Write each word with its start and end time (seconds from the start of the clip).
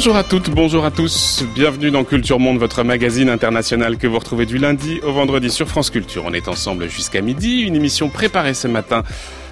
Bonjour 0.00 0.16
à 0.16 0.24
toutes, 0.24 0.48
bonjour 0.48 0.86
à 0.86 0.90
tous. 0.90 1.44
Bienvenue 1.54 1.90
dans 1.90 2.04
Culture 2.04 2.40
Monde, 2.40 2.56
votre 2.56 2.82
magazine 2.84 3.28
international 3.28 3.98
que 3.98 4.06
vous 4.06 4.18
retrouvez 4.18 4.46
du 4.46 4.56
lundi 4.56 4.98
au 5.02 5.12
vendredi 5.12 5.50
sur 5.50 5.68
France 5.68 5.90
Culture. 5.90 6.22
On 6.24 6.32
est 6.32 6.48
ensemble 6.48 6.88
jusqu'à 6.88 7.20
midi. 7.20 7.60
Une 7.60 7.76
émission 7.76 8.08
préparée 8.08 8.54
ce 8.54 8.66
matin 8.66 9.02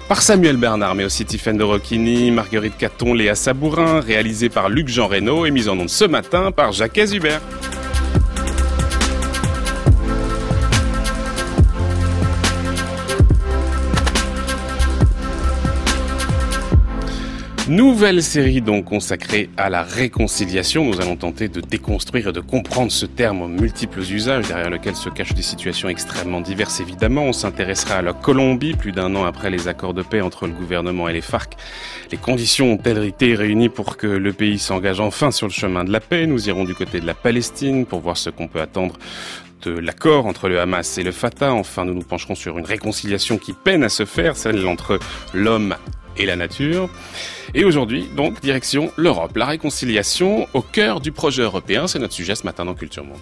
par 0.07 0.23
Samuel 0.23 0.57
Bernard, 0.57 0.95
mais 0.95 1.03
aussi 1.03 1.23
Tiffaine 1.23 1.57
de 1.57 1.63
Rocchini, 1.63 2.31
Marguerite 2.31 2.77
Caton, 2.79 3.13
Léa 3.13 3.35
Sabourin, 3.35 3.99
réalisée 3.99 4.49
par 4.49 4.69
Luc 4.69 4.87
Jean 4.87 5.05
Reynaud 5.05 5.45
et 5.45 5.51
mise 5.51 5.69
en 5.69 5.77
onde 5.77 5.87
ce 5.87 6.05
matin 6.05 6.51
par 6.51 6.71
Jacques 6.71 6.97
Hubert. 6.97 7.41
Nouvelle 17.69 18.23
série 18.23 18.61
donc 18.61 18.85
consacrée 18.85 19.47
à 19.55 19.69
la 19.69 19.83
réconciliation. 19.83 20.85
Nous 20.85 21.01
allons 21.01 21.15
tenter 21.15 21.49
de 21.49 21.61
déconstruire 21.61 22.29
et 22.29 22.31
de 22.31 22.39
comprendre 22.39 22.91
ce 22.91 23.05
terme 23.05 23.43
aux 23.43 23.47
multiples 23.47 23.99
usages 23.99 24.47
derrière 24.47 24.71
lequel 24.71 24.95
se 24.95 25.07
cachent 25.07 25.35
des 25.35 25.43
situations 25.43 25.87
extrêmement 25.87 26.41
diverses 26.41 26.79
évidemment. 26.79 27.25
On 27.25 27.31
s'intéressera 27.31 27.97
à 27.97 28.01
la 28.01 28.13
Colombie 28.13 28.73
plus 28.73 28.91
d'un 28.91 29.15
an 29.15 29.23
après 29.23 29.51
les 29.51 29.67
accords 29.67 29.93
de 29.93 30.01
paix 30.01 30.21
entre 30.21 30.47
le 30.47 30.53
gouvernement 30.53 31.09
et 31.09 31.13
les 31.13 31.21
FARC. 31.21 31.57
Les 32.11 32.17
conditions 32.17 32.73
ont-elles 32.73 33.05
été 33.05 33.35
réunies 33.35 33.69
pour 33.69 33.97
que 33.97 34.07
le 34.07 34.33
pays 34.33 34.57
s'engage 34.57 34.99
enfin 34.99 35.29
sur 35.29 35.45
le 35.45 35.53
chemin 35.53 35.83
de 35.83 35.91
la 35.91 35.99
paix? 35.99 36.25
Nous 36.25 36.49
irons 36.49 36.63
du 36.63 36.73
côté 36.73 36.99
de 36.99 37.05
la 37.05 37.13
Palestine 37.13 37.85
pour 37.85 37.99
voir 37.99 38.17
ce 38.17 38.31
qu'on 38.31 38.47
peut 38.47 38.61
attendre 38.61 38.95
de 39.61 39.77
l'accord 39.77 40.25
entre 40.25 40.49
le 40.49 40.59
Hamas 40.59 40.97
et 40.97 41.03
le 41.03 41.11
Fatah. 41.11 41.53
Enfin, 41.53 41.85
nous 41.85 41.93
nous 41.93 42.01
pencherons 42.01 42.33
sur 42.33 42.57
une 42.57 42.65
réconciliation 42.65 43.37
qui 43.37 43.53
peine 43.53 43.83
à 43.83 43.89
se 43.89 44.05
faire, 44.05 44.37
celle 44.37 44.65
entre 44.65 44.97
l'homme 45.35 45.75
et 46.19 46.25
la 46.25 46.35
nature. 46.35 46.89
Et 47.55 47.63
aujourd'hui, 47.65 48.07
donc, 48.15 48.41
direction 48.41 48.91
l'Europe. 48.95 49.35
La 49.35 49.47
réconciliation 49.47 50.47
au 50.53 50.61
cœur 50.61 51.01
du 51.01 51.11
projet 51.11 51.41
européen, 51.41 51.87
c'est 51.87 51.97
notre 51.97 52.13
sujet 52.13 52.35
ce 52.35 52.43
matin 52.43 52.65
dans 52.65 52.75
Culture 52.75 53.03
Monde. 53.03 53.17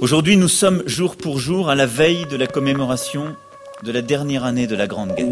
Aujourd'hui, 0.00 0.36
nous 0.36 0.48
sommes 0.48 0.82
jour 0.84 1.16
pour 1.16 1.38
jour 1.38 1.70
à 1.70 1.74
la 1.74 1.86
veille 1.86 2.26
de 2.26 2.36
la 2.36 2.48
commémoration 2.48 3.36
de 3.84 3.92
la 3.92 4.02
dernière 4.02 4.44
année 4.44 4.66
de 4.66 4.74
la 4.74 4.86
Grande 4.86 5.14
Guerre. 5.14 5.28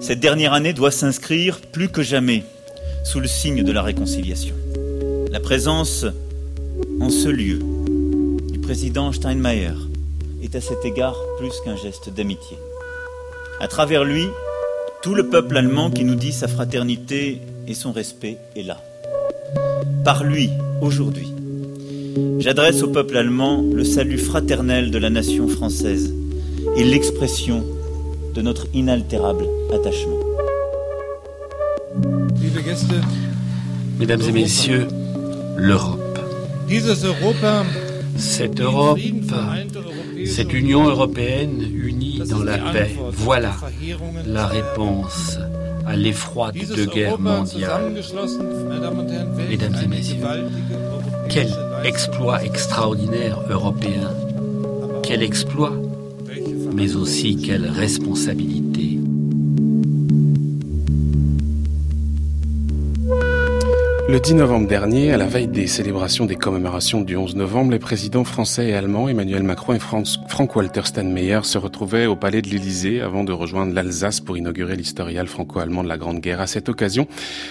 Cette 0.00 0.20
dernière 0.20 0.54
année 0.54 0.72
doit 0.72 0.90
s'inscrire 0.90 1.60
plus 1.60 1.88
que 1.88 2.02
jamais 2.02 2.42
sous 3.04 3.20
le 3.20 3.28
signe 3.28 3.62
de 3.62 3.70
la 3.72 3.82
réconciliation. 3.82 4.54
La 5.30 5.40
présence 5.40 6.06
en 7.00 7.10
ce 7.10 7.28
lieu 7.28 7.58
du 8.50 8.58
président 8.58 9.12
Steinmeier 9.12 9.72
est 10.44 10.54
à 10.54 10.60
cet 10.60 10.84
égard 10.84 11.16
plus 11.38 11.52
qu'un 11.64 11.74
geste 11.74 12.10
d'amitié. 12.10 12.58
À 13.60 13.66
travers 13.66 14.04
lui, 14.04 14.26
tout 15.02 15.14
le 15.14 15.28
peuple 15.28 15.56
allemand 15.56 15.90
qui 15.90 16.04
nous 16.04 16.14
dit 16.14 16.32
sa 16.32 16.48
fraternité 16.48 17.40
et 17.66 17.74
son 17.74 17.92
respect 17.92 18.36
est 18.54 18.62
là. 18.62 18.80
Par 20.04 20.22
lui, 20.22 20.50
aujourd'hui, 20.82 21.32
j'adresse 22.38 22.82
au 22.82 22.88
peuple 22.88 23.16
allemand 23.16 23.64
le 23.72 23.84
salut 23.84 24.18
fraternel 24.18 24.90
de 24.90 24.98
la 24.98 25.08
nation 25.08 25.48
française 25.48 26.12
et 26.76 26.84
l'expression 26.84 27.64
de 28.34 28.42
notre 28.42 28.66
inaltérable 28.74 29.46
attachement. 29.72 30.20
Mesdames 33.98 34.22
et 34.22 34.32
messieurs, 34.32 34.88
l'Europe. 35.56 36.00
Cette 38.16 38.60
Europe, 38.60 38.98
cette 40.26 40.52
Union 40.52 40.88
européenne 40.88 41.62
unie 41.74 42.20
dans 42.28 42.42
la 42.42 42.58
paix, 42.58 42.90
voilà 43.12 43.54
la 44.26 44.46
réponse 44.46 45.38
à 45.86 45.96
l'effroi 45.96 46.52
de 46.52 46.64
deux 46.74 46.86
guerres 46.86 47.18
mondiales. 47.18 47.92
Mesdames 49.50 49.76
et 49.82 49.86
messieurs, 49.86 50.16
quel 51.28 51.48
exploit 51.84 52.44
extraordinaire 52.44 53.38
européen, 53.50 54.10
quel 55.02 55.22
exploit, 55.22 55.74
mais 56.74 56.96
aussi 56.96 57.36
quelle 57.36 57.66
responsabilité. 57.66 58.93
Le 64.14 64.20
10 64.20 64.34
novembre 64.34 64.68
dernier, 64.68 65.12
à 65.12 65.16
la 65.16 65.26
veille 65.26 65.48
des 65.48 65.66
célébrations 65.66 66.24
des 66.24 66.36
commémorations 66.36 67.00
du 67.00 67.16
11 67.16 67.34
novembre, 67.34 67.72
les 67.72 67.80
présidents 67.80 68.22
français 68.22 68.68
et 68.68 68.74
allemands 68.74 69.08
Emmanuel 69.08 69.42
Macron 69.42 69.74
et 69.74 69.80
Frank-Walter 69.80 70.82
Steinmeier 70.84 71.40
se 71.42 71.58
retrouvaient 71.58 72.06
au 72.06 72.14
palais 72.14 72.40
de 72.40 72.48
l'Élysée 72.48 73.00
avant 73.00 73.24
de 73.24 73.32
rejoindre 73.32 73.74
l'Alsace 73.74 74.20
pour 74.20 74.36
inaugurer 74.36 74.76
l'historial 74.76 75.26
franco-allemand 75.26 75.82
de 75.82 75.88
la 75.88 75.98
Grande 75.98 76.20
Guerre. 76.20 76.40
À 76.40 76.46
cette 76.46 76.68
occasion, 76.68 77.08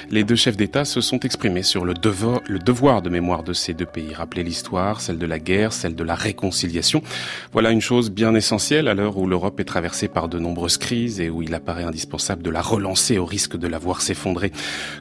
les 0.10 0.24
deux 0.24 0.38
chefs 0.38 0.56
d'État 0.56 0.86
se 0.86 1.02
sont 1.02 1.20
exprimés 1.20 1.64
sur 1.64 1.84
le 1.84 1.96
devoir, 1.96 3.02
de 3.02 3.10
mémoire 3.10 3.44
de 3.44 3.52
ces 3.52 3.74
deux 3.74 3.86
pays. 3.86 4.14
Rappeler 4.14 4.46
l'histoire, 4.46 5.02
celle 5.02 5.18
de 5.18 5.26
la 5.26 5.40
guerre, 5.40 5.74
celle 5.74 5.96
de 5.96 6.04
la 6.06 6.16
réconciliation. 6.16 7.04
Voilà 7.52 7.72
une 7.72 7.82
chose 7.82 8.10
bien 8.10 8.34
essentielle 8.36 8.88
à 8.88 8.94
l'heure 8.94 9.18
où 9.18 9.28
l'Europe 9.28 9.60
est 9.60 9.66
traversée 9.66 10.08
par 10.08 10.30
de 10.30 10.40
nombreuses 10.40 10.78
crises 10.78 11.20
et 11.20 11.30
où 11.30 11.42
il 11.42 11.54
apparaît 11.56 11.84
indispensable 11.84 12.42
de 12.42 12.50
la 12.50 12.62
relancer 12.62 13.18
au 13.18 13.26
risque 13.26 13.58
de 13.58 13.68
la 13.68 13.80
voir 13.80 14.00
s'effondrer. 14.00 14.54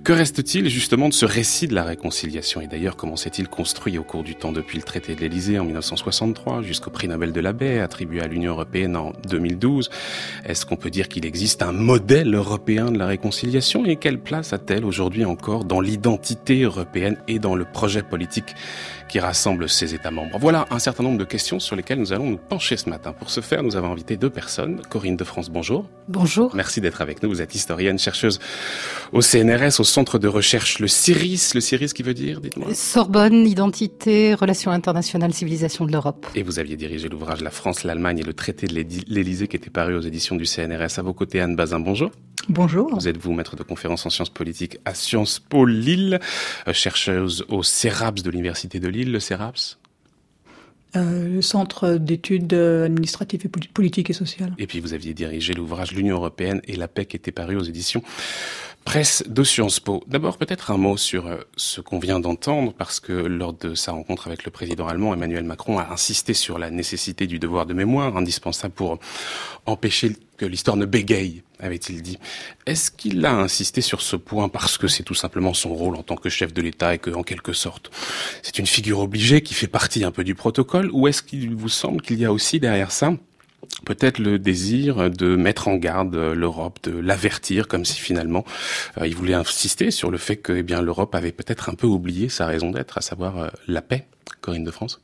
Que 0.03 0.13
reste-t-il 0.13 0.69
justement 0.69 1.09
de 1.09 1.15
ce 1.15 1.25
récit 1.25 1.52
de 1.61 1.75
la 1.75 1.85
réconciliation. 1.85 2.61
Et 2.61 2.67
d'ailleurs, 2.67 2.97
comment 2.97 3.17
s'est-il 3.17 3.47
construit 3.47 3.99
au 3.99 4.05
cours 4.05 4.25
du 4.25 4.35
temps 4.35 4.53
depuis 4.53 4.79
le 4.79 4.85
traité 4.85 5.15
de 5.15 5.21
l'Élysée 5.21 5.59
en 5.59 5.65
1963 5.65 6.63
jusqu'au 6.63 6.91
prix 6.91 7.09
Nobel 7.09 7.33
de 7.33 7.41
la 7.41 7.53
paix 7.53 7.79
attribué 7.79 8.23
à 8.23 8.27
l'Union 8.27 8.53
européenne 8.53 8.97
en 8.97 9.13
2012 9.29 9.91
Est-ce 10.47 10.65
qu'on 10.65 10.77
peut 10.77 10.91
dire 10.91 11.09
qu'il 11.09 11.27
existe 11.27 11.63
un 11.63 11.73
modèle 11.73 12.35
européen 12.35 12.91
de 12.91 12.99
la 12.99 13.07
réconciliation? 13.07 13.85
Et 13.85 13.97
quelle 13.97 14.19
place 14.19 14.53
a-t-elle 14.55 14.85
aujourd'hui 14.85 15.27
encore 15.27 15.65
dans 15.65 15.81
l'identité 15.81 16.63
européenne 16.63 17.19
et 17.29 17.39
dans 17.39 17.55
le 17.55 17.67
projet 17.67 18.03
politique 18.03 18.55
qui 19.13 19.21
rassemble 19.21 19.69
ses 19.69 19.95
États 19.95 20.11
membres. 20.11 20.39
Voilà 20.41 20.67
un 20.71 20.79
certain 20.79 21.03
nombre 21.03 21.19
de 21.19 21.25
questions 21.25 21.61
sur 21.61 21.77
lesquelles 21.77 21.99
nous 21.99 22.15
allons 22.15 22.31
nous 22.31 22.39
pencher 22.39 22.79
ce 22.79 22.89
matin. 22.89 23.13
Pour 23.13 23.29
ce 23.29 23.43
faire, 23.43 23.63
nous 23.63 23.77
avons 23.77 23.93
invité 23.93 24.17
deux 24.17 24.31
personnes. 24.31 24.81
Corinne 24.89 25.19
de 25.19 25.25
France, 25.25 25.51
bonjour. 25.51 25.85
Bonjour. 26.09 26.51
Merci 26.55 26.81
d'être 26.81 27.03
avec 27.03 27.23
nous. 27.23 27.29
Vous 27.29 27.43
êtes 27.43 27.55
historienne, 27.55 27.99
chercheuse 27.99 28.39
au 29.13 29.21
CNRS, 29.21 29.81
au 29.81 29.85
centre 29.85 30.19
de 30.19 30.29
recherche 30.29 30.79
le 30.79 30.89
CIRIS. 30.89 31.53
Le 31.55 31.61
CIRIS 31.61 31.93
qui 31.93 32.03
veut 32.03 32.15
dire, 32.15 32.41
dites-moi 32.41 32.73
Sorbonne, 32.73 33.47
Identité, 33.47 34.33
Relations 34.33 34.71
internationales, 34.71 35.35
Civilisation 35.35 35.85
de 35.85 35.93
l'Europe. 35.93 36.27
Et 36.35 36.43
vous 36.43 36.59
aviez 36.59 36.77
dirigé 36.77 37.11
l'ouvrage 37.11 37.43
La 37.43 37.51
France, 37.51 37.85
l'Allemagne 37.85 38.21
et 38.21 38.25
le 38.25 38.33
traité 38.33 38.67
de 38.67 38.73
l'Élysée 39.09 39.47
qui 39.47 39.57
était 39.57 39.69
paru 39.69 39.95
aux 39.95 40.01
éditions 40.01 40.37
du 40.37 40.47
CNRS. 40.47 40.99
À 40.99 41.03
vos 41.03 41.13
côtés, 41.13 41.43
Anne 41.43 41.55
Bazin, 41.55 41.81
bonjour. 41.81 42.11
Bonjour. 42.49 42.95
Vous 42.95 43.09
êtes 43.09 43.19
vous 43.19 43.33
maître 43.33 43.57
de 43.57 43.63
conférences 43.63 44.05
en 44.07 44.11
sciences 44.11 44.31
politiques 44.31 44.79
à 44.85 44.95
Sciences 44.95 45.39
Po 45.39 45.65
Lille, 45.65 46.21
euh, 46.67 46.73
chercheuse 46.73 47.45
au 47.49 47.63
CERAPS 47.63 48.23
de 48.23 48.31
l'Université 48.31 48.81
de 48.81 48.89
Lille, 48.89 49.13
le 49.13 49.21
CERAPS? 49.21 49.79
Euh, 50.95 51.27
le 51.27 51.41
Centre 51.41 51.95
d'études 51.95 52.53
administratives 52.53 53.47
et 53.47 53.49
politiques 53.49 54.11
et 54.11 54.13
sociales. 54.13 54.55
Et 54.59 54.67
puis 54.67 54.81
vous 54.81 54.93
aviez 54.93 55.15
dirigé 55.15 55.55
l'ouvrage 55.55 55.93
L'Union 55.93 56.17
européenne 56.17 56.61
et 56.65 56.77
la 56.77 56.89
paix 56.89 57.07
qui 57.07 57.17
était 57.17 57.33
paru 57.33 57.57
aux 57.57 57.63
éditions 57.63 58.03
Presse 58.85 59.23
de 59.29 59.45
Sciences 59.45 59.79
Po. 59.81 60.03
D'abord, 60.09 60.39
peut-être 60.39 60.71
un 60.71 60.77
mot 60.77 60.97
sur 60.97 61.27
euh, 61.27 61.39
ce 61.57 61.81
qu'on 61.81 61.99
vient 61.99 62.19
d'entendre, 62.19 62.73
parce 62.73 62.99
que 63.01 63.13
lors 63.13 63.53
de 63.53 63.75
sa 63.75 63.93
rencontre 63.93 64.27
avec 64.27 64.45
le 64.45 64.51
président 64.51 64.89
allemand, 64.89 65.15
Emmanuel 65.15 65.45
Macron 65.45 65.79
a 65.79 65.89
insisté 65.93 66.35
sur 66.35 66.59
la 66.59 66.71
nécessité 66.71 67.27
du 67.27 67.39
devoir 67.39 67.65
de 67.65 67.75
mémoire, 67.75 68.17
indispensable 68.17 68.75
pour 68.75 68.99
empêcher 69.67 70.17
que 70.37 70.45
l'histoire 70.47 70.77
ne 70.77 70.85
bégaye, 70.85 71.45
avait-il 71.61 72.03
dit. 72.03 72.19
Est-ce 72.67 72.91
qu'il 72.91 73.25
a 73.25 73.33
insisté 73.33 73.81
sur 73.81 74.03
ce 74.03 74.17
point 74.17 74.49
parce 74.49 74.77
que 74.79 74.89
c'est 74.89 75.05
tout 75.05 75.15
simplement 75.15 75.55
son 75.55 75.73
rôle 75.73 75.95
en 75.95 76.03
tant 76.03 76.17
que 76.17 76.29
chef 76.29 76.53
de 76.53 76.61
l'État 76.61 76.95
et 76.95 76.99
que, 76.99 77.11
en 77.11 77.23
quelque 77.23 77.53
sorte, 77.53 77.91
c'est 78.43 78.59
une 78.59 78.67
figure 78.67 78.99
obligée 78.99 79.43
qui 79.43 79.55
fait 79.55 79.69
partie 79.69 80.03
un 80.03 80.11
peu 80.11 80.25
du 80.25 80.35
protocole, 80.35 80.91
ou 80.93 81.07
est-ce 81.07 81.23
qu'il 81.23 81.55
vous 81.55 81.69
semble 81.69 82.03
qu'il 82.03 82.19
y 82.19 82.25
a 82.25 82.33
aussi 82.33 82.59
derrière 82.59 82.91
ça 82.91 83.13
peut-être 83.85 84.19
le 84.19 84.39
désir 84.39 85.11
de 85.11 85.37
mettre 85.37 85.69
en 85.69 85.77
garde 85.77 86.15
l'Europe, 86.15 86.79
de 86.85 86.93
l'avertir, 86.93 87.69
comme 87.69 87.85
si 87.85 88.01
finalement 88.01 88.45
euh, 88.99 89.07
il 89.07 89.15
voulait 89.15 89.35
insister 89.35 89.91
sur 89.91 90.11
le 90.11 90.19
fait 90.19 90.37
que 90.37 90.53
eh 90.53 90.83
l'Europe 90.83 91.15
avait 91.15 91.33
peut-être 91.33 91.69
un 91.69 91.75
peu 91.75 91.87
oublié 91.87 92.29
sa 92.29 92.47
raison 92.47 92.71
d'être, 92.71 92.99
à 92.99 93.01
savoir 93.01 93.39
euh, 93.39 93.49
la 93.67 93.83
paix. 93.83 94.07
Corinne 94.41 94.65
de 94.65 94.71
France. 94.71 95.01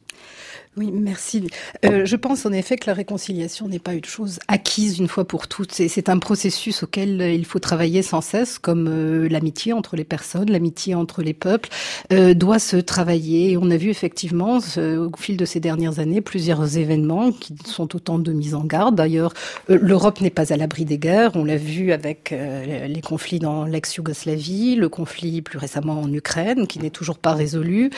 Oui, 0.79 0.93
merci. 0.93 1.49
Euh, 1.85 2.07
je 2.07 2.15
pense 2.15 2.47
en 2.47 2.53
effet 2.53 2.77
que 2.77 2.87
la 2.87 2.95
réconciliation 2.95 3.67
n'est 3.67 3.81
pas 3.81 3.95
une 3.95 4.05
chose 4.05 4.39
acquise 4.47 5.01
une 5.01 5.09
fois 5.09 5.27
pour 5.27 5.49
toutes. 5.49 5.73
C'est 5.73 6.09
un 6.09 6.19
processus 6.19 6.85
auquel 6.85 7.21
il 7.21 7.45
faut 7.45 7.59
travailler 7.59 8.03
sans 8.03 8.21
cesse, 8.21 8.61
comme 8.61 8.87
euh, 8.89 9.29
l'amitié 9.29 9.73
entre 9.73 9.97
les 9.97 10.05
personnes, 10.05 10.49
l'amitié 10.49 10.95
entre 10.95 11.23
les 11.23 11.35
peuples 11.35 11.69
euh, 12.13 12.33
doit 12.33 12.61
se 12.61 12.77
travailler. 12.77 13.57
On 13.57 13.73
a 13.73 13.77
vu 13.77 13.91
effectivement 13.91 14.59
au 14.77 15.11
fil 15.19 15.37
de 15.37 15.45
ces 15.45 15.59
dernières 15.59 15.99
années 15.99 16.21
plusieurs 16.21 16.77
événements 16.77 17.33
qui 17.33 17.57
sont 17.65 17.97
autant 17.97 18.21
de 18.21 18.33
mises 18.33 18.55
en 18.55 18.63
garde. 18.65 18.95
D'ailleurs, 18.95 19.35
euh, 19.71 19.79
l'Europe 19.81 20.21
n'est 20.21 20.31
pas 20.31 20.53
à 20.53 20.57
l'abri 20.57 20.85
des 20.85 20.99
guerres. 20.99 21.33
On 21.35 21.45
l'a 21.45 21.57
vu 21.57 21.91
avec 21.91 22.31
euh, 22.31 22.87
les 22.87 23.01
conflits 23.01 23.41
dans 23.41 23.65
l'ex-Yougoslavie, 23.65 24.77
le 24.77 24.89
conflit 24.89 25.43
plus 25.43 25.59
récemment 25.59 26.01
en 26.01 26.13
Ukraine, 26.13 26.69
qui 26.69 26.79
n'est 26.79 26.91
toujours 26.91 27.19
pas 27.19 27.33
résolu. 27.33 27.91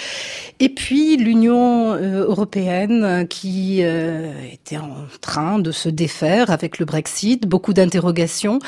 Et 0.61 0.71
puis 0.71 1.19
l'Union 1.19 1.93
euh, 1.93 2.25
européenne 2.25 2.70
européenne 2.71 3.27
qui 3.29 3.81
était 3.81 4.77
en 4.77 5.07
train 5.21 5.59
de 5.59 5.73
se 5.73 5.89
défaire 5.89 6.51
avec 6.51 6.79
le 6.79 6.85
Brexit, 6.85 7.47
beaucoup 7.47 7.73
d'interrogations. 7.73 8.59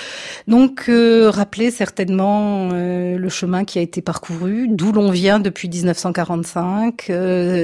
Donc, 0.48 0.88
rappeler 0.88 1.70
certainement 1.70 2.70
le 2.72 3.28
chemin 3.28 3.64
qui 3.64 3.78
a 3.78 3.82
été 3.82 4.02
parcouru, 4.02 4.68
d'où 4.68 4.92
l'on 4.92 5.10
vient 5.10 5.40
depuis 5.40 5.68
1945, 5.68 7.12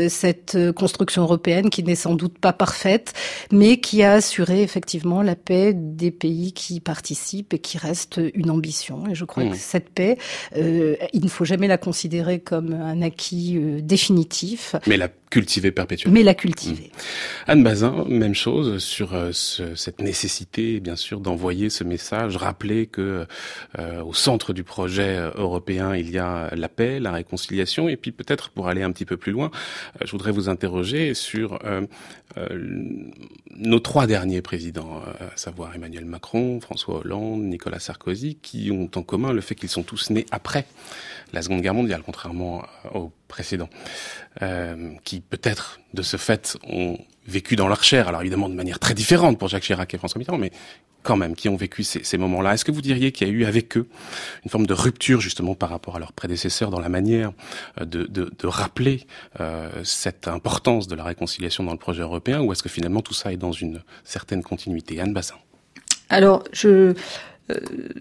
cette 0.08 0.56
construction 0.72 1.22
européenne 1.22 1.70
qui 1.70 1.82
n'est 1.82 1.94
sans 1.94 2.14
doute 2.14 2.38
pas 2.38 2.52
parfaite, 2.52 3.12
mais 3.52 3.80
qui 3.80 4.02
a 4.02 4.12
assuré 4.12 4.62
effectivement 4.62 5.22
la 5.22 5.36
paix 5.36 5.72
des 5.74 6.10
pays 6.10 6.52
qui 6.52 6.80
participent 6.80 7.54
et 7.54 7.58
qui 7.58 7.78
reste 7.78 8.20
une 8.34 8.50
ambition. 8.50 9.04
Et 9.10 9.14
je 9.14 9.24
crois 9.24 9.44
mmh. 9.44 9.50
que 9.50 9.56
cette 9.56 9.90
paix, 9.90 10.18
euh, 10.56 10.96
il 11.12 11.24
ne 11.24 11.28
faut 11.28 11.44
jamais 11.44 11.68
la 11.68 11.78
considérer 11.78 12.40
comme 12.40 12.72
un 12.72 13.02
acquis 13.02 13.56
euh, 13.56 13.80
définitif. 13.80 14.76
Mais 14.86 14.96
la 14.96 15.08
cultiver 15.30 15.70
perpétuellement. 15.70 16.14
Mais 16.14 16.22
la 16.22 16.34
cultiver. 16.34 16.90
Mmh. 16.94 17.50
Anne 17.50 17.64
Bazin, 17.64 18.04
même 18.08 18.34
chose 18.34 18.78
sur 18.78 19.14
euh, 19.14 19.30
ce, 19.32 19.74
cette 19.74 20.00
nécessité, 20.00 20.80
bien 20.80 20.96
sûr, 20.96 21.20
d'envoyer 21.20 21.70
ce 21.70 21.84
message, 21.84 22.36
rappeler 22.36 22.86
que 22.86 23.26
euh, 23.78 24.02
au 24.02 24.14
centre 24.14 24.52
du 24.52 24.64
projet 24.64 25.18
européen, 25.34 25.94
il 25.94 26.10
y 26.10 26.18
a 26.18 26.50
la 26.54 26.68
paix, 26.68 27.00
la 27.00 27.12
réconciliation, 27.12 27.88
et 27.88 27.96
puis 27.96 28.12
peut-être 28.12 28.50
pour 28.50 28.68
aller 28.68 28.82
un 28.82 28.92
petit 28.92 29.04
peu 29.04 29.16
plus 29.16 29.32
loin, 29.32 29.50
euh, 30.00 30.04
je 30.06 30.12
voudrais 30.12 30.32
vous 30.32 30.48
interroger 30.48 31.14
sur 31.14 31.58
nos 33.56 33.80
trois 33.80 34.06
derniers 34.06 34.42
présidents, 34.42 35.02
à 35.18 35.36
savoir 35.36 35.74
Emmanuel 35.74 36.04
Macron, 36.04 36.60
François 36.60 36.98
Hollande, 36.98 37.42
Nicolas 37.42 37.80
Sarkozy, 37.80 38.36
qui 38.40 38.70
ont 38.70 38.90
en 38.94 39.02
commun 39.02 39.32
le 39.32 39.40
fait 39.40 39.54
qu'ils 39.54 39.68
sont 39.68 39.82
tous 39.82 40.10
nés 40.10 40.26
après 40.30 40.66
la 41.32 41.42
Seconde 41.42 41.62
Guerre 41.62 41.74
mondiale, 41.74 42.02
contrairement 42.04 42.64
aux 42.94 43.10
précédents, 43.28 43.68
euh, 44.42 44.92
qui 45.04 45.20
peut-être 45.20 45.80
de 45.94 46.02
ce 46.02 46.16
fait 46.16 46.56
ont 46.64 46.98
vécu 47.26 47.56
dans 47.56 47.68
leur 47.68 47.84
chair, 47.84 48.08
alors 48.08 48.22
évidemment 48.22 48.48
de 48.48 48.54
manière 48.54 48.78
très 48.78 48.94
différente 48.94 49.38
pour 49.38 49.48
Jacques 49.48 49.64
Chirac 49.64 49.92
et 49.92 49.98
François 49.98 50.18
Mitterrand, 50.18 50.38
mais 50.38 50.50
quand 51.02 51.16
même, 51.16 51.36
qui 51.36 51.48
ont 51.48 51.56
vécu 51.56 51.84
ces, 51.84 52.02
ces 52.02 52.18
moments-là. 52.18 52.54
Est-ce 52.54 52.64
que 52.64 52.72
vous 52.72 52.82
diriez 52.82 53.12
qu'il 53.12 53.28
y 53.28 53.30
a 53.30 53.32
eu 53.32 53.44
avec 53.44 53.76
eux 53.76 53.86
une 54.44 54.50
forme 54.50 54.66
de 54.66 54.74
rupture 54.74 55.20
justement 55.20 55.54
par 55.54 55.70
rapport 55.70 55.96
à 55.96 55.98
leurs 55.98 56.12
prédécesseurs 56.12 56.70
dans 56.70 56.80
la 56.80 56.88
manière 56.88 57.32
euh, 57.80 57.84
de, 57.84 58.04
de, 58.04 58.32
de 58.36 58.46
rappeler 58.46 59.06
euh, 59.40 59.70
cette 59.84 60.26
importance 60.26 60.88
de 60.88 60.96
la 60.96 61.04
réconciliation 61.04 61.64
dans 61.64 61.72
le 61.72 61.78
projet 61.78 62.02
européen, 62.02 62.40
ou 62.40 62.52
est-ce 62.52 62.62
que 62.62 62.68
finalement 62.68 63.02
tout 63.02 63.14
ça 63.14 63.32
est 63.32 63.36
dans 63.36 63.52
une 63.52 63.82
certaine 64.04 64.42
continuité? 64.42 65.00
Anne 65.00 65.12
Bassin 65.12 65.36
alors, 66.10 66.44
je, 66.52 66.94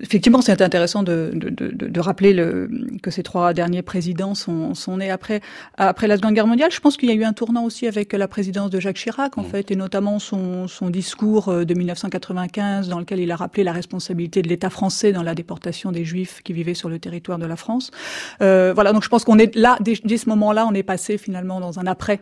effectivement, 0.01 0.41
c'est 0.41 0.61
intéressant 0.61 1.03
de, 1.03 1.31
de, 1.33 1.49
de, 1.49 1.87
de, 1.87 1.99
rappeler 1.99 2.33
le, 2.33 2.69
que 3.01 3.11
ces 3.11 3.23
trois 3.23 3.53
derniers 3.53 3.81
présidents 3.81 4.35
sont, 4.35 4.73
sont 4.73 4.97
nés 4.97 5.11
après, 5.11 5.41
après 5.77 6.07
la 6.07 6.17
Seconde 6.17 6.33
Guerre 6.33 6.47
mondiale. 6.47 6.71
Je 6.71 6.79
pense 6.79 6.97
qu'il 6.97 7.09
y 7.09 7.11
a 7.11 7.15
eu 7.15 7.23
un 7.23 7.33
tournant 7.33 7.63
aussi 7.63 7.87
avec 7.87 8.13
la 8.13 8.27
présidence 8.27 8.69
de 8.69 8.79
Jacques 8.79 8.97
Chirac, 8.97 9.37
en 9.37 9.43
mmh. 9.43 9.45
fait, 9.45 9.71
et 9.71 9.75
notamment 9.75 10.19
son, 10.19 10.67
son 10.67 10.89
discours 10.89 11.49
euh, 11.49 11.65
de 11.65 11.73
1995, 11.73 12.89
dans 12.89 12.99
lequel 12.99 13.19
il 13.19 13.31
a 13.31 13.35
rappelé 13.35 13.63
la 13.63 13.71
responsabilité 13.71 14.41
de 14.41 14.47
l'État 14.47 14.69
français 14.69 15.11
dans 15.11 15.23
la 15.23 15.35
déportation 15.35 15.91
des 15.91 16.05
Juifs 16.05 16.41
qui 16.43 16.53
vivaient 16.53 16.73
sur 16.73 16.89
le 16.89 16.99
territoire 16.99 17.37
de 17.37 17.45
la 17.45 17.55
France. 17.55 17.91
Euh, 18.41 18.73
voilà, 18.73 18.93
donc 18.93 19.03
je 19.03 19.09
pense 19.09 19.23
qu'on 19.23 19.37
est 19.37 19.55
là, 19.55 19.77
dès, 19.81 19.93
dès 20.03 20.17
ce 20.17 20.29
moment-là, 20.29 20.67
on 20.69 20.73
est 20.73 20.83
passé 20.83 21.17
finalement 21.17 21.59
dans 21.59 21.79
un 21.79 21.87
après 21.87 22.19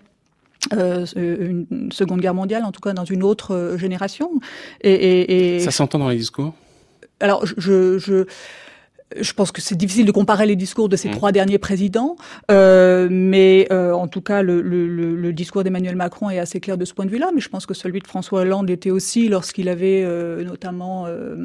euh, 0.74 1.06
une 1.16 1.92
Seconde 1.92 2.22
Guerre 2.22 2.34
mondiale, 2.34 2.64
en 2.64 2.72
tout 2.72 2.82
cas 2.82 2.94
dans 2.94 3.06
une 3.06 3.24
autre 3.24 3.54
euh, 3.54 3.78
génération. 3.78 4.32
Et, 4.82 4.94
et, 4.94 5.56
et... 5.56 5.60
Ça 5.60 5.72
s'entend 5.72 6.00
dans 6.00 6.10
les 6.10 6.18
discours? 6.18 6.54
Alors, 7.20 7.46
je, 7.46 7.98
je, 7.98 8.26
je 9.20 9.34
pense 9.34 9.52
que 9.52 9.62
c'est 9.62 9.76
difficile 9.76 10.06
de 10.06 10.12
comparer 10.12 10.46
les 10.46 10.56
discours 10.56 10.90
de 10.90 10.96
ces 10.96 11.10
mmh. 11.10 11.12
trois 11.12 11.32
derniers 11.32 11.58
présidents, 11.58 12.16
euh, 12.52 13.08
mais 13.12 13.68
euh, 13.72 13.94
en 13.94 14.08
tout 14.08 14.22
cas, 14.22 14.42
le, 14.42 14.62
le, 14.62 14.88
le 14.88 15.34
discours 15.34 15.64
d'Emmanuel 15.64 15.96
Macron 15.96 16.30
est 16.30 16.40
assez 16.40 16.60
clair 16.60 16.78
de 16.78 16.86
ce 16.86 16.94
point 16.94 17.06
de 17.06 17.12
vue-là. 17.12 17.32
Mais 17.34 17.42
je 17.42 17.50
pense 17.50 17.66
que 17.66 17.74
celui 17.74 18.00
de 18.00 18.08
François 18.08 18.42
Hollande 18.42 18.70
était 18.70 18.92
aussi 18.92 19.28
lorsqu'il 19.28 19.70
avait 19.70 20.04
euh, 20.04 20.44
notamment 20.44 21.06
euh, 21.08 21.36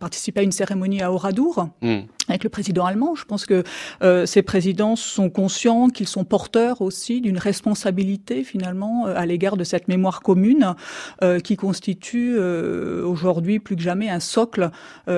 participé 0.00 0.40
à 0.40 0.42
une 0.42 0.52
cérémonie 0.52 1.02
à 1.02 1.12
Oradour 1.12 1.68
mmh. 1.82 2.00
Avec 2.28 2.44
le 2.44 2.50
président 2.50 2.84
allemand. 2.84 3.14
Je 3.14 3.24
pense 3.24 3.46
que 3.46 3.64
euh, 4.02 4.26
ces 4.26 4.42
présidents 4.42 4.96
sont 4.96 5.30
conscients 5.30 5.88
qu'ils 5.88 6.08
sont 6.08 6.24
porteurs 6.24 6.80
aussi 6.80 7.20
d'une 7.20 7.38
responsabilité 7.38 8.44
finalement 8.44 9.06
à 9.06 9.26
l'égard 9.26 9.56
de 9.56 9.64
cette 9.64 9.88
mémoire 9.88 10.20
commune 10.22 10.74
qui 11.42 11.56
constitue 11.56 12.36
aujourd'hui 12.38 13.58
plus 13.58 13.76
que 13.76 13.82
jamais 13.82 14.08
un 14.08 14.20
socle 14.20 14.70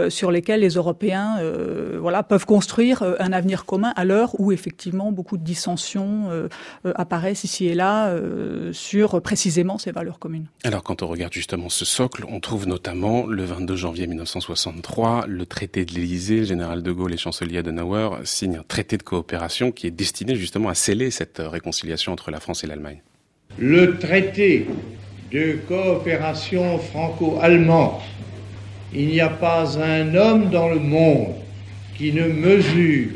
sur 0.09 0.31
lequel 0.31 0.61
les 0.61 0.71
Européens 0.71 1.39
euh, 1.41 1.99
voilà, 2.01 2.23
peuvent 2.23 2.47
construire 2.47 3.03
euh, 3.03 3.15
un 3.19 3.33
avenir 3.33 3.65
commun 3.65 3.93
à 3.97 4.05
l'heure 4.05 4.39
où 4.39 4.53
effectivement 4.53 5.13
beaucoup 5.13 5.37
de 5.37 5.45
dissensions 5.45 6.29
euh, 6.31 6.49
apparaissent 6.95 7.45
ici 7.45 7.67
et 7.67 7.75
là 7.75 8.15
sur 8.73 9.21
précisément 9.21 9.79
ces 9.79 9.93
valeurs 9.93 10.19
communes. 10.19 10.47
Alors 10.65 10.83
quand 10.83 11.03
on 11.03 11.07
regarde 11.07 11.33
justement 11.33 11.69
ce 11.69 11.85
socle, 11.85 12.25
on 12.29 12.41
trouve 12.41 12.67
notamment 12.67 13.27
le 13.27 13.45
22 13.45 13.77
janvier 13.77 14.07
1963 14.07 15.27
le 15.27 15.47
traité 15.47 15.85
de 15.85 15.93
l'Élysée, 15.93 16.39
le 16.39 16.45
général 16.45 16.83
de 16.83 16.91
Gaulle 16.97 17.13
et 17.13 17.19
chancelier 17.19 17.59
Adenauer 17.59 18.25
signent 18.25 18.61
un 18.61 18.65
traité 18.67 18.97
de 18.97 19.03
coopération 19.03 19.71
qui 19.71 19.87
est 19.87 19.91
destiné 19.91 20.35
justement 20.35 20.71
à 20.71 20.75
sceller 20.75 21.11
cette 21.11 21.43
réconciliation 21.45 22.13
entre 22.13 22.31
la 22.31 22.41
France 22.41 22.65
et 22.65 22.67
l'Allemagne. 22.67 23.03
Le 23.59 23.99
traité 23.99 24.67
de 25.31 25.59
coopération 25.69 26.79
franco-allemand, 26.79 28.03
il 28.95 29.09
n'y 29.09 29.21
a 29.21 29.29
pas 29.29 29.79
un 29.79 30.15
homme 30.15 30.49
dans 30.49 30.69
le 30.69 30.79
monde 30.79 31.35
qui 31.97 32.13
ne 32.13 32.27
mesure 32.29 33.11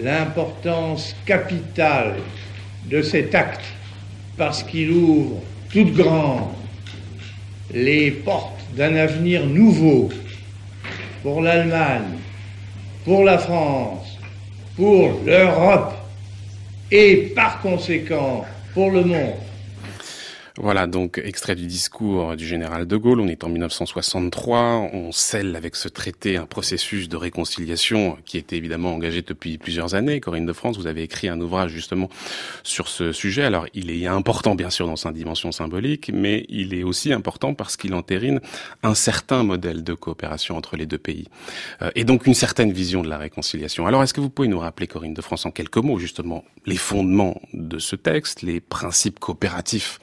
l'importance 0.00 1.16
capitale 1.26 2.14
de 2.84 3.02
cet 3.02 3.34
acte 3.34 3.64
parce 4.36 4.62
qu'il 4.62 4.92
ouvre 4.92 5.42
toutes 5.72 5.92
grandes 5.92 6.52
les 7.74 8.12
portes 8.12 8.60
d'un 8.76 8.94
avenir 8.94 9.44
nouveau 9.44 10.08
pour 11.22 11.40
l'Allemagne, 11.40 12.15
pour 13.06 13.22
la 13.22 13.38
France, 13.38 14.18
pour 14.74 15.20
l'Europe 15.24 15.94
et 16.90 17.32
par 17.36 17.60
conséquent 17.60 18.44
pour 18.74 18.90
le 18.90 19.04
monde. 19.04 19.45
Voilà 20.58 20.86
donc 20.86 21.20
extrait 21.22 21.54
du 21.54 21.66
discours 21.66 22.34
du 22.34 22.46
général 22.46 22.86
de 22.86 22.96
Gaulle. 22.96 23.20
On 23.20 23.28
est 23.28 23.44
en 23.44 23.50
1963. 23.50 24.88
On 24.94 25.12
scelle 25.12 25.54
avec 25.54 25.76
ce 25.76 25.86
traité 25.88 26.38
un 26.38 26.46
processus 26.46 27.10
de 27.10 27.16
réconciliation 27.16 28.16
qui 28.24 28.38
était 28.38 28.56
évidemment 28.56 28.94
engagé 28.94 29.20
depuis 29.20 29.58
plusieurs 29.58 29.94
années. 29.94 30.18
Corinne 30.18 30.46
de 30.46 30.54
France, 30.54 30.78
vous 30.78 30.86
avez 30.86 31.02
écrit 31.02 31.28
un 31.28 31.38
ouvrage 31.42 31.72
justement 31.72 32.08
sur 32.62 32.88
ce 32.88 33.12
sujet. 33.12 33.42
Alors 33.42 33.66
il 33.74 33.90
est 33.90 34.06
important 34.06 34.54
bien 34.54 34.70
sûr 34.70 34.86
dans 34.86 34.96
sa 34.96 35.12
dimension 35.12 35.52
symbolique, 35.52 36.10
mais 36.14 36.46
il 36.48 36.72
est 36.72 36.84
aussi 36.84 37.12
important 37.12 37.52
parce 37.52 37.76
qu'il 37.76 37.92
entérine 37.92 38.40
un 38.82 38.94
certain 38.94 39.42
modèle 39.42 39.84
de 39.84 39.92
coopération 39.92 40.56
entre 40.56 40.76
les 40.76 40.86
deux 40.86 40.96
pays 40.96 41.28
euh, 41.82 41.90
et 41.94 42.04
donc 42.04 42.26
une 42.26 42.34
certaine 42.34 42.72
vision 42.72 43.02
de 43.02 43.10
la 43.10 43.18
réconciliation. 43.18 43.86
Alors 43.86 44.02
est-ce 44.02 44.14
que 44.14 44.22
vous 44.22 44.30
pouvez 44.30 44.48
nous 44.48 44.60
rappeler, 44.60 44.86
Corinne 44.86 45.12
de 45.12 45.22
France, 45.22 45.44
en 45.44 45.50
quelques 45.50 45.76
mots 45.76 45.98
justement 45.98 46.44
les 46.64 46.78
fondements 46.78 47.42
de 47.52 47.78
ce 47.78 47.94
texte, 47.94 48.40
les 48.40 48.60
principes 48.60 49.18
coopératifs 49.18 50.00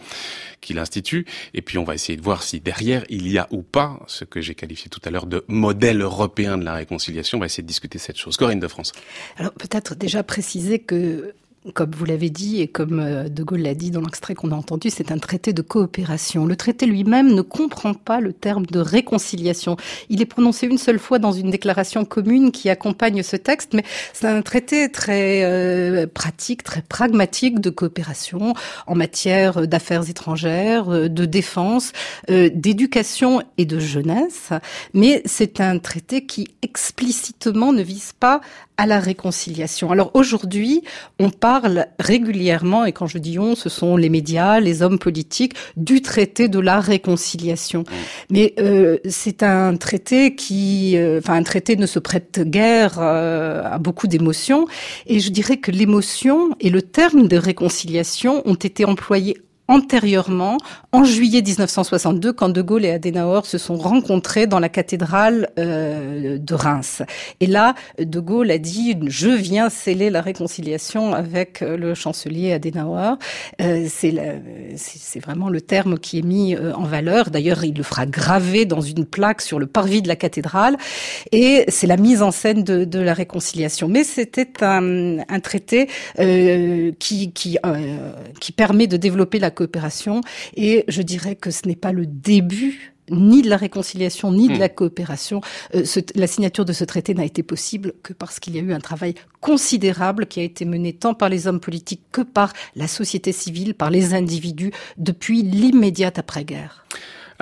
qu'il 0.61 0.79
institue. 0.79 1.25
Et 1.53 1.61
puis 1.61 1.77
on 1.77 1.83
va 1.83 1.95
essayer 1.95 2.17
de 2.17 2.23
voir 2.23 2.43
si 2.43 2.59
derrière 2.59 3.03
il 3.09 3.27
y 3.27 3.37
a 3.37 3.47
ou 3.51 3.61
pas 3.61 3.99
ce 4.07 4.25
que 4.25 4.41
j'ai 4.41 4.55
qualifié 4.55 4.89
tout 4.89 5.01
à 5.05 5.09
l'heure 5.09 5.25
de 5.25 5.43
modèle 5.47 6.01
européen 6.01 6.57
de 6.57 6.65
la 6.65 6.73
réconciliation. 6.73 7.37
On 7.37 7.41
va 7.41 7.47
essayer 7.47 7.63
de 7.63 7.67
discuter 7.67 7.99
cette 7.99 8.17
chose. 8.17 8.37
Corinne 8.37 8.59
de 8.59 8.67
France. 8.67 8.91
Alors 9.37 9.53
peut-être 9.53 9.95
déjà 9.95 10.23
préciser 10.23 10.79
que 10.79 11.33
comme 11.73 11.91
vous 11.91 12.05
l'avez 12.05 12.29
dit 12.29 12.61
et 12.61 12.67
comme 12.67 12.99
euh, 12.99 13.29
De 13.29 13.43
Gaulle 13.43 13.61
l'a 13.61 13.73
dit 13.73 13.89
dans 13.89 14.01
l'extrait 14.01 14.35
qu'on 14.35 14.51
a 14.51 14.55
entendu, 14.55 14.89
c'est 14.89 15.11
un 15.11 15.17
traité 15.17 15.53
de 15.53 15.61
coopération. 15.61 16.45
Le 16.45 16.55
traité 16.55 16.85
lui-même 16.85 17.33
ne 17.33 17.41
comprend 17.41 17.93
pas 17.93 18.19
le 18.19 18.33
terme 18.33 18.65
de 18.65 18.79
réconciliation. 18.79 19.77
Il 20.09 20.21
est 20.21 20.25
prononcé 20.25 20.67
une 20.67 20.77
seule 20.77 20.99
fois 20.99 21.19
dans 21.19 21.31
une 21.31 21.51
déclaration 21.51 22.03
commune 22.03 22.51
qui 22.51 22.69
accompagne 22.69 23.23
ce 23.23 23.37
texte, 23.37 23.73
mais 23.73 23.83
c'est 24.11 24.27
un 24.27 24.41
traité 24.41 24.91
très 24.91 25.43
euh, 25.43 26.05
pratique, 26.05 26.63
très 26.63 26.81
pragmatique 26.81 27.61
de 27.61 27.69
coopération 27.69 28.53
en 28.87 28.95
matière 28.95 29.65
d'affaires 29.67 30.09
étrangères, 30.09 30.89
euh, 30.89 31.07
de 31.07 31.25
défense, 31.25 31.93
d'éducation 32.27 33.41
et 33.57 33.65
de 33.65 33.79
jeunesse. 33.79 34.49
Mais 34.93 35.21
c'est 35.25 35.61
un 35.61 35.77
traité 35.79 36.25
qui 36.25 36.47
explicitement 36.61 37.71
ne 37.71 37.81
vise 37.81 38.13
pas 38.19 38.41
à 38.77 38.85
la 38.85 38.99
réconciliation. 38.99 39.91
Alors 39.91 40.11
aujourd'hui, 40.13 40.83
on 41.19 41.29
parle 41.29 41.52
régulièrement, 41.99 42.85
et 42.85 42.91
quand 42.91 43.07
je 43.07 43.17
dis 43.17 43.39
on, 43.39 43.55
ce 43.55 43.69
sont 43.69 43.97
les 43.97 44.09
médias, 44.09 44.59
les 44.59 44.81
hommes 44.81 44.99
politiques, 44.99 45.53
du 45.77 46.01
traité 46.01 46.47
de 46.47 46.59
la 46.59 46.79
réconciliation. 46.79 47.81
Mmh. 47.81 47.93
Mais 48.29 48.53
euh, 48.59 48.97
c'est 49.07 49.43
un 49.43 49.75
traité 49.75 50.35
qui, 50.35 50.97
euh, 50.97 51.19
enfin 51.19 51.35
un 51.35 51.43
traité 51.43 51.75
ne 51.75 51.85
se 51.85 51.99
prête 51.99 52.41
guère 52.43 52.97
euh, 52.99 53.63
à 53.63 53.77
beaucoup 53.79 54.07
d'émotions, 54.07 54.67
et 55.07 55.19
je 55.19 55.29
dirais 55.29 55.57
que 55.57 55.71
l'émotion 55.71 56.51
et 56.59 56.69
le 56.69 56.81
terme 56.81 57.27
de 57.27 57.37
réconciliation 57.37 58.41
ont 58.45 58.55
été 58.55 58.85
employés 58.85 59.37
antérieurement, 59.67 60.57
en 60.91 61.03
juillet 61.03 61.41
1962, 61.41 62.33
quand 62.33 62.49
De 62.49 62.61
Gaulle 62.61 62.85
et 62.85 62.91
Adenauer 62.91 63.41
se 63.45 63.57
sont 63.57 63.75
rencontrés 63.75 64.45
dans 64.45 64.59
la 64.59 64.69
cathédrale 64.69 65.49
euh, 65.57 66.37
de 66.37 66.53
Reims. 66.53 67.01
Et 67.39 67.47
là, 67.47 67.73
De 67.97 68.19
Gaulle 68.19 68.51
a 68.51 68.57
dit 68.57 68.97
«Je 69.07 69.29
viens 69.29 69.69
sceller 69.69 70.09
la 70.09 70.21
réconciliation 70.21 71.13
avec 71.13 71.61
euh, 71.61 71.77
le 71.77 71.93
chancelier 71.95 72.53
Adenauer 72.53 73.15
euh, 73.61 73.87
C'est 73.89 75.19
vraiment 75.19 75.49
le 75.49 75.61
terme 75.61 75.97
qui 75.97 76.19
est 76.19 76.23
mis 76.23 76.55
euh, 76.55 76.73
en 76.73 76.83
valeur. 76.83 77.29
D'ailleurs, 77.29 77.63
il 77.63 77.75
le 77.75 77.83
fera 77.83 78.05
graver 78.05 78.65
dans 78.65 78.81
une 78.81 79.05
plaque 79.05 79.41
sur 79.41 79.59
le 79.59 79.65
parvis 79.65 80.01
de 80.01 80.07
la 80.07 80.15
cathédrale. 80.15 80.77
Et 81.31 81.65
c'est 81.69 81.87
la 81.87 81.97
mise 81.97 82.21
en 82.21 82.31
scène 82.31 82.63
de, 82.63 82.83
de 82.85 82.99
la 82.99 83.13
réconciliation. 83.13 83.87
Mais 83.87 84.03
c'était 84.03 84.63
un, 84.63 85.19
un, 85.19 85.39
traité 85.39 85.89
euh, 86.19 86.91
qui, 86.99 87.31
qui, 87.31 87.57
qui 88.39 88.51
permet 88.51 88.87
de 88.87 88.97
développer 88.97 89.39
la 89.39 89.51
coopération. 89.63 90.21
Et 90.55 90.83
je 90.87 91.01
dirais 91.01 91.35
que 91.35 91.51
ce 91.51 91.67
n'est 91.67 91.75
pas 91.75 91.91
le 91.91 92.05
début 92.05 92.93
ni 93.09 93.41
de 93.41 93.49
la 93.49 93.57
réconciliation, 93.57 94.31
ni 94.31 94.47
de 94.47 94.55
hmm. 94.55 94.59
la 94.59 94.69
coopération. 94.69 95.41
Euh, 95.75 95.83
ce, 95.83 95.99
la 96.15 96.27
signature 96.27 96.63
de 96.63 96.71
ce 96.71 96.85
traité 96.85 97.13
n'a 97.13 97.25
été 97.25 97.43
possible 97.43 97.93
que 98.01 98.13
parce 98.13 98.39
qu'il 98.39 98.55
y 98.55 98.59
a 98.59 98.61
eu 98.61 98.73
un 98.73 98.79
travail 98.79 99.15
considérable 99.41 100.25
qui 100.25 100.39
a 100.39 100.43
été 100.43 100.63
mené 100.63 100.93
tant 100.93 101.13
par 101.13 101.27
les 101.27 101.47
hommes 101.47 101.59
politiques 101.59 102.03
que 102.13 102.21
par 102.21 102.53
la 102.75 102.87
société 102.87 103.33
civile, 103.33 103.73
par 103.73 103.89
les 103.89 104.13
individus, 104.13 104.71
depuis 104.97 105.41
l'immédiate 105.41 106.17
après-guerre. 106.17 106.85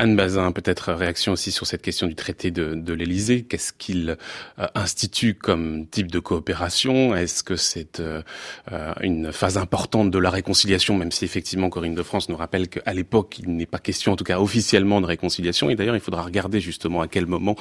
Anne 0.01 0.15
Bazin, 0.15 0.51
peut-être 0.51 0.93
réaction 0.93 1.33
aussi 1.33 1.51
sur 1.51 1.67
cette 1.67 1.83
question 1.83 2.07
du 2.07 2.15
traité 2.15 2.49
de, 2.49 2.73
de 2.73 2.93
l'Élysée. 2.93 3.43
Qu'est-ce 3.43 3.71
qu'il 3.71 4.17
euh, 4.57 4.67
institue 4.73 5.35
comme 5.35 5.85
type 5.85 6.09
de 6.09 6.17
coopération? 6.17 7.15
Est-ce 7.15 7.43
que 7.43 7.55
c'est 7.55 7.99
euh, 7.99 8.23
euh, 8.71 8.95
une 9.01 9.31
phase 9.31 9.59
importante 9.59 10.09
de 10.09 10.17
la 10.17 10.31
réconciliation, 10.31 10.97
même 10.97 11.11
si 11.11 11.23
effectivement 11.23 11.69
Corinne 11.69 11.93
de 11.93 12.01
France 12.01 12.29
nous 12.29 12.35
rappelle 12.35 12.67
qu'à 12.67 12.93
l'époque, 12.93 13.37
il 13.43 13.55
n'est 13.55 13.67
pas 13.67 13.77
question, 13.77 14.13
en 14.13 14.15
tout 14.15 14.23
cas 14.23 14.39
officiellement, 14.39 15.01
de 15.01 15.05
réconciliation. 15.05 15.69
Et 15.69 15.75
d'ailleurs, 15.75 15.95
il 15.95 16.01
faudra 16.01 16.23
regarder 16.23 16.59
justement 16.59 17.01
à 17.01 17.07
quel 17.07 17.27
moment 17.27 17.55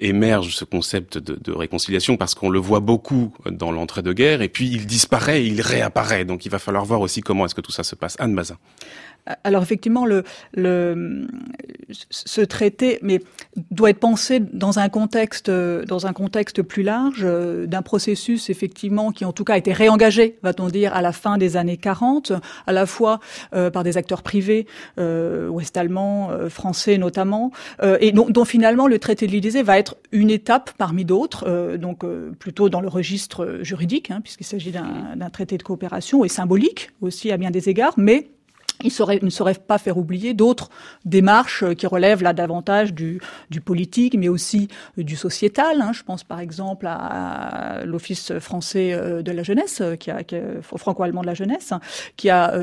émerge 0.00 0.56
ce 0.56 0.64
concept 0.64 1.16
de, 1.16 1.36
de 1.36 1.52
réconciliation, 1.52 2.16
parce 2.16 2.34
qu'on 2.34 2.50
le 2.50 2.58
voit 2.58 2.80
beaucoup 2.80 3.32
dans 3.48 3.70
l'entre-deux-guerres, 3.70 4.42
et 4.42 4.48
puis 4.48 4.68
il 4.68 4.86
disparaît, 4.86 5.46
il 5.46 5.60
réapparaît. 5.60 6.24
Donc 6.24 6.44
il 6.44 6.50
va 6.50 6.58
falloir 6.58 6.84
voir 6.84 7.02
aussi 7.02 7.20
comment 7.20 7.46
est-ce 7.46 7.54
que 7.54 7.60
tout 7.60 7.70
ça 7.70 7.84
se 7.84 7.94
passe. 7.94 8.16
Anne 8.18 8.34
Bazin. 8.34 8.58
Alors 9.42 9.62
effectivement, 9.62 10.04
le, 10.04 10.22
le, 10.52 11.26
ce 12.10 12.40
traité 12.42 12.98
mais, 13.02 13.20
doit 13.70 13.90
être 13.90 13.98
pensé 13.98 14.40
dans 14.40 14.78
un 14.78 14.88
contexte, 14.88 15.50
dans 15.50 16.06
un 16.06 16.12
contexte 16.12 16.62
plus 16.62 16.82
large 16.82 17.22
euh, 17.22 17.66
d'un 17.66 17.82
processus 17.82 18.50
effectivement 18.50 19.12
qui 19.12 19.24
en 19.24 19.32
tout 19.32 19.44
cas 19.44 19.54
a 19.54 19.58
été 19.58 19.72
réengagé, 19.72 20.38
va-t-on 20.42 20.68
dire, 20.68 20.94
à 20.94 21.02
la 21.02 21.12
fin 21.12 21.38
des 21.38 21.56
années 21.56 21.76
40, 21.76 22.32
à 22.66 22.72
la 22.72 22.86
fois 22.86 23.20
euh, 23.54 23.70
par 23.70 23.82
des 23.82 23.96
acteurs 23.96 24.22
privés, 24.22 24.66
euh, 24.98 25.48
ouest-allemands, 25.48 26.30
euh, 26.30 26.48
français 26.48 26.98
notamment, 26.98 27.50
euh, 27.82 27.96
et 28.00 28.12
dont, 28.12 28.28
dont, 28.28 28.44
finalement 28.44 28.86
le 28.86 28.98
traité 28.98 29.26
de 29.26 29.32
l'Élysée 29.32 29.62
va 29.62 29.78
être 29.78 29.96
une 30.12 30.30
étape 30.30 30.72
parmi 30.76 31.04
d'autres, 31.04 31.76
donc 31.76 32.04
plutôt 32.38 32.68
dans 32.68 32.80
le 32.80 32.88
registre 32.88 33.58
juridique, 33.62 34.10
hein, 34.10 34.20
puisqu'il 34.22 34.44
s'agit 34.44 34.70
d'un 34.70 35.30
traité 35.32 35.56
de 35.56 35.62
coopération 35.62 36.24
et 36.24 36.28
symbolique 36.28 36.90
aussi 37.00 37.32
à 37.32 37.36
bien 37.36 37.50
des 37.50 37.68
égards, 37.68 37.94
mais 37.96 38.28
il, 38.82 38.92
ne 39.22 39.30
saurait 39.30 39.54
pas 39.54 39.78
faire 39.78 39.98
oublier 39.98 40.34
d'autres 40.34 40.70
démarches 41.04 41.62
euh, 41.62 41.74
qui 41.74 41.86
relèvent 41.86 42.22
là 42.22 42.32
davantage 42.32 42.92
du, 42.92 43.20
politique, 43.64 44.16
mais 44.18 44.28
aussi 44.28 44.68
euh, 44.98 45.02
du 45.02 45.16
sociétal. 45.16 45.80
Hein. 45.80 45.92
Je 45.92 46.02
pense 46.02 46.24
par 46.24 46.40
exemple 46.40 46.86
à, 46.88 47.84
l'Office 47.84 48.38
français 48.38 48.92
euh, 48.92 49.22
de 49.22 49.32
la 49.32 49.42
jeunesse, 49.42 49.82
qui 49.98 50.10
franco-allemand 50.62 51.22
de 51.22 51.26
la 51.26 51.34
jeunesse, 51.34 51.72
qui 52.16 52.30
a 52.30 52.54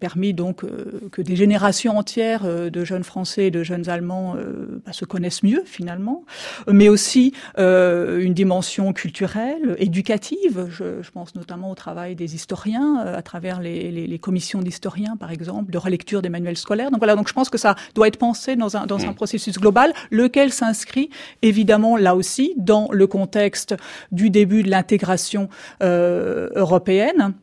permis 0.00 0.34
donc 0.34 0.62
que 1.10 1.22
des 1.22 1.36
générations 1.36 1.98
entières 1.98 2.44
de 2.44 2.84
jeunes 2.84 3.04
Français 3.04 3.46
et 3.46 3.50
de 3.50 3.62
jeunes 3.62 3.88
Allemands 3.88 4.36
bah, 4.84 4.92
se 4.92 5.04
connaissent 5.04 5.42
mieux 5.42 5.62
finalement, 5.66 6.24
mais 6.66 6.88
aussi 6.88 7.32
une 7.56 8.34
dimension 8.34 8.92
culturelle, 8.92 9.76
éducative. 9.78 10.66
Je, 10.70 11.10
pense 11.10 11.34
notamment 11.34 11.70
au 11.70 11.74
travail 11.74 12.16
des 12.16 12.34
historiens 12.34 12.96
à 12.98 13.22
travers 13.22 13.60
les 13.60 14.18
commissions 14.18 14.60
d'historiens, 14.60 15.16
par 15.16 15.30
exemple 15.30 15.53
de 15.62 15.78
relecture 15.78 16.22
des 16.22 16.28
manuels 16.28 16.56
scolaires. 16.56 16.90
Donc 16.90 16.98
voilà, 17.00 17.16
donc 17.16 17.28
je 17.28 17.32
pense 17.32 17.50
que 17.50 17.58
ça 17.58 17.74
doit 17.94 18.08
être 18.08 18.18
pensé 18.18 18.56
dans 18.56 18.76
un, 18.76 18.86
dans 18.86 19.04
un 19.04 19.10
mm. 19.10 19.14
processus 19.14 19.58
global, 19.58 19.92
lequel 20.10 20.52
s'inscrit 20.52 21.10
évidemment 21.42 21.96
là 21.96 22.14
aussi 22.14 22.54
dans 22.56 22.88
le 22.90 23.06
contexte 23.06 23.74
du 24.12 24.30
début 24.30 24.62
de 24.62 24.70
l'intégration 24.70 25.48
euh, 25.82 26.50
européenne 26.54 27.34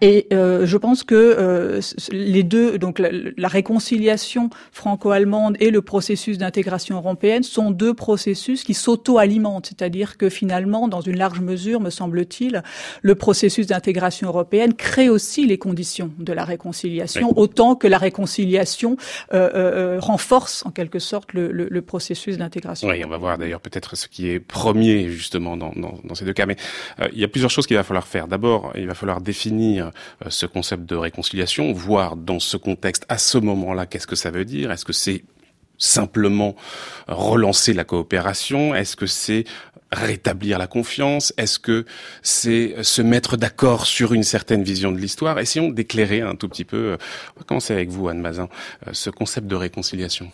et 0.00 0.26
euh, 0.32 0.66
je 0.66 0.76
pense 0.76 1.02
que 1.02 1.14
euh, 1.14 1.80
les 2.12 2.42
deux, 2.42 2.78
donc 2.78 2.98
la, 2.98 3.10
la 3.36 3.48
réconciliation 3.48 4.50
franco-allemande 4.72 5.56
et 5.60 5.70
le 5.70 5.82
processus 5.82 6.38
d'intégration 6.38 6.96
européenne 6.96 7.42
sont 7.42 7.70
deux 7.70 7.94
processus 7.94 8.64
qui 8.64 8.74
s'auto-alimentent, 8.74 9.66
c'est-à-dire 9.66 10.16
que 10.16 10.28
finalement, 10.28 10.88
dans 10.88 11.00
une 11.00 11.16
large 11.16 11.40
mesure, 11.40 11.80
me 11.80 11.90
semble-t-il, 11.90 12.62
le 13.02 13.14
processus 13.14 13.66
d'intégration 13.66 14.28
européenne 14.28 14.74
crée 14.74 15.08
aussi 15.08 15.46
les 15.46 15.58
conditions 15.58 16.10
de 16.18 16.32
la 16.32 16.44
réconciliation, 16.44 17.28
oui. 17.28 17.34
autant 17.36 17.74
que 17.74 17.86
la 17.86 17.98
réconciliation 17.98 18.96
euh, 19.32 19.50
euh, 19.54 20.00
renforce 20.00 20.64
en 20.66 20.70
quelque 20.70 20.98
sorte 20.98 21.32
le, 21.32 21.50
le, 21.50 21.68
le 21.70 21.82
processus 21.82 22.36
d'intégration. 22.36 22.88
Oui, 22.88 23.02
on 23.04 23.08
va 23.08 23.16
voir 23.16 23.38
d'ailleurs 23.38 23.60
peut-être 23.60 23.96
ce 23.96 24.08
qui 24.08 24.28
est 24.28 24.40
premier 24.40 25.08
justement 25.08 25.56
dans, 25.56 25.72
dans, 25.74 25.94
dans 26.04 26.14
ces 26.14 26.24
deux 26.24 26.32
cas, 26.32 26.46
mais 26.46 26.56
euh, 27.00 27.08
il 27.12 27.18
y 27.18 27.24
a 27.24 27.28
plusieurs 27.28 27.50
choses 27.50 27.66
qu'il 27.66 27.76
va 27.76 27.84
falloir 27.84 28.06
faire. 28.06 28.28
D'abord, 28.28 28.72
il 28.76 28.86
va 28.86 28.94
falloir 28.94 29.20
définir 29.20 29.77
euh, 29.80 29.90
ce 30.28 30.46
concept 30.46 30.84
de 30.84 30.96
réconciliation, 30.96 31.72
voir 31.72 32.16
dans 32.16 32.40
ce 32.40 32.56
contexte, 32.56 33.04
à 33.08 33.18
ce 33.18 33.38
moment-là, 33.38 33.86
qu'est-ce 33.86 34.06
que 34.06 34.16
ça 34.16 34.30
veut 34.30 34.44
dire? 34.44 34.70
Est-ce 34.70 34.84
que 34.84 34.92
c'est 34.92 35.24
simplement 35.78 36.56
relancer 37.06 37.72
la 37.72 37.84
coopération? 37.84 38.74
Est-ce 38.74 38.96
que 38.96 39.06
c'est 39.06 39.44
rétablir 39.90 40.58
la 40.58 40.66
confiance? 40.66 41.32
Est-ce 41.36 41.58
que 41.58 41.86
c'est 42.22 42.82
se 42.82 43.00
mettre 43.02 43.36
d'accord 43.36 43.86
sur 43.86 44.12
une 44.12 44.24
certaine 44.24 44.62
vision 44.62 44.92
de 44.92 44.98
l'histoire? 44.98 45.38
Essayons 45.38 45.70
d'éclairer 45.70 46.20
un 46.20 46.34
tout 46.34 46.48
petit 46.48 46.64
peu, 46.64 46.76
euh, 46.76 46.96
on 47.36 47.40
va 47.40 47.44
commencer 47.44 47.72
avec 47.72 47.88
vous 47.88 48.08
Anne 48.08 48.20
Mazin, 48.20 48.48
euh, 48.86 48.90
ce 48.92 49.10
concept 49.10 49.46
de 49.46 49.54
réconciliation. 49.54 50.30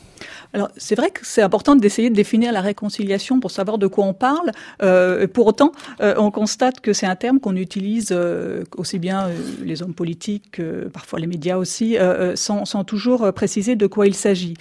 Alors 0.55 0.71
c'est 0.77 0.95
vrai 0.95 1.11
que 1.11 1.21
c'est 1.25 1.43
important 1.43 1.75
d'essayer 1.75 2.11
de 2.11 2.15
définir 2.15 2.53
la 2.53 2.61
réconciliation 2.61 3.41
pour 3.41 3.51
savoir 3.51 3.77
de 3.77 3.89
quoi 3.89 4.05
on 4.05 4.15
parle. 4.15 4.53
Euh, 4.83 5.27
pour 5.27 5.49
autant, 5.49 5.73
euh, 6.01 6.15
on 6.17 6.31
constate 6.31 6.81
que 6.81 6.93
c'est 6.93 7.07
un 7.07 7.17
terme 7.17 7.41
qu'on 7.41 7.57
utilise 7.57 8.11
euh, 8.13 8.63
aussi 8.77 9.01
bien 9.01 9.27
euh, 9.27 9.35
les 9.65 9.83
hommes 9.83 9.95
politiques, 9.95 10.53
que 10.53 10.89
parfois 10.93 11.19
les 11.19 11.27
médias 11.27 11.57
aussi, 11.57 11.97
sans, 12.37 12.65
sans, 12.65 12.85
toujours 12.85 13.33
préciser 13.33 13.75
de 13.75 13.87
quoi 13.89 14.07
il 14.07 14.15
s'agit. 14.15 14.55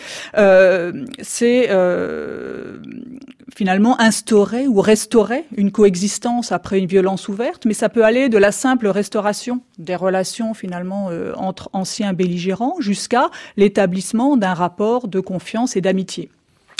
c'est 1.21 1.69
finalement 3.55 4.01
instaurer 4.01 4.67
ou 4.67 4.81
restaurer 4.81 5.45
une 5.55 5.71
coexistence 5.71 6.51
après 6.51 6.79
une 6.79 6.87
violence 6.87 7.27
ouverte, 7.27 7.65
mais 7.65 7.73
ça 7.73 7.89
peut 7.89 8.03
aller 8.03 8.29
de 8.29 8.39
la 8.39 8.51
simple 8.51 8.87
restauration 8.87 9.61
des 9.77 9.95
relations 9.95 10.55
finalement 10.55 11.09
entre 11.35 11.69
anciens 11.73 12.13
belligérants 12.13 12.75
jusqu'à 12.79 13.29
l'établissement 13.57 14.37
d'un 14.37 14.55
rapport 14.55 15.07
de 15.07 15.19
confiance 15.19 15.75
et 15.75 15.81
d'amitié. 15.83 16.31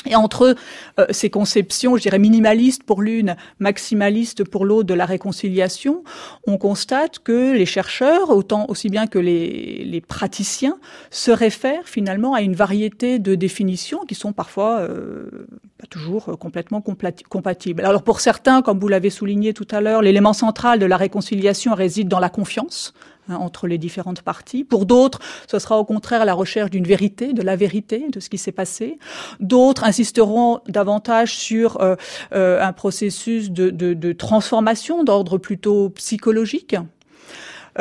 Et 0.05 0.15
entre 0.15 0.55
euh, 1.00 1.05
ces 1.12 1.29
conceptions, 1.29 1.95
je 1.95 2.01
dirais 2.01 2.19
minimalistes 2.19 2.83
pour 2.83 3.01
l'une, 3.01 3.36
maximalistes 3.60 4.43
pour 4.43 4.65
l'autre 4.65 4.88
de 4.88 4.93
la 4.93 5.05
réconciliation, 5.05 6.03
on 6.45 6.57
constate 6.57 7.19
que 7.19 7.53
les 7.53 7.65
chercheurs, 7.65 8.29
autant 8.29 8.65
aussi 8.67 8.89
bien 8.89 9.07
que 9.07 9.19
les, 9.19 9.83
les 9.86 10.01
praticiens, 10.01 10.77
se 11.10 11.31
réfèrent 11.31 11.88
finalement 11.88 12.33
à 12.33 12.41
une 12.41 12.55
variété 12.55 13.19
de 13.19 13.36
définitions 13.36 14.00
qui 14.05 14.15
sont 14.15 14.33
parfois 14.33 14.79
euh, 14.79 15.48
pas 15.77 15.88
toujours 15.88 16.38
complètement 16.38 16.81
compatibles. 16.81 17.86
Alors 17.86 18.03
pour 18.03 18.19
certains, 18.19 18.62
comme 18.62 18.79
vous 18.79 18.89
l'avez 18.89 19.10
souligné 19.10 19.53
tout 19.53 19.67
à 19.72 19.79
l'heure, 19.79 20.01
l'élément 20.01 20.33
central 20.33 20.79
de 20.79 20.86
la 20.86 20.98
réconciliation 20.98 21.74
réside 21.74 22.07
dans 22.10 22.19
la 22.19 22.29
confiance, 22.29 22.93
Hein, 23.30 23.36
entre 23.36 23.68
les 23.68 23.77
différentes 23.77 24.22
parties. 24.22 24.65
Pour 24.65 24.86
d'autres, 24.86 25.20
ce 25.48 25.58
sera 25.58 25.80
au 25.80 25.86
contraire 25.86 26.25
la 26.25 26.34
recherche 26.34 26.70
d'une 26.70 26.84
vérité, 26.84 27.32
de 27.32 27.42
la 27.42 27.56
vérité 27.56 28.10
de 28.10 28.20
ce 28.20 28.30
qui 28.30 28.38
s'est 28.38 28.51
passé. 28.51 29.00
D'autres 29.39 29.86
insisteront 29.86 30.60
davantage 30.68 31.34
sur 31.34 31.80
euh, 31.80 31.96
euh, 32.34 32.62
un 32.62 32.74
processus 32.74 33.50
de, 33.50 33.70
de, 33.70 33.94
de 33.94 34.12
transformation 34.12 35.06
d'ordre 35.06 35.38
plutôt 35.38 35.89
psychologique, 35.92 36.75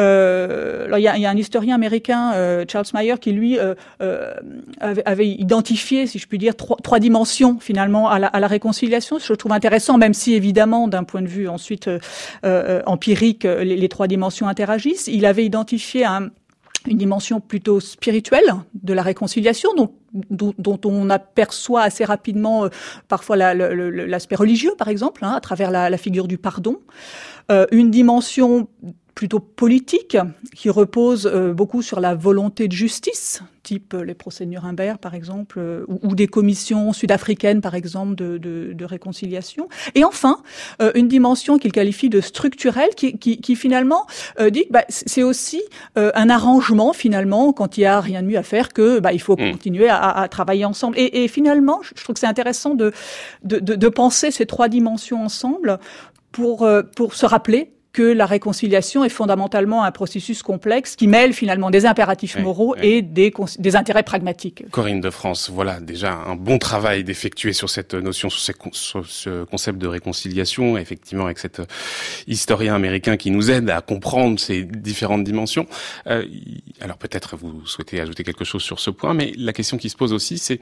alors 0.01 0.99
il 0.99 1.03
y 1.03 1.09
a, 1.09 1.19
y 1.19 1.27
a, 1.27 1.31
un 1.31 1.37
historien 1.37 1.75
américain, 1.75 2.33
euh, 2.35 2.65
Charles 2.69 2.87
Meyer, 2.95 3.15
qui 3.21 3.33
lui 3.33 3.59
euh, 3.59 3.75
euh, 4.01 4.33
avait, 4.81 5.03
avait, 5.05 5.29
identifié, 5.29 6.07
si 6.07 6.19
je 6.19 6.27
puis 6.27 6.39
dire, 6.39 6.57
trois, 6.57 6.77
trois 6.83 6.99
dimensions 6.99 7.59
finalement 7.61 8.09
à 8.09 8.19
la, 8.19 8.27
à 8.29 8.41
la, 8.41 8.47
réconciliation. 8.47 9.19
Je 9.19 9.33
trouve 9.35 9.53
intéressant, 9.53 9.99
même 9.99 10.15
si 10.15 10.35
évidemment, 10.35 10.89
d'un 10.89 11.05
point 11.05 11.23
de 11.23 11.29
vue 11.29 11.49
ensuite 11.49 11.91
euh, 12.45 12.83
empirique, 12.87 13.45
les, 13.45 13.89
trois 13.89 14.07
dimensions 14.07 14.49
interagissent. 14.49 15.09
Il 15.09 15.27
avait 15.27 15.45
identifié 15.45 16.05
un, 16.05 16.31
une 16.87 16.99
dimension 16.99 17.41
plutôt 17.41 17.81
spirituelle 17.81 18.55
de 18.75 18.93
la 18.93 19.03
réconciliation, 19.03 19.71
donc 19.75 19.93
dont, 20.31 20.53
dont, 20.59 20.81
on 20.85 21.11
aperçoit 21.11 21.83
assez 21.83 22.05
rapidement 22.05 22.65
euh, 22.65 22.69
parfois 23.09 23.37
l'aspect 23.37 24.37
religieux, 24.37 24.73
par 24.77 24.89
exemple, 24.89 25.25
hein, 25.25 25.33
à 25.33 25.41
travers 25.41 25.71
la, 25.71 25.91
la, 25.91 25.99
figure 25.99 26.29
du 26.29 26.39
pardon. 26.39 26.79
Euh, 27.51 27.67
une 27.73 27.91
dimension 27.91 28.69
plutôt 29.15 29.41
politique, 29.41 30.17
qui 30.55 30.71
repose 30.71 31.27
euh, 31.27 31.53
beaucoup 31.53 31.83
sur 31.83 32.01
la 32.01 32.15
volonté 32.15 32.67
de 32.67 32.73
justice, 32.73 33.43
type 33.63 33.95
les 33.95 34.15
procès 34.15 34.45
de 34.45 34.51
Nuremberg 34.51 34.99
par 34.99 35.15
exemple, 35.15 35.59
euh, 35.59 35.85
ou, 35.89 36.15
des 36.15 36.27
commissions 36.27 36.93
sud-africaines 36.93 37.61
par 37.61 37.75
exemple 37.75 38.15
de, 38.15 38.39
de, 38.39 38.73
de, 38.73 38.85
réconciliation. 38.85 39.69
Et 39.95 40.05
enfin, 40.05 40.39
euh, 40.81 40.93
une 40.95 41.09
dimension 41.09 41.59
qu'il 41.59 41.73
qualifie 41.73 42.09
de 42.09 42.21
structurelle, 42.21 42.91
qui, 42.97 43.19
qui, 43.19 43.41
qui 43.41 43.55
finalement 43.55 44.07
dit 44.51 44.67
que 44.67 44.73
bah, 44.73 44.85
c'est 44.89 45.23
aussi 45.23 45.63
un 45.97 46.31
arrangement 46.31 46.93
finalement 46.93 47.53
quand 47.53 47.77
il 47.77 47.83
y 47.83 47.87
a 47.87 48.01
rien 48.01 48.23
de 48.23 48.27
mieux 48.27 48.39
à 48.39 48.43
faire 48.43 48.73
que 48.73 48.99
bah, 48.99 49.13
il 49.13 49.21
faut 49.21 49.37
mmh. 49.37 49.53
continuer 49.53 49.89
à, 49.89 50.11
à, 50.11 50.29
travailler 50.29 50.65
ensemble. 50.65 50.99
Et, 50.99 51.25
et, 51.25 51.29
finalement, 51.29 51.81
je 51.83 52.03
trouve 52.03 52.15
que 52.15 52.21
c'est 52.21 52.27
intéressant 52.27 52.75
de, 52.75 52.93
de, 53.45 53.59
de, 53.59 53.89
penser 53.89 54.31
ces 54.31 54.47
trois 54.47 54.69
dimensions 54.69 55.23
ensemble 55.23 55.79
pour, 56.33 56.69
pour 56.97 57.15
se 57.15 57.27
rappeler 57.27 57.73
que 57.93 58.03
la 58.03 58.25
réconciliation 58.25 59.05
est 59.05 59.11
fondamentalement 59.11 59.85
un 59.85 59.91
processus 59.93 60.43
complexe 60.43 60.97
qui 60.97 61.07
mêle 61.07 61.35
finalement 61.35 61.71
des 61.71 61.85
impératifs 61.85 62.39
moraux 62.39 62.75
et 62.81 63.03
des, 63.03 63.33
des, 63.59 63.77
intérêts 63.77 64.03
pragmatiques. 64.03 64.65
Corinne 64.71 65.01
de 65.01 65.11
France, 65.11 65.51
voilà 65.53 65.79
déjà 65.81 66.15
un 66.15 66.35
bon 66.35 66.59
travail 66.59 67.05
d'effectuer 67.05 67.53
sur 67.53 67.69
cette 67.69 67.93
notion, 67.95 68.31
sur, 68.31 68.57
sur, 68.73 69.07
ce 69.07 69.45
concept 69.45 69.79
de 69.79 69.87
réconciliation, 69.87 70.79
effectivement 70.79 71.27
avec 71.27 71.39
cet 71.39 71.61
historien 72.27 72.75
américain 72.75 73.19
qui 73.19 73.31
nous 73.31 73.51
aide 73.51 73.69
à 73.69 73.83
comprendre 73.83 74.41
ces 74.41 74.65
différentes 74.65 75.25
dimensions. 75.25 75.67
Euh, 76.07 76.25
alors 76.81 76.97
peut-être 76.97 77.37
vous 77.37 77.67
souhaitez 77.67 78.01
ajouter 78.01 78.25
quelque 78.25 78.45
chose 78.45 78.63
sur 78.63 78.81
ce 78.81 78.89
point, 78.89 79.13
mais 79.13 79.33
la 79.37 79.53
question 79.53 79.77
qui 79.77 79.91
se 79.91 79.97
pose 79.97 80.15
aussi, 80.15 80.39
c'est 80.39 80.61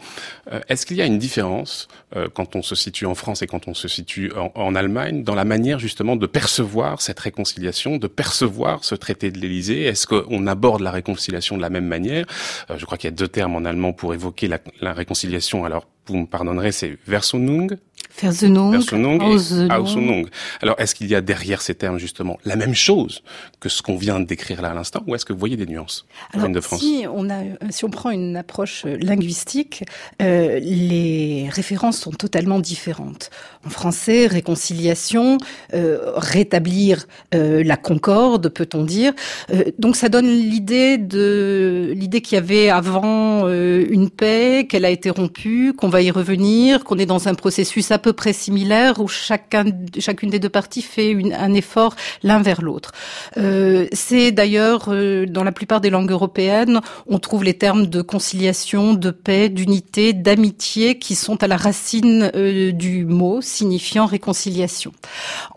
euh, 0.50 0.60
est-ce 0.68 0.84
qu'il 0.84 0.96
y 0.96 1.02
a 1.02 1.06
une 1.06 1.18
différence 1.18 1.86
euh, 2.16 2.28
quand 2.32 2.56
on 2.56 2.62
se 2.62 2.74
situe 2.74 3.06
en 3.06 3.14
France 3.14 3.42
et 3.42 3.46
quand 3.46 3.68
on 3.68 3.74
se 3.74 3.86
situe 3.86 4.32
en, 4.36 4.50
en 4.56 4.74
Allemagne 4.74 5.22
dans 5.22 5.36
la 5.36 5.44
manière 5.44 5.78
justement 5.78 6.16
de 6.16 6.26
percevoir 6.26 7.00
cette 7.00 7.19
réconciliation, 7.20 7.96
de 7.96 8.06
percevoir 8.06 8.84
ce 8.84 8.94
traité 8.94 9.30
de 9.30 9.38
l'Élysée 9.38 9.84
Est-ce 9.84 10.06
qu'on 10.06 10.46
aborde 10.46 10.80
la 10.80 10.90
réconciliation 10.90 11.56
de 11.56 11.62
la 11.62 11.70
même 11.70 11.86
manière? 11.86 12.26
Euh, 12.70 12.78
Je 12.78 12.84
crois 12.86 12.98
qu'il 12.98 13.08
y 13.08 13.12
a 13.12 13.16
deux 13.16 13.28
termes 13.28 13.56
en 13.56 13.64
allemand 13.64 13.92
pour 13.92 14.14
évoquer 14.14 14.48
la, 14.48 14.58
la 14.80 14.92
réconciliation. 14.92 15.64
Alors, 15.64 15.86
vous 16.06 16.16
me 16.16 16.26
pardonnerez, 16.26 16.72
c'est 16.72 16.98
Versonung 17.06 17.76
Versonung, 18.20 18.76
Aussonung. 18.76 20.28
Alors, 20.60 20.78
est-ce 20.78 20.94
qu'il 20.94 21.08
y 21.08 21.14
a 21.14 21.20
derrière 21.20 21.62
ces 21.62 21.74
termes 21.74 21.98
justement 21.98 22.38
la 22.44 22.56
même 22.56 22.74
chose 22.74 23.22
que 23.60 23.68
ce 23.68 23.82
qu'on 23.82 23.96
vient 23.96 24.20
de 24.20 24.26
décrire 24.26 24.62
là 24.62 24.70
à 24.70 24.74
l'instant, 24.74 25.02
ou 25.06 25.14
est-ce 25.14 25.24
que 25.24 25.32
vous 25.32 25.38
voyez 25.38 25.56
des 25.56 25.66
nuances 25.66 26.06
Alors, 26.32 26.48
de 26.48 26.60
France 26.60 26.80
si 26.80 27.04
on 27.12 27.30
a, 27.30 27.42
si 27.70 27.84
on 27.84 27.90
prend 27.90 28.10
une 28.10 28.36
approche 28.36 28.84
linguistique, 28.84 29.84
euh, 30.20 30.58
les 30.60 31.48
références 31.50 31.98
sont 31.98 32.10
totalement 32.10 32.58
différentes. 32.58 33.30
En 33.64 33.70
français, 33.70 34.26
réconciliation, 34.26 35.38
euh, 35.74 36.12
rétablir 36.16 37.06
euh, 37.34 37.62
la 37.64 37.76
concorde, 37.76 38.48
peut-on 38.48 38.84
dire. 38.84 39.12
Euh, 39.52 39.64
donc, 39.78 39.96
ça 39.96 40.08
donne 40.08 40.26
l'idée 40.26 40.98
de 40.98 41.92
l'idée 41.94 42.20
qu'il 42.20 42.36
y 42.36 42.38
avait 42.38 42.70
avant 42.70 43.46
euh, 43.46 43.86
une 43.90 44.10
paix, 44.10 44.66
qu'elle 44.68 44.84
a 44.84 44.90
été 44.90 45.10
rompue, 45.10 45.72
qu'on 45.74 45.88
va 45.88 46.02
y 46.02 46.10
revenir, 46.10 46.84
qu'on 46.84 46.98
est 46.98 47.06
dans 47.06 47.28
un 47.28 47.34
processus 47.34 47.89
à 47.92 47.98
peu 47.98 48.12
près 48.12 48.32
similaire 48.32 49.00
où 49.00 49.08
chacun, 49.08 49.64
chacune 49.98 50.30
des 50.30 50.38
deux 50.38 50.48
parties 50.48 50.82
fait 50.82 51.10
une, 51.10 51.32
un 51.32 51.52
effort 51.54 51.96
l'un 52.22 52.40
vers 52.42 52.62
l'autre. 52.62 52.92
Euh, 53.36 53.86
c'est 53.92 54.32
d'ailleurs 54.32 54.86
euh, 54.88 55.26
dans 55.26 55.44
la 55.44 55.52
plupart 55.52 55.80
des 55.80 55.90
langues 55.90 56.10
européennes, 56.10 56.80
on 57.06 57.18
trouve 57.18 57.44
les 57.44 57.54
termes 57.54 57.86
de 57.86 58.02
conciliation, 58.02 58.94
de 58.94 59.10
paix, 59.10 59.48
d'unité, 59.48 60.12
d'amitié 60.12 60.98
qui 60.98 61.14
sont 61.14 61.42
à 61.42 61.46
la 61.46 61.56
racine 61.56 62.30
euh, 62.34 62.72
du 62.72 63.04
mot 63.04 63.40
signifiant 63.40 64.06
réconciliation. 64.06 64.92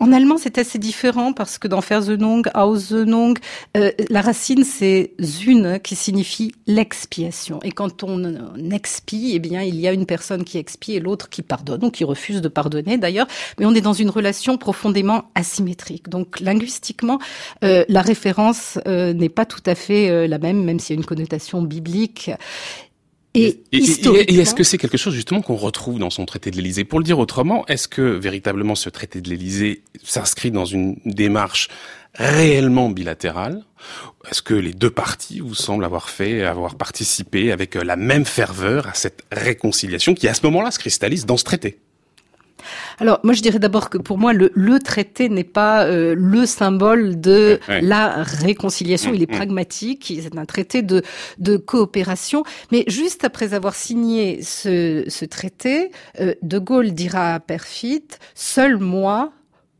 En 0.00 0.12
allemand, 0.12 0.36
c'est 0.38 0.58
assez 0.58 0.78
différent 0.78 1.32
parce 1.32 1.58
que 1.58 1.68
dans 1.68 1.80
Versöhnung, 1.80 2.42
Aussöhnung, 2.54 3.38
euh, 3.76 3.90
la 4.08 4.20
racine 4.20 4.64
c'est 4.64 5.12
zune 5.20 5.78
qui 5.82 5.96
signifie 5.96 6.52
l'expiation. 6.66 7.60
Et 7.62 7.72
quand 7.72 8.02
on 8.02 8.24
expie, 8.70 9.32
eh 9.34 9.38
bien, 9.38 9.62
il 9.62 9.76
y 9.76 9.88
a 9.88 9.92
une 9.92 10.06
personne 10.06 10.44
qui 10.44 10.58
expie 10.58 10.94
et 10.94 11.00
l'autre 11.00 11.28
qui 11.28 11.42
pardonne 11.42 11.84
ou 11.84 11.90
qui 11.90 12.04
refuse 12.04 12.23
de 12.32 12.48
pardonner 12.48 12.98
d'ailleurs, 12.98 13.26
mais 13.58 13.66
on 13.66 13.74
est 13.74 13.80
dans 13.80 13.92
une 13.92 14.10
relation 14.10 14.56
profondément 14.56 15.30
asymétrique. 15.34 16.08
Donc 16.08 16.40
linguistiquement, 16.40 17.18
euh, 17.62 17.84
la 17.88 18.02
référence 18.02 18.78
euh, 18.86 19.12
n'est 19.12 19.28
pas 19.28 19.46
tout 19.46 19.62
à 19.66 19.74
fait 19.74 20.08
euh, 20.08 20.26
la 20.26 20.38
même, 20.38 20.64
même 20.64 20.80
s'il 20.80 20.96
y 20.96 20.98
a 20.98 21.00
une 21.00 21.06
connotation 21.06 21.62
biblique. 21.62 22.30
Et, 23.36 23.62
et, 23.72 23.78
et 23.78 24.38
est-ce 24.38 24.54
que 24.54 24.62
c'est 24.62 24.78
quelque 24.78 24.96
chose 24.96 25.12
justement 25.12 25.42
qu'on 25.42 25.56
retrouve 25.56 25.98
dans 25.98 26.10
son 26.10 26.24
traité 26.24 26.52
de 26.52 26.56
l'Élysée? 26.56 26.84
Pour 26.84 27.00
le 27.00 27.04
dire 27.04 27.18
autrement, 27.18 27.66
est-ce 27.66 27.88
que 27.88 28.00
véritablement 28.00 28.76
ce 28.76 28.88
traité 28.90 29.20
de 29.20 29.28
l'Élysée 29.28 29.82
s'inscrit 30.04 30.52
dans 30.52 30.64
une 30.64 31.00
démarche 31.04 31.68
réellement 32.14 32.90
bilatérale? 32.90 33.64
Est-ce 34.30 34.40
que 34.40 34.54
les 34.54 34.72
deux 34.72 34.90
parties 34.90 35.40
vous 35.40 35.56
semblent 35.56 35.84
avoir 35.84 36.10
fait, 36.10 36.44
avoir 36.44 36.76
participé 36.76 37.50
avec 37.50 37.74
la 37.74 37.96
même 37.96 38.24
ferveur 38.24 38.86
à 38.86 38.94
cette 38.94 39.24
réconciliation 39.32 40.14
qui 40.14 40.28
à 40.28 40.34
ce 40.34 40.46
moment-là 40.46 40.70
se 40.70 40.78
cristallise 40.78 41.26
dans 41.26 41.36
ce 41.36 41.44
traité? 41.44 41.80
Alors, 42.98 43.20
moi, 43.22 43.34
je 43.34 43.42
dirais 43.42 43.58
d'abord 43.58 43.90
que 43.90 43.98
pour 43.98 44.18
moi, 44.18 44.32
le, 44.32 44.50
le 44.54 44.78
traité 44.78 45.28
n'est 45.28 45.44
pas 45.44 45.84
euh, 45.84 46.14
le 46.16 46.46
symbole 46.46 47.20
de 47.20 47.58
la 47.68 48.22
réconciliation. 48.22 49.12
Il 49.14 49.22
est 49.22 49.30
mm, 49.30 49.34
mm. 49.34 49.36
pragmatique. 49.36 50.12
C'est 50.22 50.36
un 50.36 50.44
traité 50.44 50.82
de, 50.82 51.02
de 51.38 51.56
coopération. 51.56 52.44
Mais 52.72 52.84
juste 52.86 53.24
après 53.24 53.54
avoir 53.54 53.74
signé 53.74 54.42
ce, 54.42 55.04
ce 55.08 55.24
traité, 55.24 55.90
euh, 56.20 56.34
De 56.42 56.58
Gaulle 56.58 56.92
dira 56.92 57.34
à 57.34 57.40
Perfit, 57.40 58.06
seul 58.34 58.78
moi 58.78 59.32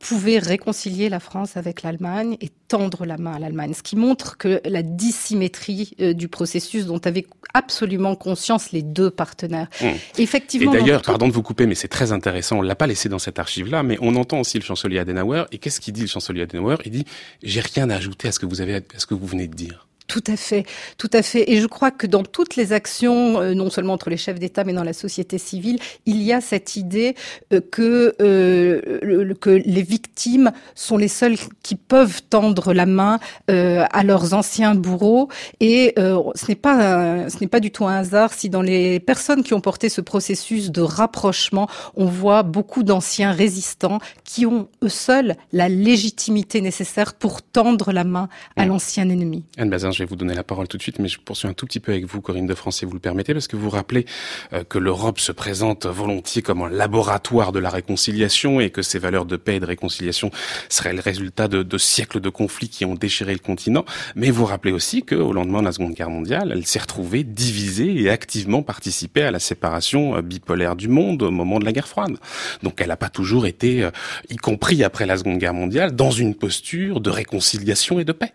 pouvait 0.04 0.38
réconcilier 0.38 1.08
la 1.08 1.18
France 1.18 1.56
avec 1.56 1.82
l'Allemagne 1.82 2.36
et 2.42 2.50
tendre 2.68 3.06
la 3.06 3.16
main 3.16 3.32
à 3.32 3.38
l'Allemagne, 3.38 3.72
ce 3.72 3.82
qui 3.82 3.96
montre 3.96 4.36
que 4.36 4.60
la 4.66 4.82
dissymétrie 4.82 5.94
euh, 5.98 6.12
du 6.12 6.28
processus 6.28 6.84
dont 6.84 6.98
avaient 6.98 7.26
absolument 7.54 8.14
conscience 8.14 8.70
les 8.72 8.82
deux 8.82 9.10
partenaires. 9.10 9.68
Mmh. 9.80 9.86
Effectivement. 10.18 10.74
Et 10.74 10.78
d'ailleurs, 10.78 11.00
pardon 11.00 11.26
de 11.26 11.32
vous 11.32 11.42
couper, 11.42 11.66
mais 11.66 11.74
c'est 11.74 11.88
très 11.88 12.12
intéressant. 12.12 12.58
On 12.58 12.62
l'a 12.62 12.74
pas 12.74 12.86
laissé 12.86 13.08
dans 13.08 13.18
cette 13.18 13.38
archive-là, 13.38 13.82
mais 13.82 13.96
on 14.02 14.14
entend 14.16 14.40
aussi 14.40 14.58
le 14.58 14.64
chancelier 14.64 14.98
Adenauer. 14.98 15.44
Et 15.52 15.58
qu'est-ce 15.58 15.80
qu'il 15.80 15.94
dit 15.94 16.02
le 16.02 16.06
chancelier 16.06 16.42
Adenauer? 16.42 16.76
Il 16.84 16.90
dit 16.90 17.06
j'ai 17.42 17.60
rien 17.60 17.88
à 17.88 17.96
ajouter 17.96 18.28
à 18.28 18.32
ce 18.32 18.38
que 18.38 18.46
vous 18.46 18.60
avez, 18.60 18.74
à 18.74 18.80
ce 18.98 19.06
que 19.06 19.14
vous 19.14 19.26
venez 19.26 19.48
de 19.48 19.54
dire. 19.54 19.86
Tout 20.06 20.24
à 20.26 20.36
fait, 20.36 20.64
tout 20.98 21.08
à 21.14 21.22
fait. 21.22 21.50
Et 21.50 21.60
je 21.60 21.66
crois 21.66 21.90
que 21.90 22.06
dans 22.06 22.24
toutes 22.24 22.56
les 22.56 22.74
actions, 22.74 23.40
euh, 23.40 23.54
non 23.54 23.70
seulement 23.70 23.94
entre 23.94 24.10
les 24.10 24.18
chefs 24.18 24.38
d'État, 24.38 24.62
mais 24.62 24.74
dans 24.74 24.84
la 24.84 24.92
société 24.92 25.38
civile, 25.38 25.78
il 26.04 26.22
y 26.22 26.30
a 26.30 26.42
cette 26.42 26.76
idée 26.76 27.14
euh, 27.54 27.60
que 27.60 28.14
euh, 28.20 29.34
que 29.40 29.50
les 29.50 29.82
victimes 29.82 30.52
sont 30.74 30.98
les 30.98 31.08
seules 31.08 31.36
qui 31.62 31.74
peuvent 31.74 32.20
tendre 32.28 32.74
la 32.74 32.86
main 32.86 33.18
à 33.48 34.04
leurs 34.04 34.34
anciens 34.34 34.74
bourreaux. 34.74 35.28
Et 35.60 35.94
ce 35.96 36.46
n'est 36.48 36.54
pas 36.54 37.28
ce 37.28 37.40
n'est 37.40 37.46
pas 37.46 37.60
du 37.60 37.70
tout 37.70 37.86
un 37.86 37.96
hasard 37.96 38.32
si 38.32 38.50
dans 38.50 38.62
les 38.62 39.00
personnes 39.00 39.42
qui 39.42 39.54
ont 39.54 39.60
porté 39.60 39.88
ce 39.88 40.00
processus 40.00 40.70
de 40.70 40.82
rapprochement, 40.82 41.68
on 41.96 42.06
voit 42.06 42.42
beaucoup 42.42 42.82
d'anciens 42.82 43.32
résistants 43.32 43.98
qui 44.24 44.46
ont 44.46 44.68
eux 44.82 44.88
seuls 44.88 45.34
la 45.52 45.68
légitimité 45.68 46.60
nécessaire 46.60 47.14
pour 47.14 47.42
tendre 47.42 47.92
la 47.92 48.04
main 48.04 48.28
à 48.56 48.64
mmh. 48.64 48.68
l'ancien 48.68 49.08
ennemi. 49.08 49.44
Anne 49.56 49.70
je 49.94 50.00
vais 50.00 50.04
vous 50.04 50.16
donner 50.16 50.34
la 50.34 50.44
parole 50.44 50.68
tout 50.68 50.76
de 50.76 50.82
suite, 50.82 50.98
mais 50.98 51.08
je 51.08 51.18
poursuis 51.18 51.48
un 51.48 51.54
tout 51.54 51.66
petit 51.66 51.80
peu 51.80 51.92
avec 51.92 52.04
vous, 52.06 52.20
Corinne 52.20 52.46
de 52.46 52.54
France, 52.54 52.78
si 52.78 52.84
vous 52.84 52.92
le 52.92 52.98
permettez, 52.98 53.32
parce 53.32 53.48
que 53.48 53.56
vous 53.56 53.70
rappelez 53.70 54.04
euh, 54.52 54.64
que 54.64 54.78
l'Europe 54.78 55.20
se 55.20 55.32
présente 55.32 55.86
volontiers 55.86 56.42
comme 56.42 56.62
un 56.62 56.68
laboratoire 56.68 57.52
de 57.52 57.58
la 57.58 57.70
réconciliation 57.70 58.60
et 58.60 58.70
que 58.70 58.82
ces 58.82 58.98
valeurs 58.98 59.24
de 59.24 59.36
paix 59.36 59.56
et 59.56 59.60
de 59.60 59.66
réconciliation 59.66 60.30
seraient 60.68 60.92
le 60.92 61.00
résultat 61.00 61.48
de, 61.48 61.62
de 61.62 61.78
siècles 61.78 62.20
de 62.20 62.28
conflits 62.28 62.68
qui 62.68 62.84
ont 62.84 62.94
déchiré 62.94 63.32
le 63.32 63.38
continent. 63.38 63.84
Mais 64.16 64.30
vous 64.30 64.44
rappelez 64.44 64.72
aussi 64.72 65.02
qu'au 65.02 65.32
lendemain 65.32 65.60
de 65.60 65.66
la 65.66 65.72
Seconde 65.72 65.94
Guerre 65.94 66.10
mondiale, 66.10 66.52
elle 66.52 66.66
s'est 66.66 66.80
retrouvée 66.80 67.24
divisée 67.24 68.02
et 68.02 68.10
activement 68.10 68.62
participé 68.62 69.22
à 69.22 69.30
la 69.30 69.38
séparation 69.38 70.16
euh, 70.16 70.22
bipolaire 70.22 70.76
du 70.76 70.88
monde 70.88 71.22
au 71.22 71.30
moment 71.30 71.58
de 71.58 71.64
la 71.64 71.72
guerre 71.72 71.88
froide. 71.88 72.16
Donc 72.62 72.80
elle 72.80 72.88
n'a 72.88 72.96
pas 72.96 73.08
toujours 73.08 73.46
été, 73.46 73.84
euh, 73.84 73.90
y 74.30 74.36
compris 74.36 74.82
après 74.82 75.06
la 75.06 75.16
Seconde 75.16 75.38
Guerre 75.38 75.54
mondiale, 75.54 75.94
dans 75.94 76.10
une 76.10 76.34
posture 76.34 77.00
de 77.00 77.10
réconciliation 77.10 77.98
et 78.00 78.04
de 78.04 78.12
paix. 78.12 78.32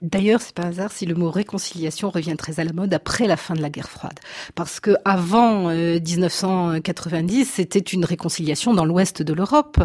D'ailleurs, 0.00 0.40
c'est 0.40 0.54
pas 0.54 0.64
un 0.64 0.68
hasard 0.68 0.92
si 0.92 1.06
le 1.06 1.14
mot 1.14 1.30
réconciliation 1.30 2.10
revient 2.10 2.36
très 2.36 2.60
à 2.60 2.64
la 2.64 2.72
mode 2.72 2.94
après 2.94 3.26
la 3.26 3.36
fin 3.36 3.54
de 3.54 3.60
la 3.60 3.70
guerre 3.70 3.88
froide, 3.88 4.18
parce 4.54 4.78
que 4.80 4.94
avant 5.04 5.70
1990, 5.70 7.40
euh, 7.40 7.44
c'était 7.52 7.78
une 7.78 8.04
réconciliation 8.04 8.74
dans 8.74 8.84
l'ouest 8.84 9.22
de 9.22 9.32
l'Europe, 9.32 9.78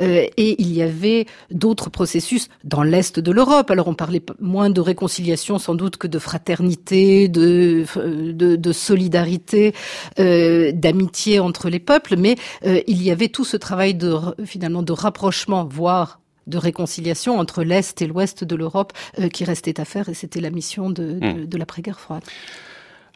euh, 0.00 0.26
et 0.36 0.62
il 0.62 0.72
y 0.72 0.82
avait 0.82 1.26
d'autres 1.50 1.90
processus 1.90 2.48
dans 2.64 2.82
l'est 2.82 3.18
de 3.18 3.30
l'Europe. 3.32 3.70
Alors 3.70 3.88
on 3.88 3.94
parlait 3.94 4.22
moins 4.40 4.70
de 4.70 4.80
réconciliation 4.80 5.58
sans 5.58 5.74
doute 5.74 5.96
que 5.98 6.06
de 6.06 6.18
fraternité, 6.18 7.28
de 7.28 7.84
de, 7.96 8.56
de 8.56 8.72
solidarité, 8.72 9.74
euh, 10.18 10.72
d'amitié 10.72 11.40
entre 11.40 11.68
les 11.68 11.78
peuples, 11.78 12.16
mais 12.16 12.36
euh, 12.64 12.80
il 12.86 13.02
y 13.02 13.10
avait 13.10 13.28
tout 13.28 13.44
ce 13.44 13.56
travail 13.56 13.94
de 13.94 14.14
finalement 14.44 14.82
de 14.82 14.92
rapprochement, 14.92 15.64
voire 15.64 16.20
de 16.48 16.58
réconciliation 16.58 17.38
entre 17.38 17.62
l'Est 17.62 18.02
et 18.02 18.06
l'Ouest 18.06 18.44
de 18.44 18.56
l'Europe 18.56 18.92
euh, 19.18 19.28
qui 19.28 19.44
restait 19.44 19.80
à 19.80 19.84
faire 19.84 20.08
et 20.08 20.14
c'était 20.14 20.40
la 20.40 20.50
mission 20.50 20.90
de, 20.90 21.18
de, 21.18 21.26
hmm. 21.26 21.46
de 21.46 21.58
l'après-guerre 21.58 22.00
froide. 22.00 22.24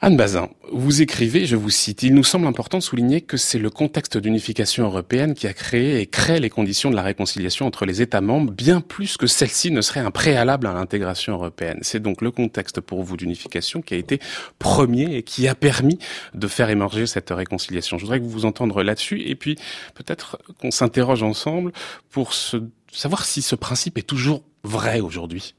Anne 0.05 0.17
Bazin, 0.17 0.49
vous 0.73 1.01
écrivez, 1.01 1.47
je 1.47 1.55
vous 1.55 1.71
cite, 1.71 2.03
Il 2.03 2.13
nous 2.13 2.25
semble 2.25 2.49
important 2.49 2.79
de 2.79 2.83
souligner 2.83 3.21
que 3.21 3.37
c'est 3.37 3.61
le 3.61 3.71
contexte 3.71 4.19
d'unification 4.19 4.85
européenne 4.85 5.35
qui 5.35 5.47
a 5.47 5.53
créé 5.53 6.01
et 6.01 6.09
crée 6.09 6.41
les 6.41 6.51
conditions 6.51 6.91
de 6.91 6.97
la 6.97 7.03
réconciliation 7.03 7.67
entre 7.67 7.87
les 7.87 8.03
États 8.03 8.21
membres, 8.21 8.51
bien 8.51 8.81
plus 8.81 9.17
que 9.17 9.29
celle-ci 9.29 9.71
ne 9.71 9.81
serait 9.81 10.01
un 10.01 10.11
préalable 10.11 10.67
à 10.67 10.73
l'intégration 10.73 11.35
européenne. 11.35 11.79
C'est 11.83 12.03
donc 12.03 12.21
le 12.21 12.33
contexte 12.33 12.81
pour 12.81 13.05
vous 13.05 13.17
d'unification 13.17 13.81
qui 13.81 13.95
a 13.95 13.97
été 13.97 14.19
premier 14.59 15.15
et 15.15 15.23
qui 15.23 15.47
a 15.47 15.55
permis 15.55 16.01
de 16.35 16.49
faire 16.49 16.69
émerger 16.69 17.07
cette 17.07 17.31
réconciliation. 17.31 17.97
Je 17.97 18.03
voudrais 18.03 18.19
que 18.19 18.25
vous 18.25 18.31
vous 18.31 18.45
entendre 18.45 18.83
là-dessus 18.83 19.23
et 19.25 19.37
puis 19.37 19.55
peut-être 19.95 20.37
qu'on 20.61 20.73
s'interroge 20.73 21.23
ensemble 21.23 21.71
pour 22.11 22.35
se, 22.35 22.57
savoir 22.99 23.25
si 23.25 23.43
ce 23.43 23.55
principe 23.55 23.99
est 23.99 24.03
toujours 24.03 24.43
vrai 24.65 25.01
aujourd'hui. 25.01 25.55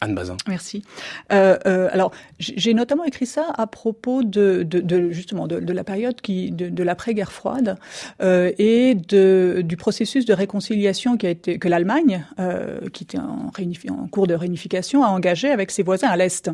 Anne 0.00 0.14
Bazin. 0.14 0.36
Merci. 0.46 0.84
Euh, 1.32 1.58
euh, 1.66 1.88
alors, 1.92 2.12
j'ai 2.38 2.72
notamment 2.72 3.04
écrit 3.04 3.26
ça 3.26 3.52
à 3.56 3.66
propos 3.66 4.22
de, 4.22 4.64
justement 5.10 5.48
de, 5.48 5.72
la 5.72 5.84
période 5.84 6.20
qui 6.20 6.52
de, 6.52 6.82
l'après-guerre 6.84 7.32
froide 7.32 7.76
euh, 8.22 8.52
et 8.58 8.94
de, 8.94 9.62
du 9.64 9.76
processus 9.76 10.24
de 10.24 10.34
réconciliation 10.34 11.16
qui 11.16 11.26
a 11.26 11.30
été 11.30 11.58
que 11.58 11.66
l'Allemagne, 11.68 12.24
qui 12.92 13.04
était 13.04 13.18
en 13.18 14.06
cours 14.08 14.28
de 14.28 14.34
réunification, 14.34 15.02
a 15.02 15.08
engagé 15.08 15.50
avec 15.50 15.70
ses 15.70 15.82
voisins 15.82 16.08
à 16.08 16.16
l'est 16.16 16.48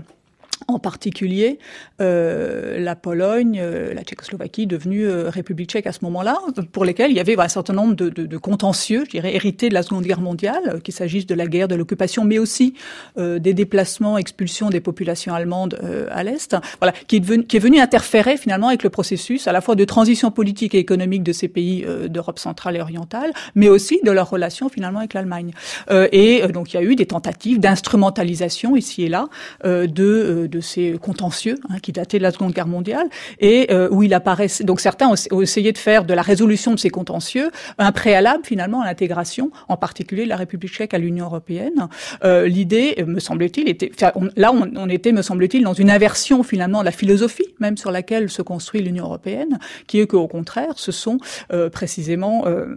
en 0.69 0.79
particulier 0.79 1.59
euh, 2.01 2.79
la 2.79 2.97
Pologne, 2.97 3.59
euh, 3.61 3.95
la 3.95 4.03
Tchécoslovaquie 4.03 4.67
devenue 4.67 5.07
euh, 5.07 5.31
République 5.31 5.71
tchèque 5.71 5.87
à 5.87 5.93
ce 5.93 6.01
moment-là, 6.03 6.39
pour 6.73 6.85
lesquels 6.85 7.11
il 7.11 7.17
y 7.17 7.21
avait 7.21 7.37
bah, 7.37 7.45
un 7.45 7.49
certain 7.49 7.73
nombre 7.73 7.95
de, 7.95 8.09
de, 8.09 8.27
de, 8.27 8.37
contentieux, 8.39 9.05
je 9.07 9.11
dirais, 9.11 9.35
hérités 9.35 9.69
de 9.69 9.75
la 9.75 9.83
Seconde 9.83 10.05
Guerre 10.05 10.21
mondiale, 10.21 10.63
euh, 10.67 10.81
qu'il 10.81 10.95
s'agisse 10.95 11.27
de 11.27 11.35
la 11.35 11.47
guerre, 11.47 11.69
de 11.69 11.75
l'occupation, 11.75 12.25
mais 12.25 12.39
aussi 12.39 12.75
euh, 13.19 13.39
des 13.39 13.55
déplacements, 13.55 14.19
expulsions 14.19 14.71
des 14.71 14.81
populations 14.81 15.35
allemandes 15.35 15.79
à 16.11 16.23
l'Est, 16.23 16.57
voilà, 16.81 16.93
qui 17.07 17.17
est, 17.17 17.21
devenu, 17.21 17.45
qui 17.45 17.57
est 17.57 17.61
venu 17.61 17.81
interférer 17.81 18.37
finalement 18.37 18.69
avec 18.69 18.83
le 18.83 18.91
processus 18.91 19.47
à 19.47 19.53
la 19.53 19.61
fois 19.61 19.75
de 19.75 19.85
transition 19.85 20.31
politique 20.31 20.75
et 20.75 20.79
économique 20.79 21.23
de 21.23 21.33
ces 21.33 21.49
pays 21.49 21.85
d'Europe 22.09 22.39
centrale 22.39 22.77
et 22.77 22.81
orientale, 22.81 23.33
mais 23.55 23.69
aussi 23.69 24.01
de 24.05 24.11
leur 24.11 24.31
relation 24.31 24.69
finalement 24.69 25.01
avec 25.01 25.15
l'Allemagne. 25.15 25.53
et 25.91 26.43
donc 26.49 26.73
il 26.73 26.77
y 26.77 26.81
a 26.81 26.83
eu 26.83 26.97
des 26.97 27.07
tentatives 27.07 27.61
d'instrumentalisation 27.61 28.77
ici 28.77 29.05
et 29.05 29.09
là 29.09 29.29
de 29.65 30.49
de 30.51 30.54
ces 30.61 30.97
contentieux 31.01 31.59
hein, 31.69 31.79
qui 31.81 31.93
dataient 31.93 32.19
de 32.19 32.23
la 32.23 32.31
Seconde 32.31 32.53
Guerre 32.53 32.67
mondiale 32.67 33.09
et 33.41 33.69
euh, 33.71 33.89
où 33.91 34.03
il 34.03 34.15
apparaît. 34.15 34.49
Donc 34.63 34.81
certains 34.81 35.09
ont, 35.09 35.41
essayé 35.41 35.73
de 35.73 35.79
faire 35.79 36.05
de 36.05 36.15
la 36.15 36.23
résolution 36.23 36.73
de 36.73 36.79
ces 36.79 36.91
contentieux 36.91 37.51
un 37.79 37.93
préalable 37.93 38.45
finalement 38.45 38.83
à 38.83 38.87
l'intégration, 38.87 39.51
en 39.69 39.77
particulier 39.77 40.25
de 40.25 40.29
la 40.29 40.37
République 40.37 40.73
tchèque 40.73 40.95
à 40.95 40.99
l'Union 40.99 41.27
européenne. 41.27 41.89
Euh, 42.25 42.47
L'idée, 42.47 43.05
me 43.07 43.21
semble-t-il, 43.21 43.69
était 43.69 43.91
là 44.37 44.53
on, 44.53 44.89
était, 44.89 45.13
me 45.13 45.23
semble-t-il, 45.23 45.65
dans 45.65 45.73
une 45.73 45.91
inversion 45.91 46.43
finalement 46.43 46.81
de 46.81 46.85
la 46.85 46.93
philosophie 46.93 47.45
même 47.59 47.77
sur 47.77 47.91
laquelle 47.91 48.31
se 48.31 48.43
construit 48.43 48.83
l'Union 48.83 49.05
européenne, 49.05 49.59
qui 49.87 50.01
est 50.01 50.07
qu'au 50.07 50.29
contraire, 50.29 50.75
ce 50.77 50.93
sont 50.93 51.19
euh, 51.53 51.71
précisément 51.71 52.45
euh, 52.47 52.75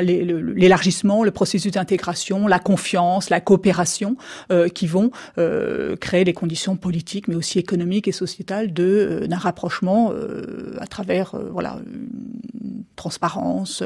l'élargissement, 0.00 1.24
le 1.24 1.30
processus 1.30 1.72
d'intégration, 1.72 2.46
la 2.46 2.58
confiance, 2.58 3.30
la 3.30 3.40
coopération 3.40 4.16
euh, 4.50 4.68
qui 4.68 4.86
vont 4.86 5.10
euh, 5.38 5.96
créer 5.96 6.24
des 6.24 6.32
conditions 6.32 6.76
politiques 6.76 7.05
mais 7.28 7.34
aussi 7.34 7.58
économique 7.58 8.08
et 8.08 8.12
sociétal 8.12 8.72
de 8.72 8.84
euh, 8.84 9.26
d'un 9.26 9.36
rapprochement 9.36 10.12
euh, 10.12 10.76
à 10.78 10.86
travers 10.86 11.34
euh, 11.34 11.48
voilà 11.50 11.80
une 11.84 12.84
transparence, 12.96 13.82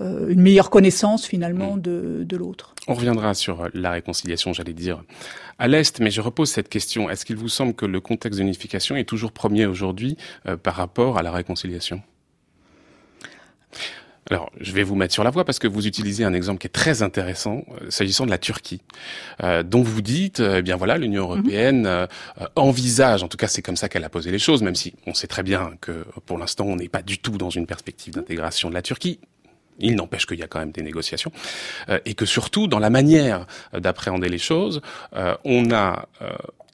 une 0.00 0.40
meilleure 0.40 0.68
connaissance 0.68 1.24
finalement 1.24 1.76
mm. 1.76 1.80
de, 1.80 2.24
de 2.24 2.36
l'autre. 2.36 2.74
On 2.88 2.94
reviendra 2.94 3.34
sur 3.34 3.68
la 3.72 3.90
réconciliation, 3.90 4.52
j'allais 4.52 4.74
dire, 4.74 5.02
à 5.60 5.68
l'Est, 5.68 6.00
mais 6.00 6.10
je 6.10 6.20
repose 6.20 6.50
cette 6.50 6.68
question. 6.68 7.10
Est-ce 7.10 7.24
qu'il 7.24 7.36
vous 7.36 7.48
semble 7.48 7.74
que 7.74 7.86
le 7.86 8.00
contexte 8.00 8.40
d'unification 8.40 8.96
est 8.96 9.04
toujours 9.04 9.32
premier 9.32 9.66
aujourd'hui 9.66 10.16
euh, 10.46 10.56
par 10.56 10.74
rapport 10.74 11.18
à 11.18 11.22
la 11.22 11.30
réconciliation? 11.30 12.02
Alors, 14.28 14.50
je 14.60 14.72
vais 14.72 14.82
vous 14.82 14.94
mettre 14.94 15.14
sur 15.14 15.24
la 15.24 15.30
voie 15.30 15.44
parce 15.44 15.58
que 15.58 15.66
vous 15.66 15.86
utilisez 15.86 16.24
un 16.24 16.34
exemple 16.34 16.60
qui 16.60 16.66
est 16.66 16.70
très 16.70 17.02
intéressant 17.02 17.64
euh, 17.80 17.90
s'agissant 17.90 18.26
de 18.26 18.30
la 18.30 18.38
Turquie, 18.38 18.82
euh, 19.42 19.62
dont 19.62 19.82
vous 19.82 20.02
dites, 20.02 20.40
euh, 20.40 20.58
eh 20.58 20.62
bien 20.62 20.76
voilà, 20.76 20.98
l'Union 20.98 21.24
mhm. 21.24 21.30
européenne 21.30 21.86
euh, 21.86 22.06
envisage, 22.54 23.22
en 23.22 23.28
tout 23.28 23.36
cas 23.36 23.48
c'est 23.48 23.62
comme 23.62 23.76
ça 23.76 23.88
qu'elle 23.88 24.04
a 24.04 24.10
posé 24.10 24.30
les 24.30 24.38
choses, 24.38 24.62
même 24.62 24.74
si 24.74 24.94
on 25.06 25.14
sait 25.14 25.26
très 25.26 25.42
bien 25.42 25.72
que 25.80 26.04
pour 26.26 26.38
l'instant 26.38 26.64
on 26.66 26.76
n'est 26.76 26.88
pas 26.88 27.02
du 27.02 27.18
tout 27.18 27.38
dans 27.38 27.50
une 27.50 27.66
perspective 27.66 28.14
d'intégration 28.14 28.68
de 28.68 28.74
la 28.74 28.82
Turquie. 28.82 29.18
Il 29.82 29.96
n'empêche 29.96 30.26
qu'il 30.26 30.38
y 30.38 30.42
a 30.42 30.46
quand 30.46 30.58
même 30.58 30.72
des 30.72 30.82
négociations 30.82 31.32
euh, 31.88 31.98
et 32.04 32.12
que 32.12 32.26
surtout 32.26 32.66
dans 32.66 32.78
la 32.78 32.90
manière 32.90 33.46
d'appréhender 33.72 34.28
les 34.28 34.38
choses, 34.38 34.82
on 35.44 35.72
a 35.72 36.06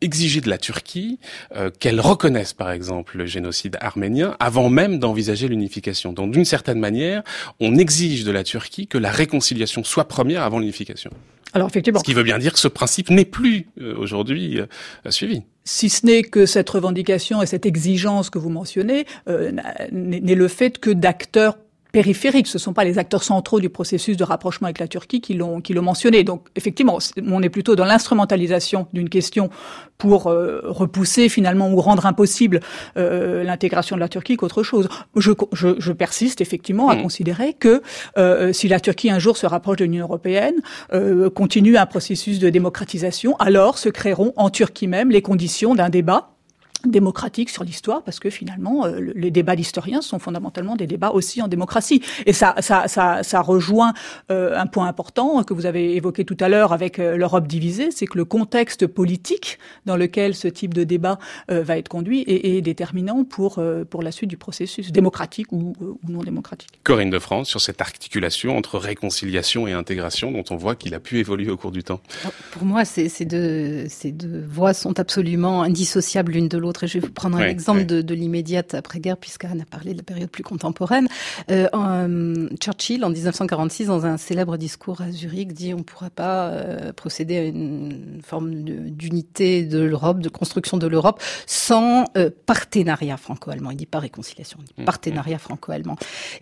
exiger 0.00 0.40
de 0.40 0.48
la 0.48 0.58
Turquie 0.58 1.18
euh, 1.54 1.70
qu'elle 1.70 2.00
reconnaisse 2.00 2.52
par 2.52 2.70
exemple 2.70 3.18
le 3.18 3.26
génocide 3.26 3.76
arménien 3.80 4.36
avant 4.40 4.68
même 4.68 4.98
d'envisager 4.98 5.48
l'unification. 5.48 6.12
Donc 6.12 6.32
d'une 6.32 6.44
certaine 6.44 6.78
manière, 6.78 7.22
on 7.60 7.76
exige 7.76 8.24
de 8.24 8.30
la 8.30 8.44
Turquie 8.44 8.86
que 8.86 8.98
la 8.98 9.10
réconciliation 9.10 9.84
soit 9.84 10.08
première 10.08 10.42
avant 10.42 10.58
l'unification. 10.58 11.10
Alors 11.52 11.68
effectivement. 11.68 12.00
Ce 12.00 12.04
qui 12.04 12.14
veut 12.14 12.22
bien 12.22 12.38
dire 12.38 12.52
que 12.52 12.58
ce 12.58 12.68
principe 12.68 13.10
n'est 13.10 13.24
plus 13.24 13.68
euh, 13.80 13.94
aujourd'hui 13.96 14.60
euh, 14.60 14.66
suivi 15.10 15.42
si 15.66 15.90
ce 15.90 16.06
n'est 16.06 16.22
que 16.22 16.46
cette 16.46 16.70
revendication 16.70 17.42
et 17.42 17.46
cette 17.46 17.66
exigence 17.66 18.30
que 18.30 18.38
vous 18.38 18.48
mentionnez 18.48 19.04
euh, 19.28 19.52
n'est 19.90 20.34
le 20.34 20.48
fait 20.48 20.78
que 20.78 20.90
d'acteurs 20.90 21.58
périphériques. 21.96 22.46
Ce 22.46 22.58
ne 22.58 22.60
sont 22.60 22.74
pas 22.74 22.84
les 22.84 22.98
acteurs 22.98 23.22
centraux 23.22 23.58
du 23.58 23.70
processus 23.70 24.18
de 24.18 24.24
rapprochement 24.24 24.66
avec 24.66 24.80
la 24.80 24.86
Turquie 24.86 25.22
qui 25.22 25.32
l'ont 25.32 25.62
qui 25.62 25.72
l'ont 25.72 25.88
mentionné. 25.92 26.24
Donc 26.24 26.48
effectivement, 26.54 26.98
on 27.26 27.42
est 27.42 27.48
plutôt 27.48 27.74
dans 27.74 27.86
l'instrumentalisation 27.86 28.86
d'une 28.92 29.08
question 29.08 29.48
pour 29.96 30.26
euh, 30.26 30.60
repousser 30.64 31.30
finalement 31.30 31.70
ou 31.72 31.80
rendre 31.80 32.04
impossible 32.04 32.60
euh, 32.98 33.44
l'intégration 33.44 33.96
de 33.96 34.00
la 34.00 34.10
Turquie 34.10 34.36
qu'autre 34.36 34.62
chose. 34.62 34.88
Je, 35.16 35.32
je, 35.52 35.68
je, 35.78 35.92
persiste 35.92 36.42
effectivement 36.42 36.90
à 36.90 36.96
mmh. 36.96 37.02
considérer 37.02 37.54
que 37.54 37.80
euh, 38.18 38.52
si 38.52 38.68
la 38.68 38.78
Turquie 38.78 39.08
un 39.08 39.18
jour 39.18 39.38
se 39.38 39.46
rapproche 39.46 39.78
de 39.78 39.84
l'Union 39.86 40.04
européenne, 40.04 40.56
euh, 40.92 41.30
continue 41.30 41.78
un 41.78 41.86
processus 41.86 42.38
de 42.38 42.50
démocratisation, 42.50 43.36
alors 43.36 43.78
se 43.78 43.88
créeront 43.88 44.34
en 44.36 44.50
Turquie 44.50 44.86
même 44.86 45.10
les 45.10 45.22
conditions 45.22 45.74
d'un 45.74 45.88
débat 45.88 46.35
démocratique 46.84 47.50
sur 47.50 47.64
l'histoire 47.64 48.02
parce 48.02 48.20
que 48.20 48.30
finalement 48.30 48.86
euh, 48.86 49.12
les 49.14 49.30
débats 49.30 49.56
d'historiens 49.56 50.02
sont 50.02 50.18
fondamentalement 50.18 50.76
des 50.76 50.86
débats 50.86 51.10
aussi 51.10 51.42
en 51.42 51.48
démocratie 51.48 52.02
et 52.26 52.32
ça 52.32 52.54
ça 52.60 52.86
ça, 52.86 53.22
ça 53.22 53.40
rejoint 53.40 53.94
euh, 54.30 54.56
un 54.58 54.66
point 54.66 54.86
important 54.86 55.42
que 55.42 55.54
vous 55.54 55.66
avez 55.66 55.96
évoqué 55.96 56.24
tout 56.24 56.36
à 56.40 56.48
l'heure 56.48 56.72
avec 56.72 56.98
euh, 56.98 57.16
l'Europe 57.16 57.46
divisée 57.46 57.90
c'est 57.90 58.06
que 58.06 58.18
le 58.18 58.24
contexte 58.24 58.86
politique 58.86 59.58
dans 59.84 59.96
lequel 59.96 60.34
ce 60.34 60.48
type 60.48 60.74
de 60.74 60.84
débat 60.84 61.18
euh, 61.50 61.62
va 61.62 61.78
être 61.78 61.88
conduit 61.88 62.22
est, 62.26 62.56
est 62.56 62.60
déterminant 62.60 63.24
pour 63.24 63.58
euh, 63.58 63.84
pour 63.84 64.02
la 64.02 64.12
suite 64.12 64.30
du 64.30 64.36
processus 64.36 64.92
démocratique 64.92 65.52
ou, 65.52 65.74
euh, 65.80 65.94
ou, 66.02 66.10
non 66.10 66.22
démocratique. 66.22 66.68
Corinne 66.84 67.10
de 67.10 67.18
France 67.18 67.48
sur 67.48 67.60
cette 67.60 67.80
articulation 67.80 68.56
entre 68.56 68.78
réconciliation 68.78 69.66
et 69.66 69.72
intégration 69.72 70.30
dont 70.30 70.44
on 70.50 70.56
voit 70.56 70.76
qu'il 70.76 70.94
a 70.94 71.00
pu 71.00 71.18
évoluer 71.18 71.50
au 71.50 71.56
cours 71.56 71.72
du 71.72 71.82
temps. 71.82 72.00
Pour 72.52 72.64
moi 72.64 72.84
ces, 72.84 73.08
ces 73.08 73.24
deux 73.24 73.88
ces 73.88 74.12
deux 74.12 74.44
voies 74.46 74.74
sont 74.74 74.98
absolument 74.98 75.62
indissociables 75.62 76.32
l'une 76.32 76.48
de 76.48 76.58
l'autre 76.58 76.65
l'autre. 76.66 76.84
Et 76.84 76.86
je 76.86 76.98
vais 76.98 77.06
vous 77.06 77.12
prendre 77.12 77.38
un 77.38 77.46
exemple 77.46 77.86
de, 77.86 78.02
de 78.02 78.14
l'immédiate 78.14 78.74
après-guerre, 78.74 79.16
puisqu'Anne 79.16 79.62
a 79.62 79.64
parlé 79.64 79.92
de 79.92 79.98
la 79.98 80.02
période 80.02 80.30
plus 80.30 80.42
contemporaine. 80.42 81.08
Euh, 81.50 81.68
euh, 81.74 82.48
Churchill, 82.60 83.04
en 83.04 83.10
1946, 83.10 83.86
dans 83.86 84.06
un 84.06 84.16
célèbre 84.16 84.56
discours 84.56 85.00
à 85.00 85.10
Zurich, 85.10 85.52
dit 85.52 85.74
on 85.74 85.78
ne 85.78 85.82
pourra 85.82 86.10
pas 86.10 86.48
euh, 86.48 86.92
procéder 86.92 87.38
à 87.38 87.44
une 87.44 88.20
forme 88.24 88.52
d'unité 88.90 89.64
de 89.64 89.78
l'Europe, 89.78 90.20
de 90.20 90.28
construction 90.28 90.76
de 90.76 90.86
l'Europe, 90.86 91.22
sans 91.46 92.04
euh, 92.16 92.30
partenariat 92.46 93.16
franco-allemand. 93.16 93.70
Il 93.70 93.76
dit 93.76 93.86
pas 93.86 93.98
réconciliation, 93.98 94.58
il 94.60 94.66
dit 94.66 94.74
mmh, 94.78 94.84
partenariat 94.84 95.36
mmh. 95.36 95.40
franco-allemand. 95.40 95.96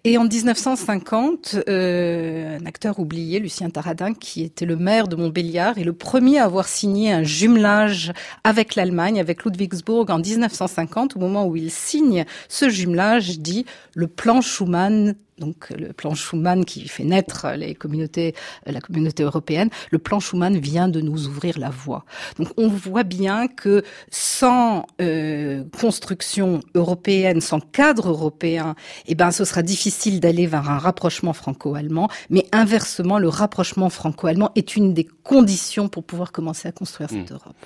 Et 0.05 0.19
en 0.19 0.25
1950, 0.25 1.57
euh, 1.69 2.59
un 2.59 2.67
acteur 2.67 2.99
oublié, 2.99 3.39
Lucien 3.39 3.71
Taradin, 3.71 4.15
qui 4.15 4.43
était 4.43 4.67
le 4.67 4.77
maire 4.77 5.09
de 5.09 5.17
Montbéliard, 5.17 5.79
est 5.79 5.85
le 5.85 5.93
premier 5.93 6.39
à 6.39 6.45
avoir 6.45 6.69
signé 6.69 7.13
un 7.13 7.23
jumelage 7.23 8.13
avec 8.45 8.75
l'Allemagne, 8.75 9.21
avec 9.21 9.45
Ludwigsburg 9.45 10.11
en 10.14 10.18
1950, 10.18 11.16
au 11.16 11.18
moment 11.18 11.46
où 11.46 11.57
il 11.57 11.70
signe 11.70 12.24
ce 12.48 12.68
jumelage, 12.68 13.38
dit 13.40 13.66
le 13.94 14.07
plan 14.07 14.40
Schuman 14.40 15.14
donc 15.38 15.70
le 15.70 15.92
plan 15.92 16.14
Schuman 16.14 16.64
qui 16.64 16.87
fait 16.88 17.05
naître 17.05 17.48
les 17.57 17.74
communautés, 17.74 18.35
la 18.66 18.81
communauté 18.81 19.22
européenne, 19.22 19.68
le 19.90 19.98
plan 19.98 20.20
Schuman 20.20 20.57
vient 20.59 20.88
de 20.88 21.00
nous 21.00 21.27
ouvrir 21.27 21.59
la 21.59 21.70
voie. 21.70 22.05
Donc 22.38 22.48
on 22.57 22.68
voit 22.68 23.03
bien 23.03 23.48
que 23.48 23.83
sans 24.11 24.87
euh, 25.00 25.64
construction 25.79 26.61
européenne, 26.74 27.40
sans 27.40 27.61
cadre 27.61 28.11
européen, 28.11 28.74
eh 29.07 29.14
ben 29.14 29.33
ce 29.33 29.44
sera 29.44 29.62
difficile 29.62 30.20
d'aller 30.20 30.46
vers 30.46 30.70
un 30.70 30.79
rapprochement 30.79 31.33
franco-allemand. 31.33 32.09
Mais 32.31 32.46
inversement, 32.53 33.18
le 33.18 33.29
rapprochement 33.29 33.90
franco-allemand 33.90 34.53
est 34.55 34.77
une 34.77 34.94
des 34.94 35.09
conditions 35.24 35.88
pour 35.88 36.05
pouvoir 36.05 36.31
commencer 36.33 36.68
à 36.68 36.72
construire 36.72 37.11
cette 37.11 37.31
mmh. 37.31 37.35
Europe. 37.35 37.57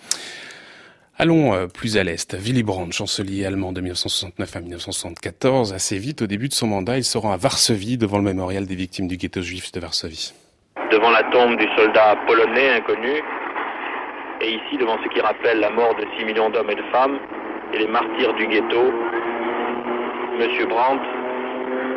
Allons 1.20 1.52
euh, 1.52 1.66
plus 1.66 1.96
à 1.98 2.04
l'est. 2.04 2.35
Willy 2.35 2.62
Brandt, 2.62 2.92
chancelier 2.92 3.44
allemand 3.44 3.72
de 3.72 3.81
1969 3.81 4.54
à 4.54 4.61
1974, 4.61 5.74
assez 5.74 5.98
vite, 5.98 6.22
au 6.22 6.28
début 6.28 6.46
de 6.46 6.54
son 6.54 6.68
mandat, 6.68 6.96
il 6.96 7.02
se 7.02 7.18
rend 7.18 7.33
à 7.33 7.37
Varsovie 7.37 7.98
devant 7.98 8.18
le 8.18 8.22
mémorial 8.22 8.66
des 8.66 8.76
victimes 8.76 9.09
du 9.09 9.16
ghetto 9.16 9.42
juif 9.42 9.72
de 9.72 9.81
Varsovie. 9.81 10.33
Devant 10.92 11.11
la 11.11 11.24
tombe 11.24 11.59
du 11.59 11.66
soldat 11.76 12.14
polonais 12.28 12.70
inconnu, 12.70 13.20
et 14.42 14.48
ici 14.48 14.78
devant 14.78 14.96
ce 15.02 15.09
qui 15.12 15.20
rappelle 15.20 15.59
la 15.59 15.70
mort 15.70 15.96
de 15.96 16.04
6 16.20 16.24
millions 16.24 16.50
d'hommes 16.50 16.70
et 16.70 16.76
de 16.76 16.87
femmes, 16.92 17.18
et 17.74 17.78
les 17.78 17.88
martyrs 17.88 18.35
du 18.35 18.46
ghetto, 18.46 18.92
M. 20.38 20.68
Brandt 20.68 21.02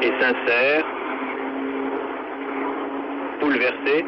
est 0.02 0.20
sincère, 0.20 0.84
bouleversé. 3.40 4.04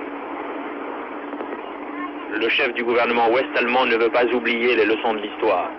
Le 2.36 2.50
chef 2.50 2.74
du 2.74 2.84
gouvernement 2.84 3.32
ouest-allemand 3.32 3.86
ne 3.86 3.96
veut 3.96 4.10
pas 4.10 4.26
oublier 4.26 4.76
les 4.76 4.86
leçons 4.86 5.14
de 5.14 5.20
l'histoire. 5.20 5.70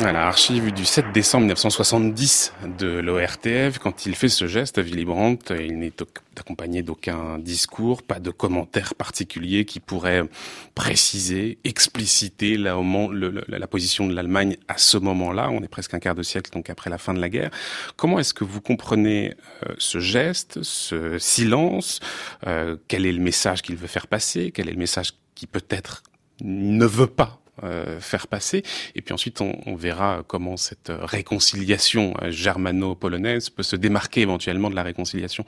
Voilà, 0.00 0.28
archive 0.28 0.72
du 0.72 0.84
7 0.84 1.10
décembre 1.12 1.42
1970 1.46 2.52
de 2.78 2.86
l'ORTF. 2.86 3.78
Quand 3.78 4.06
il 4.06 4.14
fait 4.14 4.28
ce 4.28 4.46
geste, 4.46 4.78
Willy 4.80 5.04
Brandt, 5.04 5.52
il 5.58 5.80
n'est 5.80 5.92
accompagné 6.38 6.82
d'aucun 6.82 7.36
discours, 7.38 8.04
pas 8.04 8.20
de 8.20 8.30
commentaire 8.30 8.94
particulier 8.94 9.64
qui 9.64 9.80
pourrait 9.80 10.22
préciser, 10.76 11.58
expliciter 11.64 12.56
la, 12.56 12.76
la 13.48 13.66
position 13.66 14.06
de 14.06 14.14
l'Allemagne 14.14 14.56
à 14.68 14.78
ce 14.78 14.98
moment-là. 14.98 15.50
On 15.50 15.64
est 15.64 15.68
presque 15.68 15.94
un 15.94 15.98
quart 15.98 16.14
de 16.14 16.22
siècle, 16.22 16.52
donc 16.52 16.70
après 16.70 16.90
la 16.90 16.98
fin 16.98 17.12
de 17.12 17.20
la 17.20 17.28
guerre. 17.28 17.50
Comment 17.96 18.20
est-ce 18.20 18.34
que 18.34 18.44
vous 18.44 18.60
comprenez 18.60 19.34
euh, 19.66 19.74
ce 19.78 19.98
geste, 19.98 20.62
ce 20.62 21.18
silence 21.18 21.98
euh, 22.46 22.76
Quel 22.86 23.04
est 23.04 23.12
le 23.12 23.20
message 23.20 23.62
qu'il 23.62 23.74
veut 23.74 23.88
faire 23.88 24.06
passer 24.06 24.52
Quel 24.52 24.68
est 24.68 24.72
le 24.72 24.78
message 24.78 25.14
qui 25.34 25.48
peut-être 25.48 26.04
ne 26.40 26.86
veut 26.86 27.08
pas 27.08 27.40
euh, 27.64 27.98
faire 28.00 28.28
passer. 28.28 28.62
Et 28.94 29.02
puis 29.02 29.12
ensuite, 29.12 29.40
on, 29.40 29.60
on, 29.66 29.74
verra 29.74 30.22
comment 30.26 30.56
cette 30.56 30.92
réconciliation 30.96 32.14
euh, 32.22 32.30
germano-polonaise 32.30 33.50
peut 33.50 33.64
se 33.64 33.74
démarquer 33.74 34.20
éventuellement 34.20 34.70
de 34.70 34.76
la 34.76 34.84
réconciliation 34.84 35.44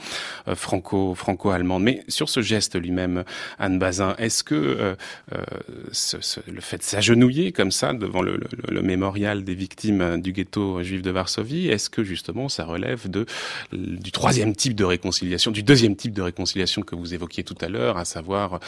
euh, 0.49 0.57
franco 0.57 1.15
franco-allemande. 1.15 1.85
Mais 1.85 2.03
sur 2.09 2.29
ce 2.29 2.43
geste 2.43 2.77
lui-même, 2.77 3.25
Anne 3.59 3.79
Bazin, 3.79 4.15
est-ce 4.19 4.43
que 4.43 4.97
ce, 5.93 6.21
ce, 6.21 6.41
le 6.51 6.61
fait 6.61 6.79
de 6.79 6.83
s'agenouiller 6.83 7.53
comme 7.53 7.71
ça 7.71 7.93
devant 7.93 8.23
le, 8.23 8.37
le, 8.37 8.49
le, 8.69 8.83
mémorial 8.83 9.45
des 9.45 9.55
victimes 9.55 10.21
du 10.21 10.33
ghetto 10.33 10.83
juif 10.83 11.03
de 11.03 11.11
Varsovie, 11.11 11.69
est-ce 11.69 11.91
que 11.91 12.03
justement 12.03 12.49
ça 12.49 12.65
relève 12.65 13.09
de 13.09 13.27
du 13.73 14.11
troisième 14.13 14.55
type 14.55 14.75
de 14.75 14.85
réconciliation, 14.85 15.51
du 15.51 15.63
deuxième 15.63 15.97
type 15.97 16.13
de 16.13 16.23
réconciliation 16.23 16.83
que 16.83 16.95
vous 16.95 17.15
évoquiez 17.15 17.45
tout 17.45 17.57
à 17.61 17.69
l'heure, 17.69 17.99
à 17.99 18.05
savoir 18.05 18.61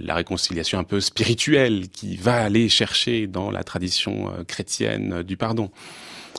la 0.00 0.14
réconciliation 0.14 0.78
un 0.78 0.84
peu 0.84 1.00
spirituelle 1.00 1.88
qui 1.88 2.16
va 2.16 2.42
aller 2.42 2.68
chercher 2.68 2.87
dans 3.28 3.50
la 3.50 3.64
tradition 3.64 4.28
euh, 4.28 4.44
chrétienne 4.44 5.12
euh, 5.12 5.22
du 5.22 5.36
pardon. 5.36 5.70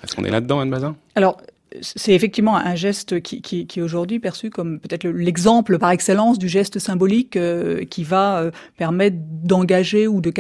Est-ce 0.04 0.16
qu'on 0.16 0.24
est 0.24 0.32
là-dedans, 0.32 0.60
Anne 0.60 0.70
Bazin? 0.70 0.96
Alors, 1.16 1.38
c'est 1.82 2.14
effectivement 2.14 2.58
un 2.58 2.76
geste 2.76 3.22
qui, 3.22 3.68
est 3.76 3.82
aujourd'hui 3.82 4.20
perçu 4.20 4.50
comme 4.50 4.80
peut-être 4.80 5.08
l'exemple 5.08 5.78
par 5.78 5.92
excellence 5.92 6.40
du 6.40 6.48
geste 6.48 6.80
symbolique 6.80 7.36
euh, 7.36 7.86
qui 7.86 8.04
va 8.04 8.50
permettre 8.78 9.18
d'engager 9.20 10.08
ou 10.08 10.20
de, 10.20 10.32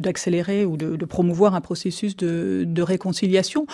d'accélérer 0.00 0.64
ou 0.64 0.76
de, 0.76 0.96
de, 0.96 1.04
promouvoir 1.04 1.54
un 1.54 1.60
processus 1.60 2.16
de, 2.16 2.64
de 2.66 2.82
réconciliation. 2.82 3.66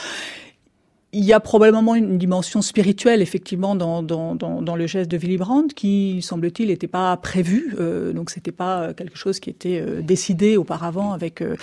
Il 1.12 1.24
y 1.24 1.32
a 1.32 1.40
probablement 1.40 1.94
une 1.94 2.18
dimension 2.18 2.60
spirituelle, 2.60 3.22
effectivement, 3.22 3.74
dans, 3.74 4.02
dans, 4.02 4.34
dans, 4.34 4.60
dans 4.60 4.76
le 4.76 4.86
geste 4.86 5.10
de 5.10 5.16
Willy 5.16 5.38
Brandt, 5.38 5.74
qui, 5.74 6.20
semble-t-il, 6.20 6.68
n'était 6.68 6.88
pas 6.88 7.16
prévu. 7.16 7.74
Euh, 7.78 8.12
donc, 8.12 8.30
c'était 8.30 8.52
pas 8.52 8.92
quelque 8.92 9.16
chose 9.16 9.40
qui 9.40 9.48
était 9.48 9.80
euh, 9.80 10.02
décidé 10.02 10.56
auparavant 10.56 11.12
avec 11.12 11.42
euh, 11.42 11.56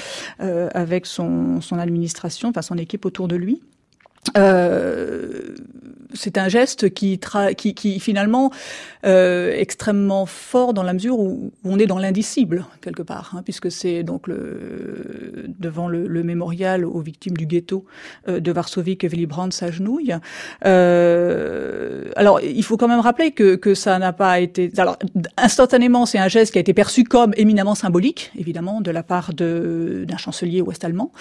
avec 0.73 1.05
son, 1.05 1.61
son 1.61 1.77
administration, 1.77 2.49
enfin 2.49 2.61
son 2.61 2.77
équipe 2.77 3.05
autour 3.05 3.27
de 3.27 3.35
lui. 3.35 3.61
Euh, 4.37 5.55
c'est 6.13 6.37
un 6.37 6.47
geste 6.47 6.93
qui, 6.93 7.19
qui, 7.57 7.73
qui 7.73 7.99
finalement 7.99 8.51
euh, 9.05 9.53
extrêmement 9.55 10.25
fort 10.25 10.73
dans 10.73 10.83
la 10.83 10.93
mesure 10.93 11.19
où, 11.19 11.51
on 11.63 11.79
est 11.79 11.87
dans 11.87 11.97
l'indicible 11.97 12.65
quelque 12.81 13.01
part, 13.01 13.33
hein, 13.35 13.41
puisque 13.43 13.71
c'est 13.71 14.03
donc 14.03 14.27
le, 14.27 15.45
devant 15.59 15.87
le, 15.87 16.07
le, 16.07 16.23
mémorial 16.23 16.85
aux 16.85 17.01
victimes 17.01 17.35
du 17.35 17.45
ghetto 17.45 17.85
euh, 18.27 18.39
de 18.39 18.51
Varsovie 18.51 18.97
que 18.97 19.07
Willy 19.07 19.25
Brandt 19.25 19.55
s'agenouille. 19.55 20.15
Euh, 20.65 22.03
alors 22.15 22.39
il 22.41 22.63
faut 22.63 22.77
quand 22.77 22.87
même 22.87 22.99
rappeler 22.99 23.31
que, 23.31 23.55
que 23.55 23.73
ça 23.75 23.99
n'a 23.99 24.13
pas 24.13 24.39
été. 24.39 24.71
Alors 24.77 24.97
instantanément, 25.37 26.05
c'est 26.05 26.19
un 26.19 26.27
geste 26.27 26.51
qui 26.51 26.57
a 26.57 26.61
été 26.61 26.73
perçu 26.73 27.03
comme 27.03 27.33
éminemment 27.37 27.75
symbolique, 27.75 28.31
évidemment, 28.37 28.81
de 28.81 28.91
la 28.91 29.03
part 29.03 29.33
d'un 29.33 30.17
chancelier 30.17 30.61
ouest-allemand, 30.61 31.11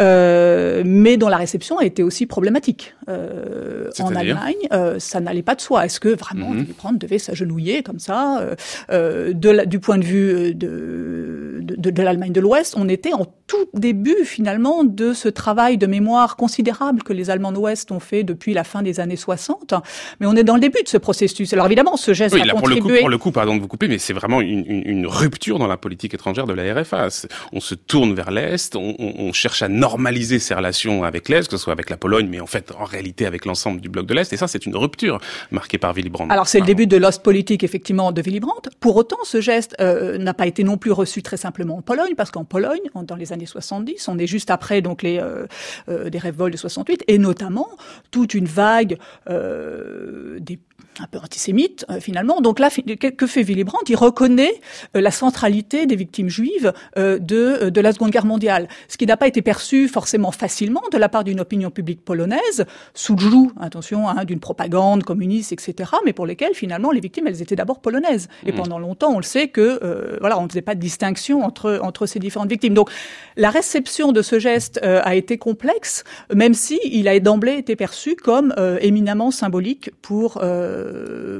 euh, 0.00 0.82
mais 0.84 1.16
dont 1.16 1.28
la 1.28 1.36
réception 1.36 1.78
a 1.78 1.84
été 1.84 2.02
aussi 2.02 2.26
problématique 2.26 2.94
euh, 3.08 3.90
en 4.00 4.14
Allemagne. 4.14 4.37
Euh, 4.72 4.98
ça 4.98 5.20
n'allait 5.20 5.42
pas 5.42 5.54
de 5.54 5.60
soi. 5.60 5.84
Est-ce 5.84 6.00
que 6.00 6.08
vraiment 6.08 6.50
mm 6.50 6.54
-hmm. 6.54 6.60
Willy 6.60 6.72
Brandt 6.78 6.98
devait 6.98 7.18
s'agenouiller 7.18 7.82
comme 7.82 7.98
ça 7.98 8.40
euh, 8.40 8.54
euh, 8.90 9.32
de 9.32 9.50
la, 9.50 9.66
du 9.66 9.78
point 9.78 9.98
de 9.98 10.04
vue 10.04 10.54
de, 10.54 11.58
de, 11.62 11.90
de 11.90 12.02
l'Allemagne 12.02 12.32
de 12.32 12.40
l'Ouest? 12.40 12.74
On 12.76 12.88
était 12.88 13.12
en 13.12 13.26
tout 13.46 13.66
début 13.74 14.24
finalement 14.24 14.84
de 14.84 15.12
ce 15.14 15.28
travail 15.28 15.78
de 15.78 15.86
mémoire 15.86 16.36
considérable 16.36 17.02
que 17.02 17.14
les 17.14 17.30
Allemands 17.30 17.52
de 17.52 17.56
l'Ouest 17.56 17.90
ont 17.90 18.00
fait 18.10 18.22
depuis 18.22 18.52
la 18.54 18.62
fin 18.62 18.82
des 18.82 19.00
années 19.00 19.16
60. 19.16 19.74
Mais 20.20 20.26
on 20.26 20.36
est 20.36 20.44
dans 20.44 20.54
le 20.54 20.60
début 20.60 20.82
de 20.82 20.88
ce 20.88 20.98
processus. 20.98 21.52
Alors 21.54 21.66
évidemment, 21.66 21.96
ce 21.96 22.12
geste 22.12 22.34
oui, 22.34 22.42
a 22.42 22.44
là, 22.44 22.52
contribué... 22.52 22.80
Pour 22.80 22.90
le, 22.90 22.96
coup, 22.96 23.00
pour 23.00 23.08
le 23.08 23.18
coup, 23.18 23.32
pardon 23.32 23.56
de 23.56 23.60
vous 23.60 23.68
couper, 23.68 23.88
mais 23.88 23.98
c'est 23.98 24.12
vraiment 24.12 24.40
une, 24.40 24.64
une, 24.66 24.82
une, 24.86 25.06
rupture 25.06 25.58
dans 25.58 25.66
la 25.66 25.76
politique 25.76 26.12
étrangère 26.14 26.46
de 26.46 26.52
la 26.52 26.64
RFA. 26.74 27.08
On 27.52 27.60
se 27.60 27.74
tourne 27.74 28.12
vers 28.14 28.30
l'Est, 28.30 28.76
on, 28.76 28.94
on, 28.98 29.14
on, 29.18 29.32
cherche 29.32 29.62
à 29.62 29.68
normaliser 29.68 30.38
ses 30.38 30.54
relations 30.54 31.04
avec 31.04 31.28
l'Est, 31.28 31.46
que 31.48 31.56
ce 31.56 31.62
soit 31.64 31.72
avec 31.72 31.88
la 31.90 31.96
Pologne, 31.96 32.28
mais 32.30 32.40
en 32.40 32.46
fait, 32.46 32.72
en 32.78 32.84
réalité, 32.84 33.24
avec 33.26 33.46
l'ensemble 33.46 33.80
du 33.80 33.88
bloc 33.88 34.06
de 34.06 34.14
l'Est. 34.14 34.27
Et 34.32 34.36
ça, 34.36 34.48
c'est 34.48 34.66
une 34.66 34.76
rupture 34.76 35.18
marquée 35.50 35.78
par 35.78 35.92
Willy 35.92 36.10
Brandt. 36.10 36.32
Alors 36.32 36.48
c'est 36.48 36.60
le 36.60 36.66
début 36.66 36.86
de 36.86 36.96
l'Ostpolitik, 36.96 37.64
effectivement, 37.64 38.12
de 38.12 38.22
Willy 38.22 38.40
Brandt. 38.40 38.70
Pour 38.80 38.96
autant, 38.96 39.18
ce 39.24 39.40
geste 39.40 39.76
euh, 39.80 40.18
n'a 40.18 40.34
pas 40.34 40.46
été 40.46 40.64
non 40.64 40.76
plus 40.76 40.92
reçu 40.92 41.22
très 41.22 41.36
simplement 41.36 41.78
en 41.78 41.82
Pologne, 41.82 42.14
parce 42.16 42.30
qu'en 42.30 42.44
Pologne, 42.44 42.80
dans 42.94 43.16
les 43.16 43.32
années 43.32 43.46
70, 43.46 44.08
on 44.08 44.18
est 44.18 44.26
juste 44.26 44.50
après 44.50 44.82
donc 44.82 45.02
les 45.02 45.18
euh, 45.18 45.46
euh, 45.88 46.10
des 46.10 46.18
révoltes 46.18 46.52
de 46.52 46.58
68, 46.58 47.04
et 47.08 47.18
notamment 47.18 47.68
toute 48.10 48.34
une 48.34 48.46
vague 48.46 48.98
des 49.28 50.58
un 51.00 51.06
peu 51.06 51.18
antisémite 51.18 51.84
euh, 51.90 52.00
finalement. 52.00 52.40
Donc 52.40 52.58
là, 52.58 52.70
que 52.70 53.26
fait 53.26 53.42
Willy 53.42 53.64
Brandt? 53.64 53.92
Il 53.92 53.96
reconnaît 53.96 54.60
euh, 54.96 55.00
la 55.00 55.10
centralité 55.10 55.86
des 55.86 55.96
victimes 55.96 56.28
juives 56.28 56.72
euh, 56.96 57.18
de, 57.18 57.70
de 57.70 57.80
la 57.80 57.92
Seconde 57.92 58.10
Guerre 58.10 58.26
mondiale, 58.26 58.68
ce 58.88 58.96
qui 58.96 59.06
n'a 59.06 59.16
pas 59.16 59.26
été 59.26 59.42
perçu 59.42 59.88
forcément 59.88 60.32
facilement 60.32 60.82
de 60.92 60.98
la 60.98 61.08
part 61.08 61.24
d'une 61.24 61.40
opinion 61.40 61.70
publique 61.70 62.04
polonaise, 62.04 62.66
sous 62.94 63.14
le 63.14 63.20
joug, 63.20 63.52
attention, 63.60 64.08
hein, 64.08 64.24
d'une 64.24 64.40
propagande 64.40 65.04
communiste, 65.04 65.52
etc., 65.52 65.90
mais 66.04 66.12
pour 66.12 66.26
lesquelles 66.26 66.54
finalement 66.54 66.90
les 66.90 67.00
victimes, 67.00 67.26
elles 67.26 67.42
étaient 67.42 67.56
d'abord 67.56 67.80
polonaises. 67.80 68.28
Et 68.46 68.52
mmh. 68.52 68.56
pendant 68.56 68.78
longtemps, 68.78 69.12
on 69.12 69.18
le 69.18 69.22
sait 69.22 69.48
que 69.48 69.80
euh, 69.82 70.16
voilà, 70.20 70.38
on 70.38 70.44
ne 70.44 70.48
faisait 70.48 70.62
pas 70.62 70.74
de 70.74 70.80
distinction 70.80 71.42
entre 71.42 71.78
entre 71.82 72.06
ces 72.06 72.18
différentes 72.18 72.50
victimes. 72.50 72.74
Donc 72.74 72.90
la 73.36 73.50
réception 73.50 74.12
de 74.12 74.22
ce 74.22 74.38
geste 74.38 74.80
euh, 74.82 75.00
a 75.04 75.14
été 75.14 75.38
complexe, 75.38 76.04
même 76.34 76.54
si 76.54 76.80
il 76.84 77.08
a 77.08 77.18
d'emblée 77.20 77.54
été 77.54 77.76
perçu 77.76 78.16
comme 78.16 78.54
euh, 78.58 78.78
éminemment 78.80 79.30
symbolique 79.30 79.90
pour 80.02 80.38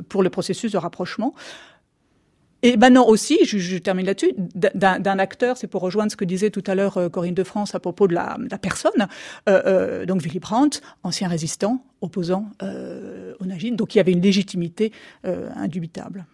pour 0.08 0.22
le 0.22 0.30
processus 0.30 0.72
de 0.72 0.78
rapprochement. 0.78 1.34
Et 2.62 2.76
maintenant 2.76 3.06
aussi, 3.06 3.38
je, 3.44 3.78
termine 3.78 4.06
là-dessus, 4.06 4.32
d'un 4.36 5.18
acteur, 5.18 5.56
c'est 5.56 5.68
pour 5.68 5.80
rejoindre 5.80 6.10
ce 6.10 6.16
que 6.16 6.24
disait 6.24 6.50
tout 6.50 6.64
à 6.66 6.74
l'heure 6.74 6.98
euh, 6.98 7.08
Corinne 7.08 7.34
de 7.34 7.44
France 7.44 7.74
à 7.74 7.80
propos 7.80 8.08
de 8.08 8.14
la, 8.14 8.36
personne, 8.60 9.06
euh, 9.48 9.62
euh, 9.66 10.06
donc 10.06 10.22
Willy 10.22 10.40
Brandt, 10.40 10.80
ancien 11.04 11.28
résistant, 11.28 11.84
opposant 12.00 12.50
euh, 12.62 13.34
au 13.38 13.46
nazisme, 13.46 13.76
donc 13.76 13.94
il 13.94 13.98
y 13.98 14.00
avait 14.00 14.12
une 14.12 14.22
légitimité 14.22 14.92
euh, 15.24 15.48
indubitable. 15.54 16.26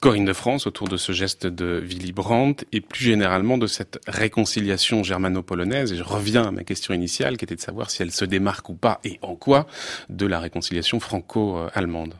Corinne 0.00 0.24
de 0.24 0.32
France 0.32 0.66
autour 0.66 0.88
de 0.88 0.96
ce 0.96 1.12
geste 1.12 1.46
de 1.46 1.78
Willy 1.84 2.12
Brandt 2.12 2.64
et 2.72 2.80
plus 2.80 3.04
généralement 3.04 3.58
de 3.58 3.66
cette 3.66 4.00
réconciliation 4.06 5.02
germano-polonaise. 5.02 5.92
Et 5.92 5.96
je 5.96 6.02
reviens 6.02 6.44
à 6.44 6.50
ma 6.50 6.64
question 6.64 6.94
initiale 6.94 7.36
qui 7.36 7.44
était 7.44 7.54
de 7.54 7.60
savoir 7.60 7.90
si 7.90 8.02
elle 8.02 8.10
se 8.10 8.24
démarque 8.24 8.70
ou 8.70 8.74
pas 8.74 9.00
et 9.04 9.18
en 9.20 9.36
quoi 9.36 9.66
de 10.08 10.24
la 10.24 10.40
réconciliation 10.40 11.00
franco-allemande. 11.00 12.14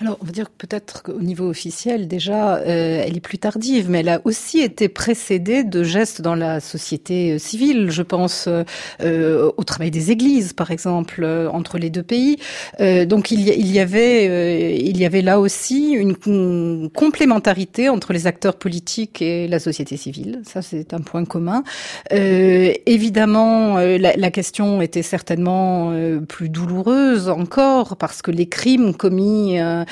Alors, 0.00 0.18
on 0.20 0.24
va 0.24 0.32
dire 0.32 0.50
peut-être 0.50 1.02
qu'au 1.02 1.20
niveau 1.20 1.48
officiel, 1.48 2.08
déjà, 2.08 2.56
euh, 2.56 3.02
elle 3.04 3.16
est 3.16 3.20
plus 3.20 3.38
tardive, 3.38 3.90
mais 3.90 4.00
elle 4.00 4.08
a 4.08 4.20
aussi 4.24 4.60
été 4.60 4.88
précédée 4.88 5.64
de 5.64 5.82
gestes 5.82 6.22
dans 6.22 6.34
la 6.34 6.60
société 6.60 7.32
euh, 7.32 7.38
civile. 7.38 7.90
Je 7.90 8.02
pense 8.02 8.48
euh, 8.48 9.50
au 9.56 9.64
travail 9.64 9.90
des 9.90 10.10
églises, 10.10 10.52
par 10.52 10.70
exemple, 10.70 11.24
entre 11.52 11.78
les 11.78 11.90
deux 11.90 12.02
pays. 12.02 12.36
Donc, 12.78 13.30
il 13.30 13.40
y, 13.40 13.78
avait, 13.80 14.78
il 14.78 14.96
y 14.98 15.04
avait 15.04 15.22
là 15.22 15.40
aussi 15.40 15.90
une, 15.90 16.88
complémentarité 16.90 17.88
entre 17.88 18.12
les 18.12 18.26
acteurs 18.26 18.56
politiques 18.56 19.22
et 19.22 19.48
la 19.48 19.58
société 19.58 19.96
civile. 19.96 20.40
Ça, 20.44 20.62
c'est 20.62 20.94
un 20.94 21.00
point 21.00 21.24
commun. 21.24 21.62
évidemment, 22.10 23.78
la, 23.78 24.30
question 24.30 24.80
était 24.82 25.02
certainement 25.02 25.92
plus 26.28 26.48
douloureuse 26.48 27.28
encore 27.28 27.96
parce 27.96 28.22
que 28.22 28.30
les 28.30 28.46
crimes 28.46 28.94
commis 28.94 29.47
Pologne 29.48 29.84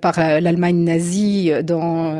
par 0.00 0.18
l'Allemagne 0.40 0.84
nazie 0.84 1.50
dans 1.62 2.14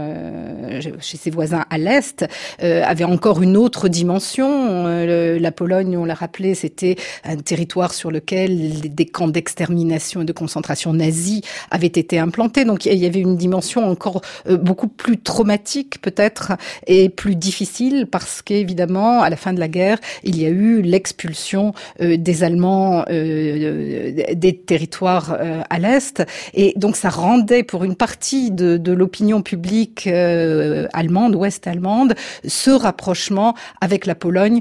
chez 1.01 1.17
ses 1.17 1.31
voisins 1.31 1.65
à 1.71 1.79
l'est 1.79 2.25
avait 2.61 3.05
encore 3.05 3.43
une 3.43 3.57
autre 3.57 3.89
dimension. 3.89 4.87
la 4.87 5.53
Pologne, 5.53 5.97
on 5.97 6.05
l'a 6.05 6.15
rappelé, 6.15 6.55
c'était 6.55 6.97
un 7.25 7.37
territoire 7.37 7.95
sur 7.95 8.11
lequel 8.11 8.95
des 8.95 9.07
camps 9.07 9.29
d'extermination 9.29 10.23
et 10.23 10.25
de 10.25 10.33
concentration 10.33 10.93
nazis 10.93 11.43
avaient 11.71 11.87
été 11.87 12.19
implantés. 12.19 12.65
Donc 12.65 12.87
il 12.87 12.99
y 12.99 13.07
avait 13.07 13.21
une 13.21 13.37
dimension 13.37 13.89
encore 13.89 14.21
beaucoup 14.49 14.89
plus 14.89 15.19
traumatique 15.19 16.01
peut-être 16.01 16.53
et 16.87 17.09
plus 17.09 17.37
difficile 17.37 18.07
parce 18.11 18.43
qu'évidemment, 18.43 19.23
à 19.23 19.31
la 19.31 19.37
fin 19.37 19.53
de 19.53 19.61
la 19.61 19.69
guerre, 19.69 19.99
il 20.25 20.41
y 20.41 20.47
a 20.47 20.49
eu 20.49 20.83
l'expulsion 20.83 21.73
euh, 22.01 22.17
des 22.17 22.45
Allemands 22.45 23.05
euh, 23.11 24.35
des 24.35 24.57
territoires 24.57 25.37
euh, 25.39 25.63
à 25.71 25.79
l'Est. 25.79 26.25
Et 26.61 26.75
donc 26.77 26.97
ça 26.97 27.09
rendait 27.09 27.62
pour 27.62 27.85
une 27.85 27.94
partie 27.94 28.51
de, 28.51 28.77
de 28.77 28.92
l'opinion 28.92 29.42
publique 29.42 30.07
allemande, 30.07 31.37
ouest-allemande, 31.37 32.14
ce 32.47 32.71
rapprochement 32.71 33.55
avec 33.81 34.05
la 34.05 34.16
Pologne 34.16 34.61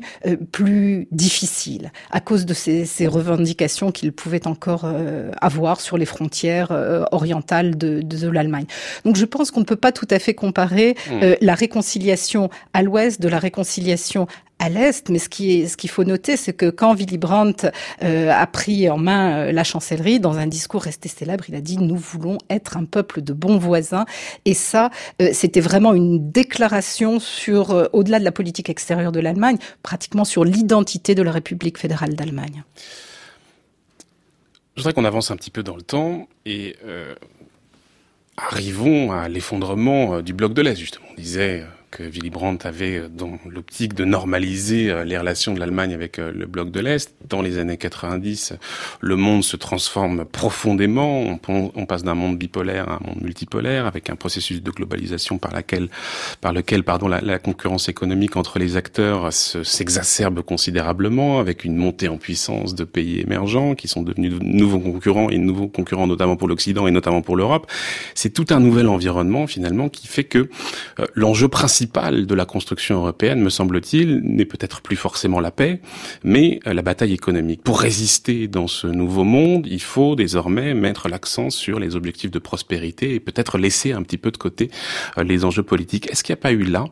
plus 0.52 1.08
difficile 1.12 1.92
à 2.12 2.22
cause 2.22 2.46
de 2.46 2.54
ces, 2.54 2.86
ces 2.86 3.08
revendications 3.08 3.92
qu'il 3.92 4.14
pouvait 4.14 4.46
encore 4.46 4.86
avoir 5.42 5.82
sur 5.82 5.98
les 5.98 6.06
frontières 6.06 6.72
orientales 7.12 7.78
de, 7.78 8.02
de 8.02 8.30
l'Allemagne. 8.30 8.68
Donc 9.04 9.16
je 9.16 9.26
pense 9.26 9.50
qu'on 9.50 9.62
ne 9.62 9.66
peut 9.66 9.76
pas 9.76 9.92
tout 9.92 10.08
à 10.12 10.20
fait 10.20 10.36
comparer 10.36 10.96
mmh. 11.10 11.20
la 11.42 11.56
réconciliation 11.56 12.52
à 12.74 12.84
l'ouest 12.84 13.20
de 13.20 13.28
la 13.28 13.40
réconciliation 13.40 14.28
à 14.60 14.70
l'est, 14.70 15.10
mais 15.10 15.20
ce 15.20 15.30
qui 15.30 15.62
est, 15.62 15.68
ce 15.68 15.78
qu'il 15.78 15.90
faut 15.90 16.04
noter, 16.04 16.36
c'est 16.36 16.54
que 16.54 16.70
quand 16.70 16.94
Willy 16.94 17.18
Brandt 17.18 17.70
euh, 18.04 18.32
a 18.32 18.48
pris 18.48 18.90
en 18.90 18.98
main 18.98 19.48
euh, 19.48 19.52
la 19.52 19.64
chancellerie, 19.64 20.20
dans 20.20 20.38
un 20.38 20.48
discours 20.48 20.82
resté 20.82 21.10
célèbre, 21.10 21.44
il 21.48 21.56
a 21.56 21.62
dit 21.62 21.78
nous 21.78 21.96
voulons 21.96 22.38
être 22.50 22.78
un 22.78 22.86
peuple 22.86 23.22
de 23.22 23.34
bons 23.34 23.58
voisins, 23.58 24.06
et 24.46 24.54
ça, 24.54 24.90
euh, 25.22 25.30
c'était 25.34 25.60
vraiment 25.60 25.94
une 25.94 26.32
déclaration 26.32 27.20
sur, 27.20 27.90
au-delà 27.94 28.20
de 28.20 28.24
la 28.24 28.32
politique 28.32 28.70
extérieure 28.70 29.12
de 29.12 29.20
l'Allemagne, 29.20 29.58
pratiquement 29.84 30.26
sur 30.26 30.44
l'identité 30.44 31.14
de 31.14 31.22
la 31.22 31.32
République 31.32 31.78
fédérale 31.78 32.16
d'Allemagne. 32.16 32.64
Je 34.76 34.82
voudrais 34.82 34.94
qu'on 34.94 35.06
avance 35.06 35.32
un 35.32 35.36
petit 35.36 35.50
peu 35.52 35.64
dans 35.64 35.76
le 35.76 35.82
temps 35.82 36.28
et 36.46 36.76
arrivons 38.38 39.12
à 39.12 39.28
l'effondrement 39.28 40.22
du 40.22 40.34
bloc 40.34 40.54
de 40.54 40.62
l'Est, 40.62 40.76
justement. 40.76 41.06
On 41.12 41.16
disait 41.16 41.64
que 41.92 42.04
Willy 42.04 42.30
Brandt 42.30 42.68
avait 42.68 42.98
euh, 42.98 43.08
dans 43.10 43.38
l'optique 43.50 43.94
de 43.94 44.06
normaliser 44.06 44.90
euh, 44.90 45.04
les 45.04 45.18
relations 45.18 45.54
de 45.54 45.60
l'Allemagne 45.60 45.94
avec 45.94 46.20
euh, 46.20 46.32
le 46.34 46.46
bloc 46.46 46.72
de 46.72 46.80
l'Est. 46.80 47.14
Dans 47.30 47.42
les 47.42 47.58
années 47.58 47.78
90, 47.78 48.54
le 49.00 49.16
monde 49.16 49.44
se 49.44 49.56
transforme 49.56 50.26
profondément. 50.26 51.40
On, 51.48 51.86
passe 51.86 52.04
d'un 52.04 52.16
monde 52.16 52.38
bipolaire 52.38 52.90
à 52.90 52.96
un 52.96 53.00
monde 53.08 53.22
multipolaire, 53.22 53.86
avec 53.86 54.10
un 54.10 54.16
processus 54.16 54.62
de 54.62 54.72
globalisation 54.72 55.38
par, 55.38 55.54
laquelle, 55.54 55.90
par 56.42 56.52
lequel 56.52 56.84
pardon, 56.84 57.08
la, 57.08 57.40
concurrence 57.40 57.88
économique 57.88 58.36
entre 58.36 58.60
les 58.60 58.76
acteurs 58.76 59.32
s'exacerbe 59.32 60.42
considérablement, 60.42 61.40
avec 61.40 61.64
une 61.64 61.78
montée 61.78 62.10
en 62.10 62.18
puissance 62.18 62.76
de 62.76 62.84
pays 62.84 63.22
émergents 63.22 63.76
qui 63.76 63.88
sont 63.88 64.02
devenus 64.02 64.34
de 64.34 64.44
nouveaux 64.44 64.80
concurrents 64.80 65.30
et 65.30 65.38
nouveaux 65.38 65.68
concurrents 65.68 66.08
notamment 66.08 66.36
pour 66.36 66.48
l'Occident 66.50 66.88
et 66.88 66.92
notamment 66.92 67.22
pour 67.22 67.38
l'Europe. 67.38 67.72
C'est 68.16 68.34
tout 68.34 68.48
un 68.50 68.60
nouvel 68.60 68.90
environnement 68.90 69.48
finalement 69.48 69.88
qui 69.88 70.08
fait 70.08 70.26
que 70.26 70.50
l'enjeu 71.16 71.48
principal 71.48 71.77
de 71.86 72.36
la 72.36 72.46
construction 72.46 72.98
européenne, 72.98 73.42
me 73.42 73.50
semble-t-il, 73.50 74.22
n'est 74.24 74.46
peut-être 74.46 74.82
plus 74.82 74.96
forcément 74.96 75.40
la 75.40 75.52
paix, 75.52 75.82
mais 76.24 76.60
euh, 76.68 76.74
la 76.74 76.82
bataille 76.82 77.14
économique. 77.14 77.64
Pour 77.64 77.80
résister 77.80 78.48
dans 78.48 78.68
ce 78.68 78.88
nouveau 78.88 79.24
monde, 79.24 79.68
il 79.70 79.82
faut 79.82 80.16
désormais 80.16 80.74
mettre 80.74 81.10
l'accent 81.10 81.50
sur 81.50 81.80
les 81.80 81.96
objectifs 81.96 82.32
de 82.32 82.40
prospérité 82.40 83.14
et 83.14 83.20
peut-être 83.20 83.58
laisser 83.58 83.92
un 83.92 84.02
petit 84.02 84.18
peu 84.18 84.32
de 84.32 84.38
côté 84.38 84.72
euh, 85.18 85.24
les 85.24 85.46
enjeux 85.46 85.64
politiques. 85.64 86.10
Est-ce 86.12 86.24
qu'il 86.24 86.34
n'y 86.34 86.40
a 86.40 86.42
pas 86.42 86.52
eu 86.52 86.64
là 86.64 86.86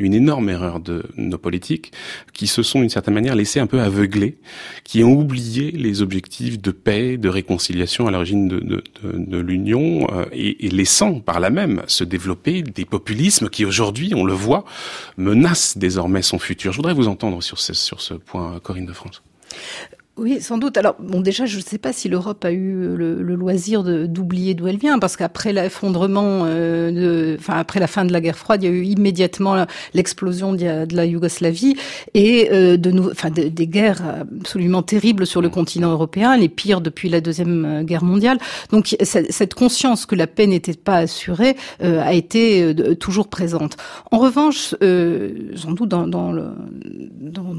une 0.00 0.14
énorme 0.14 0.48
erreur 0.48 0.80
de 0.80 1.04
nos 1.16 1.38
politiques 1.38 1.92
qui 2.32 2.46
se 2.46 2.62
sont 2.62 2.80
d'une 2.80 2.88
certaine 2.88 3.14
manière 3.14 3.34
laissés 3.34 3.60
un 3.60 3.66
peu 3.66 3.80
aveugler, 3.80 4.38
qui 4.84 5.04
ont 5.04 5.12
oublié 5.12 5.70
les 5.70 6.02
objectifs 6.02 6.60
de 6.60 6.70
paix, 6.70 7.16
de 7.16 7.28
réconciliation 7.28 8.06
à 8.06 8.10
l'origine 8.10 8.48
de, 8.48 8.60
de, 8.60 8.82
de, 9.02 9.38
l'Union 9.38 10.08
euh, 10.12 10.24
et, 10.32 10.66
et, 10.66 10.70
laissant 10.70 11.20
par 11.20 11.40
là 11.40 11.50
même 11.50 11.82
se 11.86 12.04
développer 12.04 12.62
des 12.62 12.84
populismes 12.84 13.48
qui 13.48 13.64
aujourd'hui, 13.64 14.12
on 14.14 14.24
le 14.24 14.32
voit, 14.32 14.64
menacent 15.16 15.76
désormais 15.78 16.22
son 16.22 16.38
futur. 16.38 16.72
Je 16.72 16.76
voudrais 16.76 16.94
vous 16.94 17.08
entendre 17.08 17.42
sur 17.42 17.58
ce, 17.58 17.74
sur 17.74 18.00
ce 18.00 18.14
point, 18.14 18.58
Corinne 18.62 18.86
de 18.86 18.92
France. 18.92 19.22
Oui, 20.20 20.42
sans 20.42 20.58
doute. 20.58 20.76
Alors, 20.76 20.96
bon, 20.98 21.22
déjà, 21.22 21.46
je 21.46 21.56
ne 21.56 21.62
sais 21.62 21.78
pas 21.78 21.94
si 21.94 22.10
l'Europe 22.10 22.44
a 22.44 22.52
eu 22.52 22.94
le, 22.94 23.22
le 23.22 23.34
loisir 23.34 23.82
d'oublier 23.82 24.52
d'où 24.52 24.68
elle 24.68 24.76
vient, 24.76 24.98
parce 24.98 25.16
qu'après 25.16 25.54
l'effondrement, 25.54 26.42
euh, 26.44 26.90
de, 26.90 27.36
enfin 27.38 27.54
après 27.54 27.80
la 27.80 27.86
fin 27.86 28.04
de 28.04 28.12
la 28.12 28.20
guerre 28.20 28.36
froide, 28.36 28.62
il 28.62 28.66
y 28.66 28.68
a 28.68 28.72
eu 28.74 28.84
immédiatement 28.84 29.64
l'explosion 29.94 30.52
de, 30.52 30.84
de, 30.84 30.94
la 30.94 31.06
Yougoslavie 31.06 31.74
et 32.12 32.50
euh, 32.52 32.76
de 32.76 32.90
nou 32.90 33.08
enfin 33.10 33.30
des 33.30 33.66
guerres 33.66 34.26
absolument 34.42 34.82
terribles 34.82 35.26
sur 35.26 35.40
le 35.40 35.48
continent 35.48 35.90
européen, 35.90 36.36
les 36.36 36.50
pires 36.50 36.82
depuis 36.82 37.08
la 37.08 37.22
deuxième 37.22 37.64
euh, 37.64 37.82
guerre 37.82 38.04
mondiale. 38.04 38.36
Donc, 38.72 38.94
cette 39.00 39.54
conscience 39.54 40.04
que 40.04 40.16
la 40.16 40.26
paix 40.26 40.46
n'était 40.46 40.74
pas 40.74 40.96
assurée 40.96 41.56
euh, 41.82 42.02
a 42.02 42.12
été 42.12 42.62
euh, 42.62 42.94
toujours 42.94 43.28
présente. 43.28 43.78
En 44.10 44.18
revanche, 44.18 44.74
sans 45.56 45.72
doute 45.72 45.88
dans, 45.88 46.06
dans, 46.06 46.30
le, 46.30 46.48
dans 47.22 47.54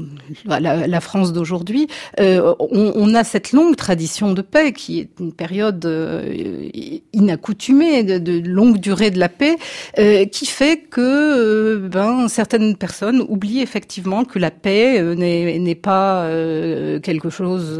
la, 0.46 0.86
la 0.86 1.00
France 1.00 1.32
d'aujourd'hui. 1.32 1.88
Euh, 2.20 2.51
on, 2.58 3.14
a 3.14 3.24
cette 3.24 3.52
longue 3.52 3.76
tradition 3.76 4.32
de 4.32 4.42
paix 4.42 4.72
qui 4.72 5.00
est 5.00 5.08
une 5.20 5.32
période 5.32 5.84
euh, 5.84 6.68
inaccoutumée 7.12 8.02
de, 8.02 8.48
longue 8.48 8.78
durée 8.78 9.10
de 9.10 9.18
la 9.18 9.28
paix, 9.28 9.56
euh, 9.98 10.24
qui 10.26 10.46
fait 10.46 10.78
que 10.78 11.88
ben 11.88 12.28
certaines 12.28 12.76
personnes 12.76 13.24
oublient 13.28 13.60
effectivement 13.60 14.24
que 14.24 14.38
la 14.38 14.50
paix 14.50 15.02
n'est 15.16 15.74
pas 15.74 16.28
quelque 17.02 17.30
chose, 17.30 17.78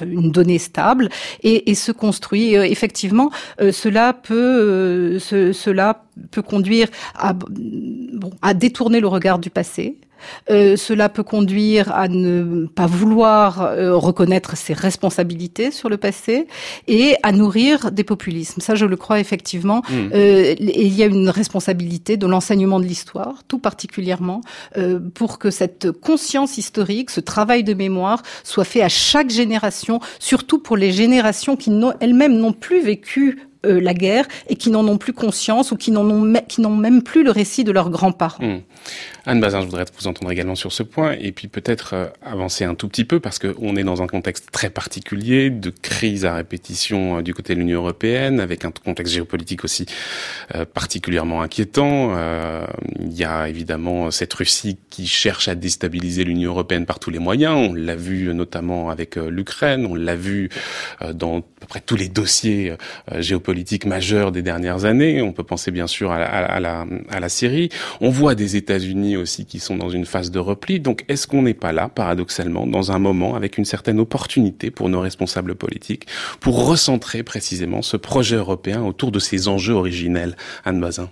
une 0.00 0.30
donnée 0.30 0.58
stable 0.58 1.08
et, 1.42 1.74
se 1.74 1.92
construit. 1.92 2.54
effectivement, 2.54 3.30
cela 3.72 4.12
peut, 4.12 5.18
cela 5.18 6.04
peut 6.30 6.42
conduire 6.42 6.88
à, 7.14 7.34
à 8.42 8.54
détourner 8.54 9.00
le 9.00 9.08
regard 9.08 9.38
du 9.38 9.50
passé, 9.50 9.96
euh, 10.50 10.76
cela 10.76 11.08
peut 11.08 11.22
conduire 11.22 11.92
à 11.92 12.08
ne 12.08 12.66
pas 12.66 12.86
vouloir 12.86 13.62
euh, 13.62 13.94
reconnaître 13.96 14.56
ses 14.56 14.72
responsabilités 14.72 15.70
sur 15.70 15.88
le 15.88 15.96
passé 15.96 16.46
et 16.88 17.16
à 17.22 17.32
nourrir 17.32 17.90
des 17.90 18.04
populismes. 18.04 18.60
Ça, 18.60 18.74
je 18.74 18.86
le 18.86 18.96
crois 18.96 19.20
effectivement. 19.20 19.82
Hmm. 19.88 20.10
Euh, 20.14 20.54
il 20.58 20.94
y 20.94 21.02
a 21.02 21.06
une 21.06 21.28
responsabilité 21.28 22.16
de 22.16 22.26
l'enseignement 22.26 22.80
de 22.80 22.84
l'histoire, 22.84 23.42
tout 23.46 23.58
particulièrement, 23.58 24.40
pour 25.14 25.38
que 25.38 25.50
cette 25.50 25.90
conscience 25.90 26.58
historique, 26.58 27.10
ce 27.10 27.20
travail 27.20 27.64
de 27.64 27.74
mémoire, 27.74 28.22
soit 28.44 28.64
fait 28.64 28.82
à 28.82 28.88
chaque 28.88 29.30
génération, 29.30 30.00
surtout 30.18 30.58
pour 30.58 30.76
les 30.76 30.92
générations 30.92 31.56
qui 31.56 31.70
elles-mêmes 32.00 32.36
n'ont 32.36 32.52
plus 32.52 32.82
vécu 32.82 33.46
la 33.62 33.94
guerre 33.94 34.26
et 34.48 34.56
qui 34.56 34.70
n'en 34.70 34.86
ont 34.88 34.96
plus 34.96 35.12
conscience 35.12 35.70
ou 35.70 35.76
qui 35.76 35.90
n'en 35.90 36.08
ont, 36.08 36.32
qui 36.48 36.60
n'ont 36.60 36.76
même 36.76 37.02
plus 37.02 37.22
le 37.22 37.30
récit 37.30 37.64
de 37.64 37.72
leurs 37.72 37.90
grands-parents. 37.90 38.42
Hmm. 38.42 38.60
Anne 39.26 39.40
Bazin, 39.40 39.60
je 39.60 39.66
voudrais 39.66 39.84
vous 39.98 40.06
entendre 40.06 40.30
également 40.30 40.54
sur 40.54 40.72
ce 40.72 40.82
point 40.82 41.14
et 41.20 41.32
puis 41.32 41.46
peut-être 41.46 41.94
euh, 41.94 42.06
avancer 42.24 42.64
un 42.64 42.74
tout 42.74 42.88
petit 42.88 43.04
peu 43.04 43.20
parce 43.20 43.38
qu'on 43.38 43.76
est 43.76 43.82
dans 43.82 44.00
un 44.00 44.06
contexte 44.06 44.50
très 44.50 44.70
particulier 44.70 45.50
de 45.50 45.68
crise 45.70 46.24
à 46.24 46.34
répétition 46.34 47.18
euh, 47.18 47.22
du 47.22 47.34
côté 47.34 47.54
de 47.54 47.60
l'Union 47.60 47.80
européenne 47.80 48.40
avec 48.40 48.64
un 48.64 48.70
contexte 48.70 49.12
géopolitique 49.12 49.62
aussi 49.64 49.84
euh, 50.54 50.64
particulièrement 50.64 51.42
inquiétant. 51.42 51.80
Il 52.98 53.12
y 53.12 53.24
a 53.24 53.48
évidemment 53.48 54.10
cette 54.10 54.32
Russie 54.32 54.78
qui 54.88 55.06
cherche 55.06 55.48
à 55.48 55.54
déstabiliser 55.54 56.24
l'Union 56.24 56.52
européenne 56.52 56.86
par 56.86 56.98
tous 56.98 57.10
les 57.10 57.18
moyens. 57.18 57.70
On 57.70 57.74
l'a 57.74 57.96
vu 57.96 58.32
notamment 58.34 58.90
avec 58.90 59.16
l'Ukraine, 59.16 59.86
on 59.86 59.94
l'a 59.94 60.16
vu 60.16 60.48
dans 61.12 61.38
à 61.38 61.42
peu 61.60 61.66
près 61.68 61.80
tous 61.80 61.96
les 61.96 62.08
dossiers 62.08 62.74
géopolitiques 63.18 63.84
majeurs 63.84 64.32
des 64.32 64.42
dernières 64.42 64.84
années. 64.84 65.22
On 65.22 65.32
peut 65.32 65.44
penser 65.44 65.70
bien 65.70 65.86
sûr 65.86 66.10
à, 66.10 66.60
la, 66.60 66.86
à 67.10 67.20
la 67.20 67.28
Syrie. 67.28 67.68
On 68.00 68.10
voit 68.10 68.34
des 68.34 68.56
États-Unis 68.56 69.09
aussi 69.16 69.46
qui 69.46 69.58
sont 69.58 69.76
dans 69.76 69.90
une 69.90 70.06
phase 70.06 70.30
de 70.30 70.38
repli. 70.38 70.80
Donc 70.80 71.04
est-ce 71.08 71.26
qu'on 71.26 71.42
n'est 71.42 71.54
pas 71.54 71.72
là, 71.72 71.88
paradoxalement, 71.88 72.66
dans 72.66 72.92
un 72.92 72.98
moment 72.98 73.34
avec 73.34 73.58
une 73.58 73.64
certaine 73.64 74.00
opportunité 74.00 74.70
pour 74.70 74.88
nos 74.88 75.00
responsables 75.00 75.54
politiques 75.54 76.06
pour 76.40 76.66
recentrer 76.66 77.22
précisément 77.22 77.82
ce 77.82 77.96
projet 77.96 78.36
européen 78.36 78.82
autour 78.82 79.12
de 79.12 79.18
ces 79.18 79.48
enjeux 79.48 79.74
originels 79.74 80.36
Anne 80.64 80.80
Bazin? 80.80 81.10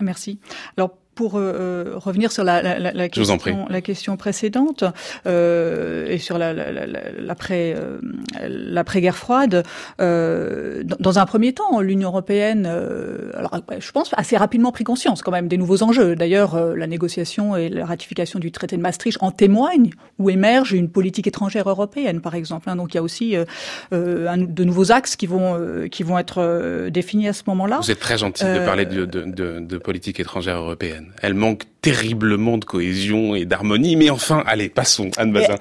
Merci. 0.00 0.38
Alors 0.76 0.96
pour 1.18 1.32
revenir 1.32 2.30
sur 2.30 2.44
la, 2.44 2.62
la, 2.62 2.92
la, 2.92 3.08
question, 3.08 3.66
la 3.68 3.80
question 3.80 4.16
précédente 4.16 4.84
et 5.26 6.18
sur 6.18 6.38
l'après 6.38 7.74
l'après-guerre 8.48 9.16
froide, 9.16 9.64
dans 9.98 11.18
un 11.18 11.26
premier 11.26 11.54
temps, 11.54 11.80
l'Union 11.80 12.10
européenne, 12.10 12.66
alors 13.34 13.50
je 13.80 13.90
pense 13.90 14.10
assez 14.16 14.36
rapidement 14.36 14.70
pris 14.70 14.84
conscience 14.84 15.22
quand 15.22 15.32
même 15.32 15.48
des 15.48 15.56
nouveaux 15.56 15.82
enjeux. 15.82 16.14
D'ailleurs, 16.14 16.54
la 16.76 16.86
négociation 16.86 17.56
et 17.56 17.68
la 17.68 17.84
ratification 17.84 18.38
du 18.38 18.52
traité 18.52 18.76
de 18.76 18.82
Maastricht 18.82 19.18
en 19.20 19.32
témoignent, 19.32 19.90
où 20.20 20.30
émerge 20.30 20.72
une 20.72 20.88
politique 20.88 21.26
étrangère 21.26 21.68
européenne, 21.68 22.20
par 22.20 22.36
exemple. 22.36 22.70
Hein. 22.70 22.76
Donc 22.76 22.94
il 22.94 22.98
y 22.98 23.00
a 23.00 23.02
aussi 23.02 23.34
de 23.90 24.64
nouveaux 24.64 24.92
axes 24.92 25.16
qui 25.16 25.26
vont 25.26 25.88
qui 25.90 26.04
vont 26.04 26.16
être 26.16 26.88
définis 26.90 27.26
à 27.26 27.32
ce 27.32 27.42
moment-là. 27.48 27.80
Vous 27.82 27.90
êtes 27.90 27.98
très 27.98 28.18
gentil 28.18 28.44
de 28.44 28.64
parler 28.64 28.86
de, 28.86 29.04
de, 29.04 29.22
de, 29.22 29.58
de 29.58 29.78
politique 29.78 30.20
étrangère 30.20 30.58
européenne. 30.58 31.07
Elle 31.22 31.34
manque 31.34 31.64
terriblement 31.80 32.58
de 32.58 32.64
cohésion 32.64 33.34
et 33.34 33.44
d'harmonie, 33.44 33.96
mais 33.96 34.10
enfin, 34.10 34.42
allez, 34.46 34.68
passons, 34.68 35.10
Anne 35.16 35.32
Bazin. 35.32 35.54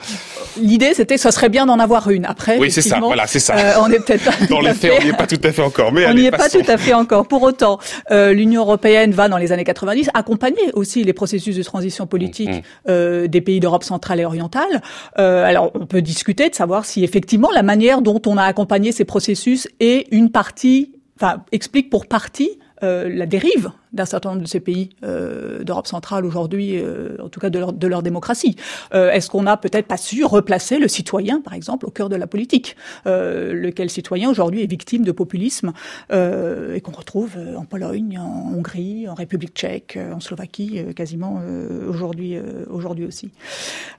L'idée, 0.59 0.93
c'était, 0.93 1.17
ça 1.17 1.31
serait 1.31 1.49
bien 1.49 1.65
d'en 1.67 1.79
avoir 1.79 2.09
une. 2.09 2.25
Après, 2.25 2.57
oui, 2.57 2.71
c'est 2.71 2.81
ça, 2.81 2.99
voilà, 2.99 3.27
c'est 3.27 3.39
ça. 3.39 3.55
Euh, 3.55 3.73
on 3.81 3.91
est 3.91 3.99
peut-être 3.99 4.47
dans 4.49 4.59
les 4.59 4.73
faits, 4.73 4.93
on 4.99 5.03
n'y 5.03 5.09
est 5.11 5.17
pas 5.17 5.27
tout 5.27 5.39
à 5.43 5.51
fait 5.51 5.61
encore, 5.61 5.91
mais 5.91 6.05
on 6.09 6.13
n'y 6.13 6.25
est 6.25 6.31
pas 6.31 6.49
tout 6.49 6.63
à 6.67 6.77
fait 6.77 6.93
encore. 6.93 7.27
Pour 7.27 7.43
autant, 7.43 7.79
euh, 8.11 8.33
l'Union 8.33 8.63
européenne 8.63 9.11
va 9.11 9.29
dans 9.29 9.37
les 9.37 9.51
années 9.51 9.63
90 9.63 10.09
accompagner 10.13 10.71
aussi 10.73 11.03
les 11.03 11.13
processus 11.13 11.55
de 11.55 11.63
transition 11.63 12.07
politique 12.07 12.49
mm, 12.49 12.53
mm. 12.53 12.61
euh, 12.89 13.27
des 13.27 13.41
pays 13.41 13.59
d'Europe 13.59 13.83
centrale 13.83 14.19
et 14.19 14.25
orientale. 14.25 14.81
Euh, 15.19 15.45
alors, 15.45 15.71
on 15.75 15.85
peut 15.85 16.01
discuter 16.01 16.49
de 16.49 16.55
savoir 16.55 16.85
si 16.85 17.03
effectivement 17.03 17.49
la 17.53 17.63
manière 17.63 18.01
dont 18.01 18.21
on 18.25 18.37
a 18.37 18.43
accompagné 18.43 18.91
ces 18.91 19.05
processus 19.05 19.67
est 19.79 20.07
une 20.11 20.31
partie, 20.31 20.93
enfin, 21.15 21.43
explique 21.51 21.89
pour 21.89 22.07
partie 22.07 22.59
euh, 22.83 23.09
la 23.09 23.25
dérive 23.25 23.71
d'un 23.93 24.05
certain 24.05 24.29
nombre 24.29 24.43
de 24.43 24.47
ces 24.47 24.59
pays 24.59 24.89
euh, 25.03 25.63
d'Europe 25.63 25.87
centrale 25.87 26.25
aujourd'hui, 26.25 26.77
euh, 26.77 27.17
en 27.23 27.29
tout 27.29 27.39
cas 27.39 27.49
de 27.49 27.57
leur, 27.57 27.73
de 27.73 27.87
leur 27.87 28.03
démocratie. 28.03 28.55
Est-ce 28.93 29.29
qu'on 29.29 29.47
a 29.47 29.57
peut-être 29.57 29.87
pas 29.87 29.97
su 29.97 30.23
replacer 30.23 30.77
le 30.77 30.87
citoyen, 30.87 31.41
par 31.41 31.53
exemple, 31.53 31.85
au 31.85 31.89
cœur 31.89 32.09
de 32.09 32.15
la 32.15 32.27
politique 32.27 32.75
Lequel 33.05 33.89
citoyen 33.89 34.29
aujourd'hui 34.29 34.63
est 34.63 34.67
victime 34.67 35.03
de 35.03 35.11
populisme 35.11 35.73
et 36.11 36.81
qu'on 36.81 36.91
retrouve 36.91 37.37
en 37.55 37.65
Pologne, 37.65 38.19
en 38.19 38.53
Hongrie, 38.55 39.07
en 39.07 39.13
République 39.13 39.53
tchèque, 39.53 39.97
en 40.13 40.19
Slovaquie, 40.19 40.81
quasiment 40.95 41.41
aujourd'hui 41.87 42.37
aujourd'hui 42.69 43.05
aussi. 43.05 43.31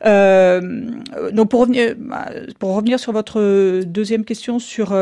donc 0.05 1.51
pour 1.51 1.61
revenir, 1.61 1.95
pour 2.59 2.75
revenir 2.75 3.01
sur 3.01 3.13
votre 3.13 3.83
deuxième 3.83 4.25
question 4.25 4.59
sur 4.59 4.93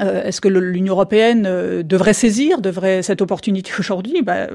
euh, 0.00 0.24
est-ce 0.24 0.40
que 0.40 0.48
l'Union 0.48 0.94
européenne 0.94 1.46
euh, 1.46 1.82
devrait 1.82 2.14
saisir, 2.14 2.60
devrait 2.60 3.02
cette 3.02 3.22
opportunité 3.22 3.70
aujourd'hui? 3.78 4.22
Bah, 4.22 4.48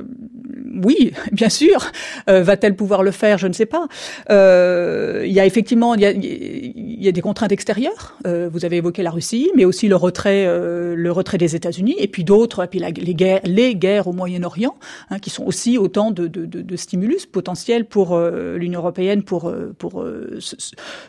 Oui, 0.84 1.14
bien 1.32 1.50
sûr. 1.50 1.92
Euh, 2.30 2.44
va-t-elle 2.44 2.76
pouvoir 2.76 3.04
le 3.04 3.12
faire? 3.12 3.38
Je 3.38 3.48
ne 3.48 3.54
sais 3.54 3.66
pas. 3.66 3.88
il 4.30 5.32
y 5.32 5.40
a 5.40 5.46
effectivement 5.46 5.96
il 5.96 6.02
y 6.02 6.06
a, 6.06 6.12
y 6.14 7.08
a 7.08 7.12
des 7.12 7.22
contraintes 7.22 7.52
extérieures. 7.52 8.18
vous 8.26 8.66
avez 8.66 8.78
évoqué 8.78 9.04
la 9.04 9.12
Russie, 9.12 9.50
mais 9.56 9.66
aussi 9.66 9.88
le 9.88 9.96
retrait, 9.96 10.46
le 10.46 11.12
retrait 11.12 11.38
des 11.38 11.56
États-Unis, 11.56 11.96
et 11.98 12.08
puis 12.08 12.24
d'autres, 12.24 12.64
et 12.64 12.68
puis 12.68 12.80
les 12.80 13.16
guerres, 13.16 13.42
les 13.44 13.76
guerres 13.76 14.08
au 14.08 14.14
Moyen-Orient, 14.14 14.76
hein, 15.10 15.20
qui 15.20 15.30
sont 15.30 15.44
aussi 15.46 15.78
autant 15.78 16.12
de, 16.12 16.28
de, 16.28 16.46
de, 16.46 16.62
de 16.62 16.76
stimulus 16.76 17.26
potentiels 17.26 17.86
pour 17.86 18.20
l'Union 18.20 18.80
européenne 18.80 19.24
pour 19.24 19.54
pour 19.78 20.06
se, 20.40 20.56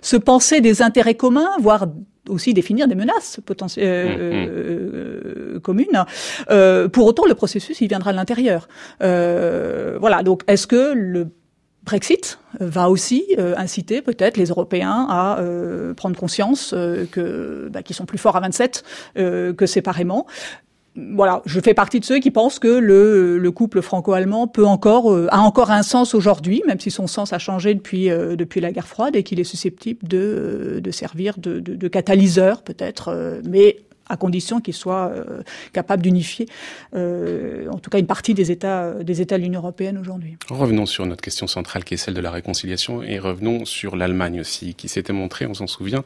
se 0.01 0.17
penser 0.17 0.61
des 0.61 0.83
intérêts 0.83 1.15
communs, 1.15 1.51
voire 1.61 1.87
aussi 2.29 2.55
définir 2.55 2.89
des 2.89 2.95
menaces 2.95 3.41
potentielles 3.45 4.17
mmh, 4.17 4.21
mmh. 4.21 4.49
euh, 4.49 5.61
communes. 5.61 6.05
Euh, 6.51 6.89
pour 6.89 7.07
autant, 7.07 7.25
le 7.27 7.35
processus, 7.35 7.81
il 7.81 7.89
viendra 7.89 8.13
de 8.13 8.17
l'intérieur. 8.17 8.69
Euh, 9.03 9.97
voilà. 10.01 10.23
Donc, 10.23 10.43
est-ce 10.47 10.67
que 10.67 10.93
le 10.95 11.29
Brexit 11.85 12.39
va 12.61 12.91
aussi 12.91 13.25
euh, 13.39 13.55
inciter 13.57 14.03
peut-être 14.03 14.37
les 14.37 14.47
Européens 14.47 15.07
à 15.11 15.41
euh, 15.41 15.95
prendre 15.95 16.17
conscience 16.17 16.71
que 17.11 17.69
bah, 17.73 17.83
qu'ils 17.83 17.97
sont 17.97 18.07
plus 18.07 18.19
forts 18.19 18.37
à 18.37 18.41
27 18.41 18.85
que 19.17 19.67
séparément? 19.67 20.27
Voilà, 20.95 21.41
je 21.47 21.59
fais 21.61 21.73
partie 21.73 22.01
de 22.01 22.05
ceux 22.05 22.19
qui 22.19 22.31
pensent 22.31 22.59
que 22.59 22.69
le, 22.69 23.39
le 23.39 23.51
couple 23.51 23.81
franco-allemand 23.81 24.47
peut 24.47 24.67
encore 24.67 25.11
euh, 25.11 25.27
a 25.31 25.41
encore 25.41 25.71
un 25.71 25.83
sens 25.83 26.15
aujourd'hui, 26.15 26.63
même 26.67 26.81
si 26.81 26.91
son 26.91 27.07
sens 27.07 27.33
a 27.33 27.39
changé 27.39 27.75
depuis 27.75 28.11
euh, 28.11 28.37
depuis 28.37 28.61
la 28.61 28.73
guerre 28.73 28.87
froide 28.87 29.17
et 29.17 29.23
qu'il 29.23 29.41
est 29.41 29.45
susceptible 29.45 30.07
de, 30.07 30.19
euh, 30.19 30.81
de 30.81 30.91
servir 30.91 31.39
de, 31.39 31.61
de, 31.61 31.77
de 31.77 31.89
catalyseur 31.89 32.63
peut-être, 32.63 33.41
mais 33.49 33.79
à 34.09 34.17
condition 34.17 34.61
qu'il 34.61 34.75
soit 34.75 35.11
euh, 35.11 35.43
capable 35.73 36.03
d'unifier, 36.03 36.47
euh, 36.95 37.69
en 37.71 37.79
tout 37.79 37.91
cas 37.91 37.99
une 37.99 38.07
partie 38.07 38.35
des 38.35 38.51
États, 38.51 38.95
des 39.03 39.21
États 39.21 39.39
de 39.39 39.43
l'Union 39.43 39.61
européenne 39.61 39.99
aujourd'hui. 39.99 40.37
Revenons 40.49 40.87
sur 40.87 41.07
notre 41.07 41.23
question 41.23 41.47
centrale 41.47 41.85
qui 41.85 41.95
est 41.95 41.97
celle 41.97 42.15
de 42.15 42.21
la 42.21 42.31
réconciliation 42.31 43.03
et 43.03 43.19
revenons 43.19 43.65
sur 43.65 43.97
l'Allemagne 43.97 44.41
aussi, 44.41 44.75
qui 44.75 44.89
s'était 44.89 45.13
montrée, 45.13 45.47
on 45.47 45.55
s'en 45.55 45.67
souvient, 45.67 46.05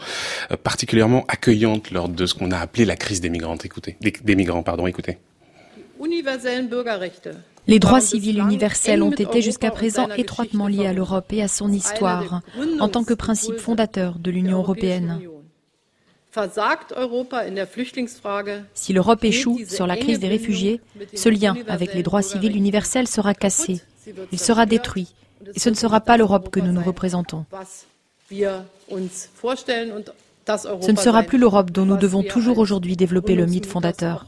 euh, 0.51 0.57
particulièrement 0.57 1.25
accueillante 1.29 1.91
lors 1.91 2.09
de 2.09 2.27
ce 2.27 2.35
qu'on 2.35 2.51
a 2.51 2.59
appelé 2.59 2.85
la 2.85 2.97
crise 2.97 3.21
des 3.21 3.31
migrants. 3.31 3.57
Écoutez, 3.65 3.97
des, 4.01 4.13
des 4.23 4.37
migrants, 4.37 4.63
pardon, 4.63 4.87
écoutez. 4.87 5.19
Les 7.69 7.79
droits 7.79 8.01
civils 8.01 8.39
universels 8.39 9.03
ont 9.03 9.11
été 9.11 9.43
jusqu'à 9.43 9.71
présent 9.71 10.09
étroitement 10.17 10.69
liés 10.69 10.87
à 10.87 10.93
l'Europe 10.93 11.33
et 11.33 11.43
à 11.43 11.49
son 11.49 11.73
histoire, 11.73 12.43
en 12.79 12.89
tant 12.89 13.03
que 13.03 13.15
principe 13.15 13.59
fondateur 13.59 14.19
de 14.19 14.31
l'Union 14.31 14.59
européenne. 14.59 15.21
Si 18.75 18.93
l'Europe 18.93 19.25
échoue 19.25 19.61
sur 19.67 19.87
la 19.87 19.97
crise 19.97 20.19
des 20.19 20.29
réfugiés, 20.29 20.81
ce 21.15 21.29
lien 21.29 21.57
avec 21.69 21.95
les 21.95 22.03
droits 22.03 22.23
civils 22.23 22.57
universels 22.57 23.09
sera 23.09 23.35
cassé, 23.35 23.81
il 24.33 24.39
sera 24.39 24.67
détruit, 24.67 25.15
et 25.55 25.61
ce 25.61 25.71
ne 25.71 25.75
sera 25.75 26.01
pas 26.01 26.17
l'Europe 26.17 26.51
que 26.51 26.61
nous 26.61 26.73
nous 26.73 26.83
représentons. 26.83 27.45
Ce 30.47 30.91
ne 30.93 30.97
sera 30.97 31.23
plus 31.23 31.39
l'Europe 31.39 31.71
dont 31.71 31.85
nous 31.85 31.97
devons 31.97 32.23
toujours 32.23 32.59
aujourd'hui 32.59 32.97
développer 32.97 33.35
le 33.35 33.47
mythe 33.47 33.67
fondateur. 33.67 34.27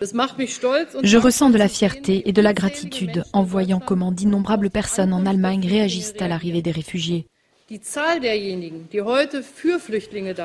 Je 0.00 1.16
ressens 1.16 1.50
de 1.50 1.58
la 1.58 1.68
fierté 1.68 2.28
et 2.28 2.32
de 2.32 2.42
la 2.42 2.52
gratitude 2.52 3.24
en 3.32 3.42
voyant 3.42 3.80
comment 3.80 4.12
d'innombrables 4.12 4.70
personnes 4.70 5.12
en 5.12 5.26
Allemagne 5.26 5.66
réagissent 5.66 6.14
à 6.20 6.28
l'arrivée 6.28 6.62
des 6.62 6.70
réfugiés. 6.70 7.26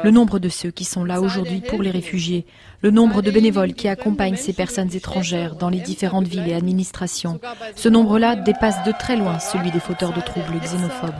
Le 0.03 0.09
nombre 0.11 0.39
de 0.39 0.49
ceux 0.49 0.71
qui 0.71 0.83
sont 0.83 1.05
là 1.05 1.21
aujourd'hui 1.21 1.61
pour 1.61 1.81
les 1.81 1.89
réfugiés, 1.89 2.45
le 2.81 2.91
nombre 2.91 3.21
de 3.21 3.31
bénévoles 3.31 3.73
qui 3.73 3.87
accompagnent 3.87 4.35
ces 4.35 4.51
personnes 4.51 4.93
étrangères 4.93 5.55
dans 5.55 5.69
les 5.69 5.79
différentes 5.79 6.27
villes 6.27 6.49
et 6.49 6.53
administrations, 6.53 7.39
ce 7.75 7.87
nombre-là 7.87 8.35
dépasse 8.35 8.83
de 8.83 8.91
très 8.91 9.15
loin 9.15 9.39
celui 9.39 9.71
des 9.71 9.79
fauteurs 9.79 10.11
de 10.11 10.19
troubles 10.19 10.59
xénophobes. 10.59 11.13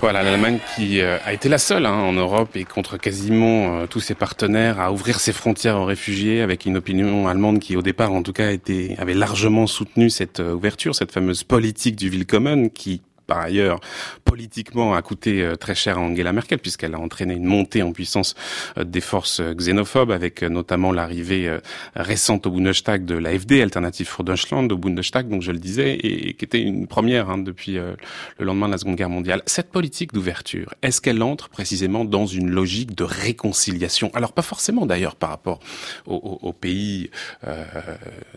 Voilà, 0.00 0.22
l'Allemagne 0.22 0.58
qui 0.74 1.00
euh, 1.00 1.18
a 1.26 1.34
été 1.34 1.50
la 1.50 1.58
seule 1.58 1.84
hein, 1.84 1.92
en 1.92 2.14
Europe 2.14 2.56
et 2.56 2.64
contre 2.64 2.96
quasiment 2.96 3.80
euh, 3.80 3.86
tous 3.86 4.00
ses 4.00 4.14
partenaires 4.14 4.80
à 4.80 4.92
ouvrir 4.92 5.20
ses 5.20 5.32
frontières 5.32 5.76
aux 5.76 5.84
réfugiés 5.84 6.40
avec 6.40 6.64
une 6.64 6.78
opinion 6.78 7.28
allemande 7.28 7.58
qui 7.58 7.76
au 7.76 7.82
départ 7.82 8.12
en 8.12 8.22
tout 8.22 8.32
cas 8.32 8.50
était, 8.50 8.94
avait 8.98 9.12
largement 9.12 9.66
soutenu 9.66 10.08
cette 10.08 10.40
euh, 10.40 10.54
ouverture, 10.54 10.94
cette 10.94 11.12
fameuse 11.12 11.44
politique 11.44 11.96
du 11.96 12.08
Willkommen 12.08 12.70
qui 12.70 13.02
par 13.30 13.38
ailleurs 13.38 13.78
politiquement 14.24 14.94
a 14.94 15.02
coûté 15.02 15.42
euh, 15.42 15.54
très 15.54 15.76
cher 15.76 15.98
à 15.98 16.00
Angela 16.00 16.32
Merkel 16.32 16.58
puisqu'elle 16.58 16.96
a 16.96 16.98
entraîné 16.98 17.34
une 17.34 17.44
montée 17.44 17.82
en 17.82 17.92
puissance 17.92 18.34
euh, 18.76 18.82
des 18.82 19.00
forces 19.00 19.38
euh, 19.38 19.54
xénophobes 19.54 20.10
avec 20.10 20.42
notamment 20.42 20.90
l'arrivée 20.90 21.58
récente 21.94 22.46
au 22.46 22.50
Bundestag 22.50 23.04
de 23.04 23.14
l'AFD, 23.14 23.60
Alternative 23.60 24.08
für 24.08 24.24
Deutschland, 24.24 24.72
au 24.72 24.78
Bundestag, 24.78 25.28
donc 25.28 25.42
je 25.42 25.52
le 25.52 25.58
disais, 25.58 25.94
et, 25.94 26.34
qui 26.34 26.44
était 26.44 26.60
une 26.60 26.86
première 26.86 27.30
hein, 27.30 27.38
depuis 27.38 27.74
le 27.74 27.96
lendemain 28.38 28.66
de 28.66 28.72
la 28.72 28.78
Seconde 28.78 28.96
Guerre 28.96 29.10
mondiale. 29.10 29.42
Cette 29.46 29.70
politique 29.70 30.12
d'ouverture, 30.12 30.74
est-ce 30.82 31.00
qu'elle 31.00 31.22
entre 31.22 31.48
précisément 31.48 32.04
dans 32.04 32.26
une 32.26 32.50
logique 32.50 32.94
de 32.94 33.04
réconciliation? 33.04 34.10
Alors 34.14 34.32
pas 34.32 34.42
forcément 34.42 34.86
d'ailleurs 34.86 35.16
par 35.16 35.30
rapport 35.30 35.60
au, 36.06 36.52
pays 36.52 37.10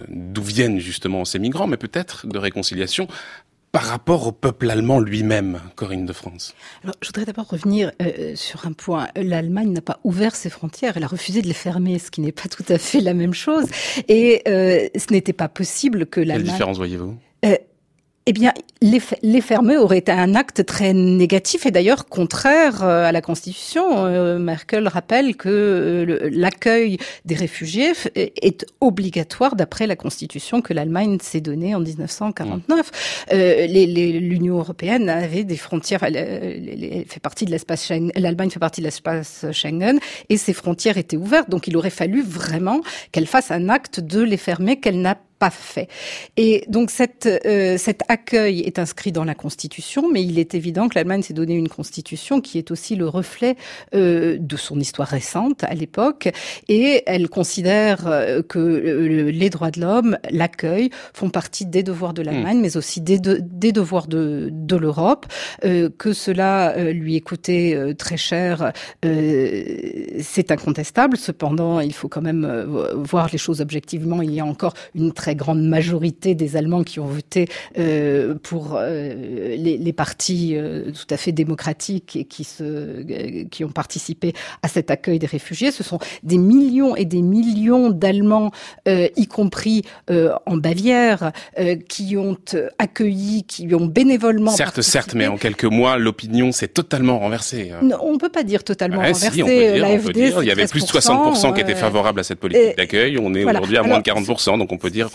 d'où 0.07 0.43
viennent 0.43 0.79
justement 0.79 1.25
ces 1.25 1.39
migrants, 1.39 1.67
mais 1.67 1.77
peut-être 1.77 2.27
de 2.27 2.37
réconciliation 2.37 3.07
par 3.73 3.85
rapport 3.85 4.27
au 4.27 4.31
peuple 4.31 4.69
allemand 4.69 4.99
lui-même, 4.99 5.59
Corinne 5.75 6.05
de 6.05 6.13
France 6.13 6.53
Alors, 6.83 6.95
Je 7.01 7.07
voudrais 7.07 7.25
d'abord 7.25 7.47
revenir 7.47 7.91
euh, 8.01 8.35
sur 8.35 8.67
un 8.67 8.71
point. 8.71 9.07
L'Allemagne 9.15 9.73
n'a 9.73 9.81
pas 9.81 9.99
ouvert 10.03 10.35
ses 10.35 10.51
frontières, 10.51 10.95
elle 10.95 11.03
a 11.03 11.07
refusé 11.07 11.41
de 11.41 11.47
les 11.47 11.55
fermer, 11.55 11.97
ce 11.97 12.11
qui 12.11 12.21
n'est 12.21 12.31
pas 12.31 12.47
tout 12.47 12.63
à 12.69 12.77
fait 12.77 13.01
la 13.01 13.15
même 13.15 13.33
chose. 13.33 13.65
Et 14.07 14.43
euh, 14.47 14.87
ce 14.95 15.11
n'était 15.11 15.33
pas 15.33 15.49
possible 15.49 16.05
que 16.05 16.19
l'Allemagne... 16.19 16.43
Quelle 16.43 16.51
différence 16.51 16.77
voyez-vous? 16.77 17.17
Euh, 17.45 17.55
eh 18.25 18.31
bien, 18.31 18.53
les, 18.81 19.01
les, 19.21 19.41
fermer 19.41 19.75
aurait 19.75 19.97
été 19.97 20.11
un 20.11 20.33
acte 20.33 20.65
très 20.65 20.93
négatif 20.93 21.65
et 21.65 21.71
d'ailleurs 21.71 22.05
contraire 22.05 22.81
euh, 22.81 23.05
à 23.05 23.11
la 23.11 23.21
Constitution. 23.21 24.05
Euh, 24.05 24.39
Merkel 24.39 24.87
rappelle 24.87 25.35
que 25.35 25.49
euh, 25.49 26.29
l'accueil 26.31 26.99
des 27.25 27.35
réfugiés 27.35 27.91
est 28.15 28.65
obligatoire 28.79 29.57
d'après 29.57 29.87
la 29.87 29.97
Constitution 29.97 30.61
que 30.61 30.73
l'Allemagne 30.73 31.17
s'est 31.21 31.41
donnée 31.41 31.75
en 31.75 31.81
1949. 31.81 33.25
Euh, 33.33 33.67
L'Union 33.67 34.57
européenne 34.57 35.09
avait 35.09 35.43
des 35.43 35.57
frontières, 35.57 36.03
elle, 36.03 36.15
elle 36.15 37.05
fait 37.07 37.19
partie 37.19 37.45
de 37.45 37.51
l'espace 37.51 37.91
l'Allemagne 38.15 38.49
fait 38.49 38.59
partie 38.59 38.79
de 38.79 38.85
l'espace 38.85 39.45
Schengen 39.51 39.99
et 40.29 40.37
ses 40.37 40.53
frontières 40.53 40.97
étaient 40.97 41.17
ouvertes. 41.17 41.49
Donc 41.49 41.67
il 41.67 41.75
aurait 41.75 41.89
fallu 41.89 42.23
vraiment 42.23 42.79
qu'elle 43.11 43.27
fasse 43.27 43.51
un 43.51 43.67
acte 43.67 43.99
de 43.99 44.21
les 44.21 44.37
fermer 44.37 44.79
qu'elle 44.79 45.01
n'a 45.01 45.17
fait. 45.49 45.87
Et 46.37 46.63
donc 46.67 46.91
cette, 46.91 47.25
euh, 47.25 47.77
cet 47.77 48.01
accueil 48.07 48.61
est 48.61 48.79
inscrit 48.79 49.11
dans 49.11 49.23
la 49.23 49.35
Constitution, 49.35 50.09
mais 50.11 50.23
il 50.23 50.39
est 50.39 50.55
évident 50.55 50.87
que 50.87 50.95
l'Allemagne 50.95 51.21
s'est 51.21 51.33
donné 51.33 51.55
une 51.55 51.69
Constitution 51.69 52.41
qui 52.41 52.57
est 52.57 52.71
aussi 52.71 52.95
le 52.95 53.07
reflet 53.07 53.55
euh, 53.93 54.37
de 54.39 54.57
son 54.57 54.79
histoire 54.79 55.07
récente 55.07 55.63
à 55.63 55.73
l'époque, 55.73 56.29
et 56.67 57.03
elle 57.05 57.29
considère 57.29 58.07
euh, 58.07 58.41
que 58.41 58.59
les 58.59 59.49
droits 59.49 59.71
de 59.71 59.81
l'homme, 59.81 60.17
l'accueil, 60.29 60.89
font 61.13 61.29
partie 61.29 61.65
des 61.65 61.83
devoirs 61.83 62.13
de 62.13 62.21
l'Allemagne, 62.21 62.57
hmm. 62.57 62.61
mais 62.61 62.77
aussi 62.77 63.01
des, 63.01 63.19
des 63.19 63.71
devoirs 63.71 64.07
de, 64.07 64.49
de 64.51 64.75
l'Europe, 64.75 65.25
que 65.61 66.13
cela 66.13 66.75
lui 66.91 67.15
est 67.15 67.21
coûté 67.21 67.93
très 67.97 68.17
cher, 68.17 68.71
c'est 69.03 70.51
incontestable. 70.51 71.17
Cependant, 71.17 71.79
il 71.79 71.93
faut 71.93 72.07
quand 72.07 72.21
même 72.21 72.45
voir 72.95 73.29
les 73.31 73.37
choses 73.37 73.61
objectivement. 73.61 74.21
Il 74.21 74.33
y 74.33 74.39
a 74.39 74.45
encore 74.45 74.73
une 74.95 75.11
très 75.11 75.32
grande 75.35 75.61
majorité 75.61 76.35
des 76.35 76.55
Allemands 76.55 76.83
qui 76.83 76.99
ont 76.99 77.05
voté 77.05 77.47
euh, 77.77 78.35
pour 78.41 78.75
euh, 78.75 79.13
les, 79.13 79.77
les, 79.77 79.93
partis 79.93 80.55
euh, 80.55 80.91
tout 80.91 81.11
à 81.13 81.17
fait 81.17 81.31
démocratiques 81.31 82.15
et 82.15 82.25
qui, 82.25 82.43
se, 82.43 83.43
qui 83.45 83.63
ont 83.63 83.71
participé 83.71 84.33
à 84.61 84.67
cet 84.67 84.91
accueil 84.91 85.19
des 85.19 85.27
réfugiés. 85.27 85.71
Ce 85.71 85.83
sont 85.83 85.99
des 86.23 86.37
millions 86.37 86.95
et 86.95 87.05
des 87.05 87.21
millions 87.21 87.89
d'Allemands, 87.89 88.51
y 88.85 89.27
compris 89.27 89.83
en 90.09 90.57
Bavière, 90.57 91.31
qui 91.87 92.17
ont 92.17 92.37
accueilli, 92.77 93.43
qui 93.43 93.73
ont 93.73 93.85
bénévolement 93.85 94.51
Certes, 94.51 94.81
certes, 94.81 95.13
mais 95.15 95.27
en 95.27 95.37
quelques 95.37 95.65
mois, 95.65 95.97
l'opinion 95.97 96.51
s'est 96.51 96.67
totalement 96.67 97.19
renversée. 97.19 97.71
Non, 97.81 97.97
on 98.01 98.13
ne 98.13 98.17
peut 98.17 98.29
pas 98.29 98.43
dire 98.43 98.63
totalement 98.63 98.97
renversée. 99.01 99.31
il 99.35 100.45
y 100.45 100.51
avait 100.51 100.67
plus 100.67 100.81
de 100.81 100.87
60% 100.87 101.53
qui 101.53 101.61
étaient 101.61 101.75
favorables 101.75 102.19
à 102.19 102.23
cette 102.23 102.39
politique 102.39 102.77
d'accueil. 102.77 103.17
On 103.19 103.33
est 103.33 103.43
aujourd'hui 103.43 103.77
à 103.77 103.83
moins 103.83 103.99
de 103.99 104.03
40%, 104.03 104.57
donc 104.57 104.71
on 104.71 104.77
peut 104.77 104.89
dire 104.89 105.09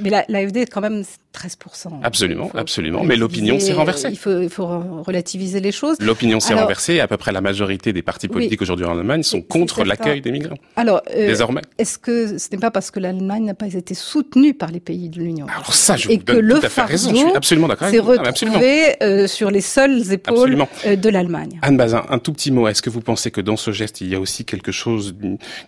mais 0.00 0.24
l'AFD 0.28 0.56
est 0.58 0.66
quand 0.66 0.80
même 0.80 1.04
13%. 1.36 2.00
Absolument, 2.02 2.50
absolument. 2.54 3.04
Mais 3.04 3.16
l'opinion 3.16 3.60
s'est 3.60 3.72
renversée. 3.72 4.08
Il 4.10 4.18
faut, 4.18 4.40
il 4.40 4.48
faut 4.48 4.66
relativiser 5.02 5.60
les 5.60 5.72
choses. 5.72 5.96
L'opinion 6.00 6.40
s'est 6.40 6.54
renversée 6.54 6.94
et 6.94 7.00
à 7.00 7.08
peu 7.08 7.16
près 7.16 7.32
la 7.32 7.40
majorité 7.40 7.92
des 7.92 8.02
partis 8.02 8.28
politiques 8.28 8.62
aujourd'hui 8.62 8.86
en 8.86 8.98
Allemagne 8.98 9.22
sont 9.22 9.42
contre 9.42 9.84
l'accueil 9.84 10.20
des 10.20 10.32
migrants. 10.32 10.56
Alors, 10.76 11.02
euh, 11.14 11.26
désormais. 11.26 11.62
Est-ce 11.78 11.98
que 11.98 12.38
ce 12.38 12.48
n'est 12.52 12.58
pas 12.58 12.70
parce 12.70 12.90
que 12.90 13.00
l'Allemagne 13.00 13.44
n'a 13.44 13.54
pas 13.54 13.72
été 13.72 13.94
soutenue 13.94 14.54
par 14.54 14.70
les 14.70 14.80
pays 14.80 15.08
de 15.08 15.20
l'Union 15.20 15.46
Alors 15.54 15.74
ça, 15.74 15.96
je 15.96 16.08
vous 16.08 16.16
donne 16.16 16.48
tout 16.48 16.66
à 16.66 16.68
fait 16.68 16.82
raison. 16.82 17.10
Je 17.10 17.16
suis 17.16 17.36
absolument 17.36 17.68
d'accord. 17.68 17.88
C'est 17.90 17.98
retrouvé 17.98 19.02
euh, 19.02 19.26
sur 19.26 19.50
les 19.50 19.60
seules 19.60 20.12
épaules 20.12 20.64
euh, 20.86 20.96
de 20.96 21.08
l'Allemagne. 21.08 21.58
Anne 21.62 21.76
Bazin, 21.76 22.04
un 22.08 22.18
tout 22.18 22.32
petit 22.32 22.50
mot. 22.50 22.68
Est-ce 22.68 22.82
que 22.82 22.90
vous 22.90 23.00
pensez 23.00 23.30
que 23.30 23.40
dans 23.40 23.56
ce 23.56 23.70
geste, 23.70 24.00
il 24.00 24.08
y 24.08 24.14
a 24.14 24.20
aussi 24.20 24.44
quelque 24.44 24.72
chose 24.72 25.14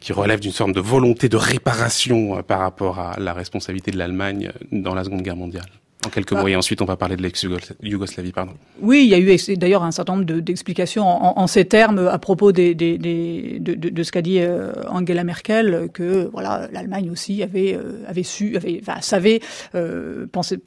qui 0.00 0.12
relève 0.12 0.40
d'une 0.40 0.52
sorte 0.52 0.72
de 0.72 0.80
volonté 0.80 1.28
de 1.28 1.36
réparation 1.36 2.42
par 2.42 2.60
rapport 2.60 2.98
à 2.98 3.16
la 3.18 3.32
responsabilité 3.32 3.67
de 3.90 3.98
l'Allemagne 3.98 4.50
dans 4.72 4.94
la 4.94 5.04
Seconde 5.04 5.22
Guerre 5.22 5.36
mondiale 5.36 5.68
en 6.08 6.10
quelques 6.10 6.32
mots, 6.32 6.48
et 6.48 6.56
ensuite 6.56 6.82
on 6.82 6.84
va 6.84 6.96
parler 6.96 7.16
de 7.16 7.22
l'ex-Yougoslavie, 7.22 8.32
pardon. 8.32 8.52
Oui, 8.80 9.02
il 9.04 9.08
y 9.08 9.14
a 9.14 9.18
eu 9.18 9.56
d'ailleurs 9.56 9.82
un 9.82 9.90
certain 9.90 10.16
nombre 10.16 10.24
d'explications 10.24 11.06
en, 11.06 11.46
ces 11.46 11.64
termes 11.64 12.08
à 12.08 12.18
propos 12.18 12.52
des, 12.52 12.74
des, 12.74 12.98
de, 12.98 13.74
de, 13.74 14.02
ce 14.02 14.12
qu'a 14.12 14.22
dit 14.22 14.38
euh, 14.40 14.72
Angela 14.88 15.24
Merkel, 15.24 15.88
que 15.92 16.28
voilà, 16.32 16.68
l'Allemagne 16.72 17.10
aussi 17.10 17.42
avait 17.42 17.74
euh, 17.74 18.02
avait 18.06 18.22
su, 18.22 18.56
avait, 18.56 18.80
enfin, 18.82 19.00
savait 19.00 19.40
euh, 19.74 20.26
penser, 20.30 20.58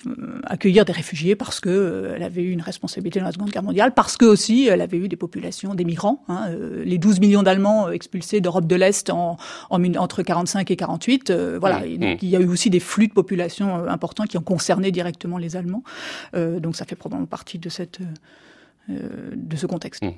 accueillir 0.45 0.85
des 0.85 0.93
réfugiés 0.93 1.35
parce 1.35 1.59
que 1.59 2.13
elle 2.15 2.23
avait 2.23 2.43
eu 2.43 2.51
une 2.51 2.61
responsabilité 2.61 3.19
dans 3.19 3.25
la 3.25 3.31
Seconde 3.31 3.49
Guerre 3.49 3.63
mondiale, 3.63 3.93
parce 3.93 4.17
que 4.17 4.25
aussi 4.25 4.67
elle 4.67 4.81
avait 4.81 4.97
eu 4.97 5.07
des 5.07 5.15
populations, 5.15 5.73
des 5.73 5.85
migrants, 5.85 6.23
hein, 6.29 6.47
les 6.83 6.97
12 6.97 7.19
millions 7.19 7.43
d'Allemands 7.43 7.89
expulsés 7.89 8.41
d'Europe 8.41 8.67
de 8.67 8.75
l'Est 8.75 9.09
en, 9.09 9.37
en, 9.69 9.95
entre 9.95 10.23
45 10.23 10.69
et 10.71 10.75
48, 10.75 11.31
voilà, 11.59 11.79
mmh, 11.79 11.97
donc 11.97 12.21
mmh. 12.21 12.25
il 12.25 12.29
y 12.29 12.35
a 12.35 12.39
eu 12.39 12.47
aussi 12.47 12.69
des 12.69 12.79
flux 12.79 13.07
de 13.07 13.13
population 13.13 13.87
importants 13.87 14.25
qui 14.25 14.37
ont 14.37 14.41
concerné 14.41 14.91
directement 14.91 15.30
les 15.37 15.55
Allemands. 15.55 15.83
Euh, 16.35 16.59
donc 16.59 16.75
ça 16.75 16.85
fait 16.85 16.95
probablement 16.95 17.27
partie 17.27 17.59
de 17.59 17.69
cette 17.69 17.99
euh, 18.89 19.31
de 19.33 19.55
ce 19.55 19.65
contexte. 19.65 20.03
Hmm. 20.03 20.11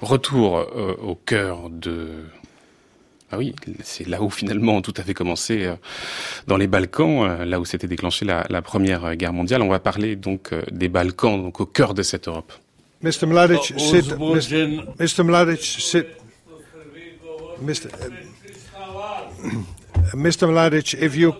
Retour 0.00 0.58
euh, 0.58 0.94
au 1.02 1.14
cœur 1.14 1.70
de 1.70 2.08
ah 3.30 3.36
oui, 3.36 3.54
c'est 3.82 4.08
là 4.08 4.22
où 4.22 4.30
finalement 4.30 4.80
tout 4.80 4.94
avait 4.96 5.12
commencé 5.12 5.70
dans 6.46 6.56
les 6.56 6.66
Balkans, 6.66 7.44
là 7.44 7.60
où 7.60 7.66
s'était 7.66 7.86
déclenchée 7.86 8.24
la, 8.24 8.62
première 8.62 9.16
guerre 9.16 9.34
mondiale. 9.34 9.60
On 9.60 9.68
va 9.68 9.80
parler 9.80 10.16
donc 10.16 10.54
des 10.72 10.88
Balkans, 10.88 11.42
donc 11.42 11.60
au 11.60 11.66
cœur 11.66 11.92
de 11.92 12.02
cette 12.02 12.26
Europe. 12.26 12.54
Mr. 13.02 13.26
Mladic, 13.26 13.74
sit. 13.76 14.14
Mr. 14.18 15.24
Mladic, 15.24 15.62
sit. 15.62 16.06
Mr. 17.60 17.90
Mr. 20.14 20.46
Mladic, 20.46 20.94
if 20.94 21.14
you 21.14 21.34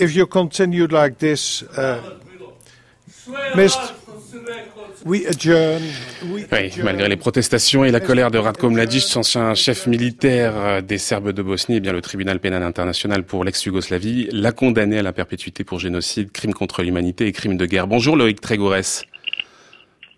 if 0.00 0.14
you 0.14 0.26
continue 0.26 0.86
like 0.86 1.18
this, 1.18 1.64
uh, 1.76 1.96
oui, 5.06 5.26
malgré 6.82 7.08
les 7.08 7.16
protestations 7.16 7.84
et 7.84 7.90
la 7.90 8.00
colère 8.00 8.30
de 8.30 8.38
Ratko 8.38 8.70
Mladic, 8.70 9.16
ancien 9.16 9.54
chef 9.54 9.86
militaire 9.86 10.54
euh, 10.56 10.80
des 10.80 10.98
Serbes 10.98 11.30
de 11.30 11.42
Bosnie, 11.42 11.76
eh 11.76 11.80
bien 11.80 11.92
le 11.92 12.00
tribunal 12.00 12.40
pénal 12.40 12.62
international 12.62 13.24
pour 13.24 13.44
l'ex-Yougoslavie 13.44 14.28
l'a 14.32 14.52
condamné 14.52 14.98
à 14.98 15.02
la 15.02 15.12
perpétuité 15.12 15.62
pour 15.62 15.78
génocide, 15.78 16.32
crime 16.32 16.54
contre 16.54 16.82
l'humanité 16.82 17.26
et 17.26 17.32
crime 17.32 17.56
de 17.56 17.66
guerre. 17.66 17.86
Bonjour 17.86 18.16
Loïc 18.16 18.40
Trégorès. 18.40 19.04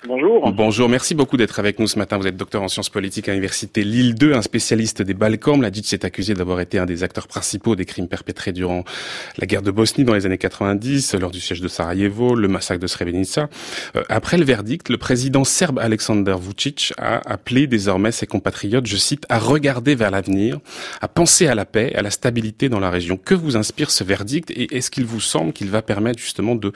Bonjour. 0.04 0.52
Bonjour, 0.52 0.88
merci 0.90 1.14
beaucoup 1.14 1.38
d'être 1.38 1.58
avec 1.58 1.78
nous 1.78 1.86
ce 1.86 1.98
matin. 1.98 2.18
Vous 2.18 2.26
êtes 2.26 2.36
docteur 2.36 2.62
en 2.62 2.68
sciences 2.68 2.90
politiques 2.90 3.28
à 3.28 3.32
l'université 3.32 3.82
Lille 3.82 4.14
2, 4.14 4.34
un 4.34 4.42
spécialiste 4.42 5.00
des 5.00 5.14
Balkans. 5.14 5.58
Mladic 5.58 5.90
est 5.92 6.04
accusé 6.04 6.34
d'avoir 6.34 6.60
été 6.60 6.78
un 6.78 6.84
des 6.84 7.02
acteurs 7.02 7.26
principaux 7.26 7.76
des 7.76 7.86
crimes 7.86 8.06
perpétrés 8.06 8.52
durant 8.52 8.84
la 9.38 9.46
guerre 9.46 9.62
de 9.62 9.70
Bosnie 9.70 10.04
dans 10.04 10.12
les 10.12 10.26
années 10.26 10.36
90, 10.36 11.14
lors 11.14 11.30
du 11.30 11.40
siège 11.40 11.62
de 11.62 11.68
Sarajevo, 11.68 12.34
le 12.34 12.46
massacre 12.46 12.80
de 12.80 12.86
Srebrenica. 12.86 13.48
Euh, 13.96 14.02
après 14.10 14.36
le 14.36 14.44
verdict, 14.44 14.90
le 14.90 14.98
président 14.98 15.44
serbe 15.44 15.78
Aleksandar 15.78 16.38
Vucic 16.38 16.92
a 16.98 17.28
appelé 17.30 17.66
désormais 17.66 18.12
ses 18.12 18.26
compatriotes, 18.26 18.86
je 18.86 18.96
cite, 18.96 19.24
à 19.30 19.38
regarder 19.38 19.94
vers 19.94 20.10
l'avenir, 20.10 20.58
à 21.00 21.08
penser 21.08 21.46
à 21.46 21.54
la 21.54 21.64
paix, 21.64 21.94
à 21.94 22.02
la 22.02 22.10
stabilité 22.10 22.68
dans 22.68 22.80
la 22.80 22.90
région. 22.90 23.16
Que 23.16 23.34
vous 23.34 23.56
inspire 23.56 23.90
ce 23.90 24.04
verdict 24.04 24.50
et 24.50 24.76
est-ce 24.76 24.90
qu'il 24.90 25.06
vous 25.06 25.20
semble 25.20 25.54
qu'il 25.54 25.70
va 25.70 25.80
permettre 25.80 26.18
justement 26.18 26.54
de 26.54 26.72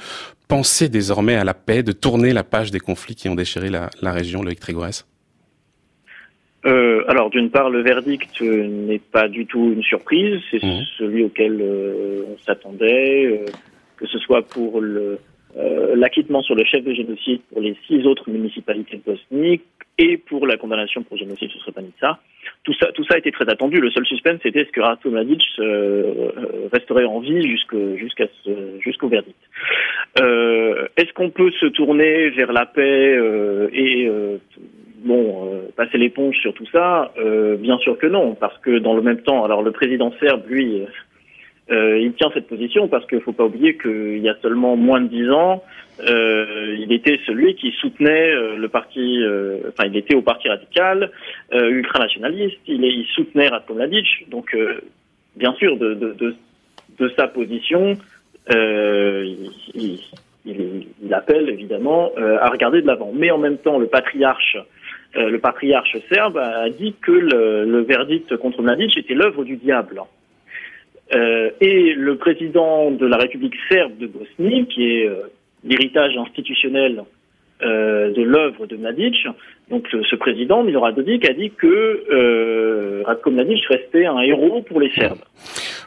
penser 0.50 0.88
désormais 0.88 1.36
à 1.36 1.44
la 1.44 1.54
paix, 1.54 1.82
de 1.82 1.92
tourner 1.92 2.32
la 2.32 2.42
page 2.42 2.72
des 2.72 2.80
conflits 2.80 3.14
qui 3.14 3.28
ont 3.28 3.36
déchiré 3.36 3.70
la, 3.70 4.12
région, 4.12 4.42
Loïc 4.42 4.60
Trégorès 4.60 5.06
euh, 6.66 7.04
alors 7.08 7.30
d'une 7.30 7.48
part, 7.50 7.70
le 7.70 7.80
verdict 7.80 8.42
euh, 8.42 8.66
n'est 8.66 8.98
pas 8.98 9.28
du 9.28 9.46
tout 9.46 9.72
une 9.72 9.82
surprise, 9.82 10.42
c'est 10.50 10.62
mmh. 10.62 10.82
celui 10.98 11.24
auquel 11.24 11.58
euh, 11.58 12.24
on 12.28 12.36
s'attendait, 12.44 13.46
que 13.96 14.06
ce 14.06 14.18
soit 14.18 14.42
pour 14.42 14.82
l'acquittement 15.94 16.42
sur 16.42 16.54
le 16.54 16.64
chef 16.64 16.84
de 16.84 16.92
génocide 16.92 17.40
pour 17.50 17.62
les 17.62 17.74
six 17.86 18.04
autres 18.04 18.28
municipalités 18.28 18.98
de 18.98 19.02
Bosnie 19.10 19.62
et 20.00 20.16
pour 20.16 20.46
la 20.46 20.56
condamnation 20.56 21.02
pour 21.02 21.16
génocide 21.18 21.50
sur 21.50 21.60
Srebrenica 21.60 22.18
tout 22.64 22.74
ça, 22.74 22.90
tout 22.92 23.04
ça 23.04 23.18
été 23.18 23.32
très 23.32 23.48
attendu. 23.48 23.80
Le 23.80 23.90
seul 23.90 24.04
suspense, 24.06 24.40
c'était 24.42 24.64
ce 24.64 24.70
que 24.70 24.80
Ratko 24.80 25.10
Mladic 25.10 25.42
euh, 25.58 25.62
euh, 25.62 26.68
resterait 26.72 27.04
en 27.04 27.20
vie 27.20 27.46
jusqu'au 27.46 29.08
verdict. 29.08 29.36
Euh, 30.20 30.86
Est-ce 30.96 31.12
qu'on 31.12 31.30
peut 31.30 31.50
se 31.52 31.66
tourner 31.66 32.30
vers 32.30 32.52
la 32.52 32.66
paix 32.66 33.18
et 33.72 34.10
bon 35.04 35.62
passer 35.76 35.96
l'éponge 35.96 36.36
sur 36.38 36.52
tout 36.52 36.66
ça? 36.72 37.12
Bien 37.58 37.78
sûr 37.78 37.96
que 37.98 38.06
non, 38.06 38.34
parce 38.34 38.58
que 38.58 38.78
dans 38.78 38.94
le 38.94 39.02
même 39.02 39.22
temps, 39.22 39.44
alors 39.44 39.62
le 39.62 39.72
président 39.72 40.12
serbe, 40.20 40.42
lui, 40.48 40.82
euh, 41.70 41.98
il 41.98 42.12
tient 42.14 42.30
cette 42.34 42.48
position 42.48 42.88
parce 42.88 43.06
qu'il 43.06 43.18
ne 43.18 43.22
faut 43.22 43.32
pas 43.32 43.44
oublier 43.44 43.76
qu'il 43.76 44.18
y 44.18 44.28
a 44.28 44.36
seulement 44.42 44.76
moins 44.76 45.00
de 45.00 45.08
dix 45.08 45.30
ans, 45.30 45.62
euh, 46.08 46.76
il 46.78 46.92
était 46.92 47.20
celui 47.26 47.54
qui 47.56 47.72
soutenait 47.72 48.32
euh, 48.32 48.56
le 48.56 48.68
parti, 48.68 49.22
euh, 49.22 49.58
enfin 49.68 49.86
il 49.86 49.96
était 49.96 50.14
au 50.14 50.22
parti 50.22 50.48
radical, 50.48 51.10
ultranationaliste, 51.52 52.58
il, 52.66 52.84
il 52.84 53.06
soutenait 53.14 53.48
Ratko 53.48 53.74
Mladic, 53.74 54.06
donc 54.28 54.56
bien 55.36 55.52
sûr 55.54 55.76
de, 55.76 55.94
de, 55.94 56.12
de, 56.12 56.34
de, 56.98 57.08
sa 57.16 57.28
position, 57.28 57.98
il, 58.50 59.50
il, 59.74 60.00
il, 60.46 61.14
appelle 61.14 61.48
évidemment 61.48 62.12
à 62.16 62.48
regarder 62.48 62.82
de 62.82 62.86
l'avant. 62.86 63.12
Mais 63.14 63.30
en 63.30 63.38
même 63.38 63.58
temps, 63.58 63.78
le 63.78 63.86
patriarche 63.86 64.56
le 65.14 65.38
patriarche 65.38 65.96
serbe 66.08 66.38
a 66.38 66.70
dit 66.70 66.94
que 67.02 67.10
le, 67.10 67.64
le 67.64 67.80
verdict 67.80 68.36
contre 68.36 68.62
Mladic 68.62 68.96
était 68.96 69.14
l'œuvre 69.14 69.42
du 69.42 69.56
diable. 69.56 70.00
Euh, 71.12 71.50
et 71.60 71.94
le 71.94 72.16
président 72.16 72.90
de 72.90 73.06
la 73.06 73.16
République 73.16 73.54
serbe 73.68 73.96
de 73.98 74.06
Bosnie, 74.06 74.66
qui 74.66 74.84
est 74.84 75.08
euh, 75.08 75.22
l'héritage 75.64 76.16
institutionnel 76.16 77.04
de 77.62 78.22
l'œuvre 78.22 78.64
de 78.66 78.74
Mladic. 78.74 79.14
Donc 79.70 79.86
ce 79.90 80.16
président, 80.16 80.62
Milorad 80.62 80.94
Dodik, 80.94 81.24
a 81.28 81.32
dit 81.32 81.50
que 81.50 83.02
Radko 83.06 83.30
Mladic 83.30 83.64
restait 83.66 84.06
un 84.06 84.20
héros 84.20 84.62
pour 84.62 84.80
les 84.80 84.90
Serbes. 84.90 85.18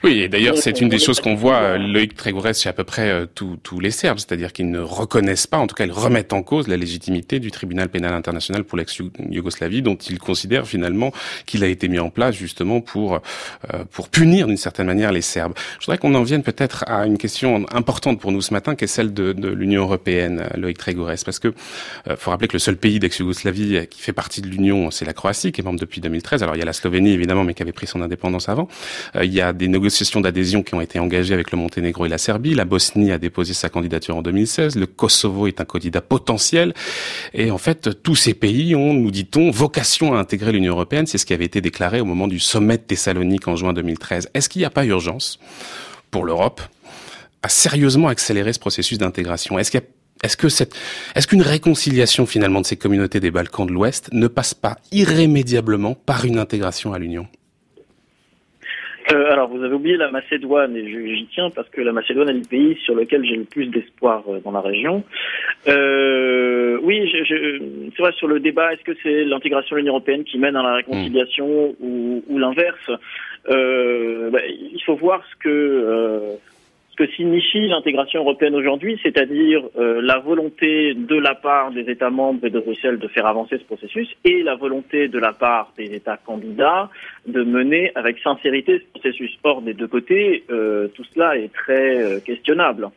Oui, 0.03 0.19
et 0.19 0.27
d'ailleurs, 0.27 0.57
c'est 0.57 0.81
une 0.81 0.89
des 0.89 0.99
choses 0.99 1.21
qu'on 1.21 1.33
voit, 1.33 1.55
euh, 1.55 1.77
Loïc 1.77 2.13
Trégourès, 2.13 2.61
chez 2.61 2.67
à 2.67 2.73
peu 2.73 2.83
près 2.83 3.09
euh, 3.09 3.25
tous 3.25 3.79
les 3.79 3.89
Serbes, 3.89 4.19
c'est-à-dire 4.19 4.51
qu'ils 4.51 4.69
ne 4.69 4.79
reconnaissent 4.79 5.47
pas, 5.47 5.57
en 5.57 5.65
tout 5.65 5.75
cas, 5.75 5.85
ils 5.85 5.93
remettent 5.93 6.33
en 6.33 6.43
cause 6.43 6.67
la 6.67 6.75
légitimité 6.75 7.39
du 7.39 7.51
tribunal 7.51 7.87
pénal 7.87 8.13
international 8.13 8.65
pour 8.65 8.77
l'ex-Yougoslavie, 8.77 9.81
dont 9.81 9.95
ils 9.95 10.19
considèrent 10.19 10.67
finalement 10.67 11.13
qu'il 11.45 11.63
a 11.63 11.67
été 11.67 11.87
mis 11.87 11.99
en 11.99 12.09
place 12.09 12.35
justement 12.35 12.81
pour 12.81 13.13
euh, 13.13 13.83
pour 13.91 14.09
punir 14.09 14.47
d'une 14.47 14.57
certaine 14.57 14.87
manière 14.87 15.13
les 15.13 15.21
Serbes. 15.21 15.53
Je 15.79 15.85
voudrais 15.85 15.97
qu'on 15.97 16.15
en 16.15 16.23
vienne 16.23 16.43
peut-être 16.43 16.83
à 16.87 17.05
une 17.05 17.17
question 17.17 17.65
importante 17.71 18.19
pour 18.19 18.33
nous 18.33 18.41
ce 18.41 18.53
matin, 18.53 18.75
qui 18.75 18.83
est 18.83 18.87
celle 18.87 19.13
de, 19.13 19.31
de 19.31 19.47
l'Union 19.47 19.83
européenne, 19.83 20.49
Loïc 20.57 20.77
Trégourès, 20.77 21.23
parce 21.23 21.39
que 21.39 21.53
faut 22.17 22.31
rappeler 22.31 22.49
que 22.49 22.53
le 22.53 22.59
seul 22.59 22.75
pays 22.75 22.99
d'ex-Yougoslavie 22.99 23.72
qui 23.89 24.01
fait 24.01 24.13
partie 24.13 24.41
de 24.41 24.47
l'Union, 24.47 24.91
c'est 24.91 25.05
la 25.05 25.13
Croatie, 25.13 25.51
qui 25.51 25.61
est 25.61 25.63
membre 25.63 25.79
depuis 25.79 26.01
2013. 26.01 26.43
Alors 26.43 26.55
il 26.55 26.59
y 26.59 26.61
a 26.61 26.65
la 26.65 26.73
Slovénie 26.73 27.11
évidemment, 27.11 27.43
mais 27.43 27.53
qui 27.53 27.61
avait 27.61 27.71
pris 27.71 27.87
son 27.87 28.01
indépendance 28.01 28.49
avant. 28.49 28.67
il 29.21 29.33
y 29.33 29.41
a 29.41 29.53
des 29.53 29.67
négociations 29.67 30.21
d'adhésion 30.21 30.63
qui 30.63 30.75
ont 30.75 30.81
été 30.81 30.99
engagées 30.99 31.33
avec 31.33 31.51
le 31.51 31.57
Monténégro 31.57 32.05
et 32.05 32.09
la 32.09 32.17
Serbie. 32.17 32.53
La 32.53 32.65
Bosnie 32.65 33.11
a 33.11 33.17
déposé 33.17 33.53
sa 33.53 33.69
candidature 33.69 34.15
en 34.15 34.21
2016. 34.21 34.75
Le 34.75 34.85
Kosovo 34.85 35.47
est 35.47 35.61
un 35.61 35.65
candidat 35.65 36.01
potentiel. 36.01 36.73
Et 37.33 37.51
en 37.51 37.57
fait, 37.57 38.01
tous 38.03 38.15
ces 38.15 38.33
pays 38.33 38.75
ont, 38.75 38.93
nous 38.93 39.11
dit-on, 39.11 39.51
vocation 39.51 40.13
à 40.13 40.19
intégrer 40.19 40.51
l'Union 40.51 40.73
européenne. 40.73 41.07
C'est 41.07 41.17
ce 41.17 41.25
qui 41.25 41.33
avait 41.33 41.45
été 41.45 41.61
déclaré 41.61 42.01
au 42.01 42.05
moment 42.05 42.27
du 42.27 42.39
sommet 42.39 42.77
de 42.77 42.83
Thessalonique 42.83 43.47
en 43.47 43.55
juin 43.55 43.73
2013. 43.73 44.29
Est-ce 44.33 44.49
qu'il 44.49 44.59
n'y 44.59 44.65
a 44.65 44.69
pas 44.69 44.85
urgence 44.85 45.39
pour 46.11 46.25
l'Europe 46.25 46.61
à 47.41 47.49
sérieusement 47.49 48.07
accélérer 48.07 48.53
ce 48.53 48.59
processus 48.59 48.97
d'intégration? 48.97 49.59
Est-ce 49.59 49.71
qu'il 49.71 49.81
est-ce 50.23 50.37
que 50.37 50.49
cette, 50.49 50.73
est-ce 51.15 51.27
qu'une 51.27 51.41
réconciliation 51.41 52.25
finalement 52.25 52.61
de 52.61 52.65
ces 52.65 52.77
communautés 52.77 53.19
des 53.19 53.31
Balkans 53.31 53.67
de 53.67 53.71
l'Ouest 53.71 54.09
ne 54.13 54.27
passe 54.27 54.53
pas 54.53 54.77
irrémédiablement 54.91 55.93
par 55.93 56.25
une 56.25 56.39
intégration 56.39 56.93
à 56.93 56.99
l'Union? 56.99 57.27
Euh, 59.11 59.31
alors, 59.31 59.49
vous 59.49 59.61
avez 59.61 59.75
oublié 59.75 59.97
la 59.97 60.09
Macédoine, 60.09 60.77
et 60.77 60.87
j'y 60.87 61.27
tiens 61.33 61.49
parce 61.49 61.67
que 61.69 61.81
la 61.81 61.91
Macédoine 61.91 62.29
est 62.29 62.33
le 62.33 62.47
pays 62.49 62.77
sur 62.85 62.95
lequel 62.95 63.25
j'ai 63.25 63.35
le 63.35 63.43
plus 63.43 63.65
d'espoir 63.65 64.23
euh, 64.29 64.39
dans 64.39 64.51
la 64.51 64.61
région. 64.61 65.03
Euh, 65.67 66.79
oui, 66.81 67.09
je, 67.11 67.23
je, 67.25 67.89
c'est 67.95 68.01
vrai, 68.01 68.13
sur 68.13 68.29
le 68.29 68.39
débat, 68.39 68.73
est-ce 68.73 68.83
que 68.83 68.97
c'est 69.03 69.25
l'intégration 69.25 69.75
de 69.75 69.81
l'Union 69.81 69.93
européenne 69.93 70.23
qui 70.23 70.37
mène 70.37 70.55
à 70.55 70.63
la 70.63 70.75
réconciliation 70.75 71.75
ou, 71.81 72.23
ou 72.29 72.37
l'inverse? 72.39 72.89
Euh, 73.49 74.29
bah, 74.29 74.39
Il 74.47 74.81
faut 74.85 74.95
voir 74.95 75.21
ce 75.31 75.35
que 75.43 76.37
ce 76.93 77.03
que 77.03 77.11
signifie 77.13 77.67
l'intégration 77.67 78.19
européenne 78.19 78.53
aujourd'hui, 78.53 78.99
c'est-à-dire 79.01 79.63
euh, 79.77 79.99
la 80.01 80.19
volonté 80.19 80.93
de 80.93 81.15
la 81.15 81.33
part 81.33 81.71
des 81.71 81.89
États 81.89 82.11
membres 82.11 82.45
et 82.45 82.51
de 82.51 82.59
Bruxelles 82.59 82.99
de 82.99 83.07
faire 83.07 83.25
avancer 83.25 83.57
ce 83.57 83.63
processus 83.63 84.07
et 84.23 84.43
la 84.43 84.55
volonté 84.55 85.07
de 85.07 85.17
la 85.17 85.33
part 85.33 85.73
des 85.75 85.95
États 85.95 86.17
candidats 86.17 86.89
de 87.25 87.43
mener 87.43 87.91
avec 87.95 88.19
sincérité 88.19 88.79
ce 88.79 88.99
processus. 88.99 89.31
Or, 89.43 89.63
des 89.63 89.73
deux 89.73 89.87
côtés, 89.87 90.43
euh, 90.51 90.87
tout 90.89 91.03
cela 91.13 91.35
est 91.35 91.51
très 91.51 91.97
euh, 91.97 92.19
questionnable. 92.19 92.89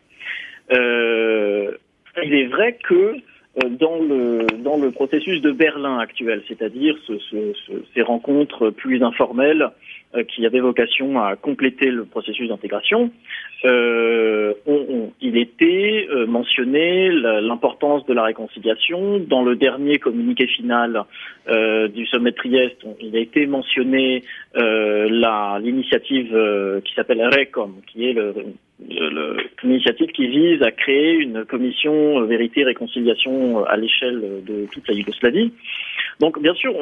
il 0.70 2.34
est 2.34 2.46
vrai 2.48 2.76
que 2.82 3.14
dans 3.70 3.98
le 3.98 4.46
dans 4.58 4.76
le 4.76 4.90
processus 4.90 5.40
de 5.40 5.50
Berlin 5.50 5.98
actuel, 5.98 6.42
c'est-à-dire 6.46 6.94
ce, 7.06 7.18
ce, 7.18 7.54
ces 7.94 8.02
rencontres 8.02 8.68
plus 8.68 9.02
informelles 9.02 9.70
qui 10.28 10.44
avait 10.44 10.60
vocation 10.60 11.18
à 11.22 11.36
compléter 11.36 11.90
le 11.90 12.04
processus 12.04 12.48
d'intégration, 12.48 13.10
euh, 13.66 14.54
il 15.20 15.36
était 15.36 16.06
euh, 16.10 16.26
mentionné 16.26 17.10
l'importance 17.10 18.06
de 18.06 18.14
la 18.14 18.22
réconciliation. 18.24 19.18
Dans 19.18 19.42
le 19.42 19.56
dernier 19.56 19.98
communiqué 19.98 20.46
final 20.46 21.04
euh, 21.48 21.88
du 21.88 22.06
sommet 22.06 22.30
de 22.30 22.36
Trieste, 22.36 22.86
il 23.00 23.16
a 23.16 23.20
été 23.20 23.46
mentionné 23.46 24.22
l'initiative 24.54 26.32
qui 26.84 26.94
s'appelle 26.94 27.22
RECOM, 27.22 27.74
qui 27.86 28.08
est 28.08 28.16
l'initiative 28.78 30.08
qui 30.08 30.28
vise 30.28 30.62
à 30.62 30.70
créer 30.70 31.14
une 31.14 31.44
commission 31.44 32.20
vérité 32.26 32.60
et 32.60 32.64
réconciliation 32.64 33.64
à 33.64 33.76
l'échelle 33.76 34.42
de 34.44 34.66
toute 34.70 34.86
la 34.88 34.94
Yougoslavie. 34.94 35.52
Donc 36.20 36.40
bien 36.40 36.54
sûr, 36.54 36.74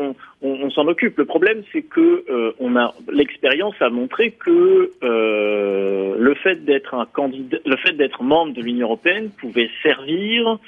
on, 0.42 0.70
s'en 0.70 0.86
occupe. 0.86 1.18
Le 1.18 1.24
problème, 1.24 1.62
c'est 1.72 1.82
que 1.82 2.24
euh, 2.28 2.53
on 2.61 2.76
a 2.76 2.95
l'expérience 3.12 3.74
a 3.80 3.90
montré 3.90 4.32
que 4.32 4.92
euh, 5.03 6.14
le 6.18 6.34
fait 6.34 6.64
d'être 6.64 6.95
un 6.95 7.07
candidat, 7.07 7.59
le 7.64 7.76
fait 7.76 7.92
d'être 7.92 8.22
membre 8.22 8.53
de 8.55 8.62
l'Union 8.62 8.86
européenne 8.86 9.30
pouvait 9.30 9.70
servir 9.82 10.59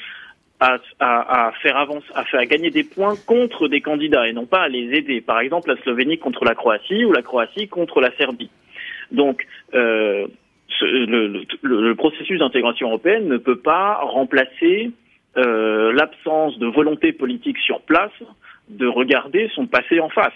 à, 0.58 0.78
à, 1.00 1.52
faire 1.62 1.76
avancer, 1.76 2.06
à 2.14 2.46
gagner 2.46 2.70
des 2.70 2.84
points 2.84 3.14
contre 3.26 3.68
des 3.68 3.80
candidats 3.80 4.26
et 4.26 4.32
non 4.32 4.46
pas 4.46 4.62
à 4.62 4.68
les 4.68 4.96
aider. 4.96 5.20
Par 5.20 5.40
exemple, 5.40 5.68
la 5.68 5.76
Slovénie 5.82 6.18
contre 6.18 6.44
la 6.44 6.54
Croatie 6.54 7.04
ou 7.04 7.12
la 7.12 7.22
Croatie 7.22 7.68
contre 7.68 8.00
la 8.00 8.10
Serbie. 8.16 8.50
Donc 9.12 9.46
euh, 9.74 10.26
le, 10.80 11.28
le, 11.28 11.46
le, 11.62 11.94
processus 11.94 12.38
d'intégration 12.38 12.88
européenne 12.88 13.28
ne 13.28 13.36
peut 13.36 13.58
pas 13.58 14.00
remplacer 14.02 14.90
euh, 15.36 15.92
l'absence 15.92 16.58
de 16.58 16.66
volonté 16.66 17.12
politique 17.12 17.58
sur 17.58 17.80
place 17.82 18.12
de 18.68 18.86
regarder 18.86 19.50
son 19.54 19.66
passé 19.66 20.00
en 20.00 20.08
face. 20.08 20.32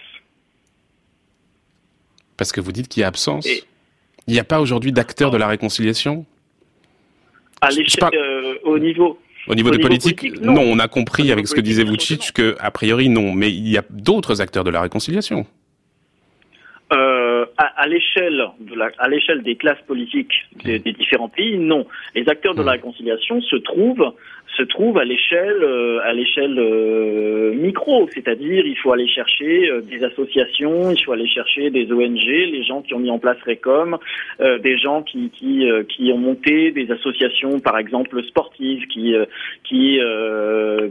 Parce 2.36 2.53
que 2.53 2.61
vous 2.61 2.72
dites 2.72 2.88
qu'il 2.88 3.01
y 3.01 3.05
a 3.05 3.09
absence. 3.09 3.49
Il 4.26 4.32
n'y 4.34 4.38
a 4.38 4.45
pas 4.45 4.61
aujourd'hui 4.61 4.93
d'acteurs 4.93 5.30
de 5.30 5.36
la 5.36 5.49
réconciliation? 5.49 6.24
À 7.61 7.70
l'échelle, 7.70 8.09
euh, 8.14 8.55
au 8.62 8.78
niveau. 8.78 9.18
Au 9.47 9.55
niveau, 9.55 9.70
de 9.70 9.78
politique, 9.78 10.41
non. 10.41 10.61
On 10.61 10.78
a 10.78 10.86
compris 10.86 11.32
avec 11.32 11.49
ce 11.49 11.55
que 11.55 11.61
disait 11.61 11.84
Vucic 11.84 12.32
que, 12.32 12.57
a 12.61 12.70
priori, 12.70 13.09
non. 13.09 13.32
Mais 13.32 13.51
il 13.51 13.68
y 13.68 13.78
a 13.78 13.84
d'autres 13.91 14.41
acteurs 14.41 14.64
de 14.64 14.70
la 14.70 14.82
réconciliation. 14.82 15.47
À, 17.63 17.87
l'échelle 17.89 18.43
de 18.59 18.75
la, 18.75 18.91
à 18.97 19.07
l'échelle 19.09 19.43
des 19.43 19.55
classes 19.55 19.83
politiques 19.87 20.33
des, 20.65 20.79
des, 20.79 20.93
différents 20.95 21.29
pays, 21.29 21.59
non. 21.59 21.87
Les 22.15 22.27
acteurs 22.27 22.55
de 22.55 22.63
la 22.63 22.73
réconciliation 22.73 23.43
se 23.43 23.57
trouvent 23.57 24.15
se 24.61 24.65
trouve 24.65 24.99
à 24.99 25.05
l'échelle 25.05 25.63
euh, 25.63 26.01
à 26.05 26.13
l'échelle 26.13 26.59
euh, 26.59 27.55
micro, 27.55 28.09
c'est-à-dire 28.13 28.67
il 28.67 28.77
faut 28.77 28.93
aller 28.93 29.09
chercher 29.09 29.71
euh, 29.71 29.81
des 29.81 30.05
associations, 30.05 30.91
il 30.91 31.03
faut 31.03 31.13
aller 31.13 31.29
chercher 31.29 31.71
des 31.71 31.91
ONG, 31.91 32.25
les 32.27 32.63
gens 32.63 32.83
qui 32.83 32.95
ont 32.95 32.99
mis 32.99 33.11
en 33.11 33.19
place 33.19 33.39
Recom, 33.47 33.99
des 34.39 34.77
gens 34.79 35.03
qui 35.03 35.31
qui, 35.31 35.67
qui 35.89 36.13
ont 36.13 36.19
monté 36.19 36.73
des 36.73 36.91
associations 36.91 37.59
par 37.61 37.79
exemple 37.79 38.23
sportives 38.25 38.87
qui 38.89 39.15
qui 39.65 39.99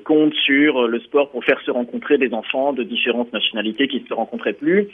comptent 0.04 0.40
sur 0.46 0.88
le 0.88 1.00
sport 1.00 1.30
pour 1.30 1.44
faire 1.44 1.62
se 1.62 1.72
rencontrer 1.72 2.18
des 2.18 2.34
enfants 2.34 2.74
de 2.74 2.84
différentes 2.84 3.32
nationalités 3.34 3.88
qui 3.88 4.02
ne 4.02 4.08
se 4.08 4.14
rencontraient 4.14 4.54
plus. 4.54 4.88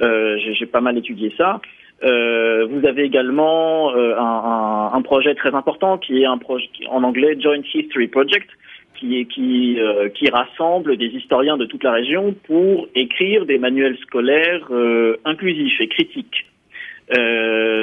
J'ai 0.00 0.66
pas 0.66 0.80
mal 0.80 0.96
étudié 0.98 1.32
ça. 1.36 1.60
Euh, 2.02 2.66
vous 2.66 2.86
avez 2.86 3.02
également 3.02 3.94
euh, 3.94 4.16
un, 4.16 4.90
un, 4.94 5.02
projet 5.02 5.34
très 5.34 5.54
important 5.54 5.98
qui 5.98 6.22
est 6.22 6.26
un 6.26 6.38
projet 6.38 6.68
en 6.88 7.02
anglais 7.02 7.38
Joint 7.38 7.60
History 7.74 8.08
Project, 8.08 8.48
qui, 8.94 9.26
qui, 9.26 9.78
euh, 9.78 10.08
qui 10.08 10.30
rassemble 10.30 10.96
des 10.96 11.08
historiens 11.08 11.58
de 11.58 11.66
toute 11.66 11.84
la 11.84 11.92
région 11.92 12.34
pour 12.46 12.88
écrire 12.94 13.44
des 13.44 13.58
manuels 13.58 13.98
scolaires 13.98 14.66
euh, 14.70 15.18
inclusifs 15.26 15.78
et 15.80 15.88
critiques. 15.88 16.46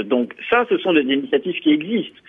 donc 0.05 0.34
ça, 0.49 0.65
ce 0.70 0.78
sont 0.80 0.93
des 0.93 1.01
initiatives 1.01 1.59
qui 1.59 1.72
existent. 1.72 2.22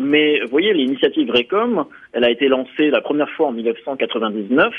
mais 0.00 0.40
vous 0.40 0.48
voyez, 0.48 0.72
l'initiative 0.72 1.30
RECOM, 1.30 1.84
elle 2.12 2.24
a 2.24 2.30
été 2.30 2.48
lancée 2.48 2.88
la 2.90 3.00
première 3.00 3.30
fois 3.30 3.48
en 3.48 3.52
1999. 3.52 4.72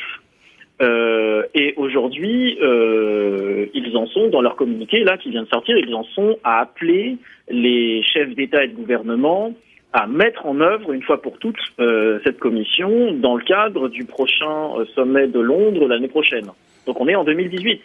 Euh, 0.82 1.43
et 1.53 1.73
aujourd'hui, 1.77 2.57
euh, 2.61 3.67
ils 3.73 3.95
en 3.95 4.07
sont, 4.07 4.29
dans 4.29 4.41
leur 4.41 4.55
communiqué 4.55 5.03
là 5.03 5.17
qui 5.17 5.29
vient 5.29 5.43
de 5.43 5.47
sortir, 5.47 5.77
ils 5.77 5.93
en 5.93 6.03
sont 6.03 6.38
à 6.43 6.59
appeler 6.59 7.17
les 7.49 8.01
chefs 8.03 8.34
d'État 8.34 8.63
et 8.63 8.67
de 8.67 8.75
gouvernement 8.75 9.53
à 9.93 10.07
mettre 10.07 10.45
en 10.45 10.59
œuvre 10.61 10.93
une 10.93 11.03
fois 11.03 11.21
pour 11.21 11.38
toutes 11.38 11.59
euh, 11.79 12.19
cette 12.23 12.39
commission 12.39 13.11
dans 13.11 13.36
le 13.36 13.43
cadre 13.43 13.89
du 13.89 14.05
prochain 14.05 14.69
sommet 14.95 15.27
de 15.27 15.39
Londres 15.39 15.88
l'année 15.88 16.07
prochaine. 16.07 16.47
Donc 16.88 16.99
on 16.99 17.07
est 17.07 17.15
en 17.15 17.25
2018. 17.25 17.82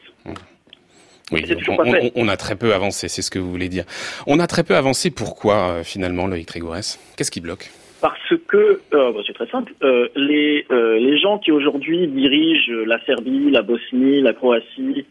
Oui, 1.32 1.44
on, 1.68 2.10
on, 2.14 2.28
a 2.28 2.36
très 2.36 2.54
peu 2.54 2.72
avancé, 2.72 3.08
c'est 3.08 3.20
ce 3.20 3.32
que 3.32 3.40
vous 3.40 3.50
voulez 3.50 3.68
dire. 3.68 3.84
On 4.28 4.38
a 4.38 4.46
très 4.46 4.62
peu 4.62 4.76
avancé, 4.76 5.10
pourquoi 5.10 5.82
finalement, 5.82 6.28
Loïc 6.28 6.46
Trégorès 6.46 7.00
Qu'est-ce 7.16 7.32
qui 7.32 7.40
bloque? 7.40 7.68
Parce 8.06 8.40
que 8.46 8.80
euh, 8.94 9.12
bah, 9.12 9.20
c'est 9.26 9.32
très 9.32 9.48
simple. 9.48 9.72
Euh, 9.82 10.08
les 10.14 10.64
euh, 10.70 10.96
les 10.96 11.18
gens 11.18 11.38
qui 11.38 11.50
aujourd'hui 11.50 12.06
dirigent 12.06 12.70
la 12.86 13.04
Serbie, 13.04 13.50
la 13.50 13.62
Bosnie, 13.62 14.20
la 14.20 14.32
Croatie 14.32 15.04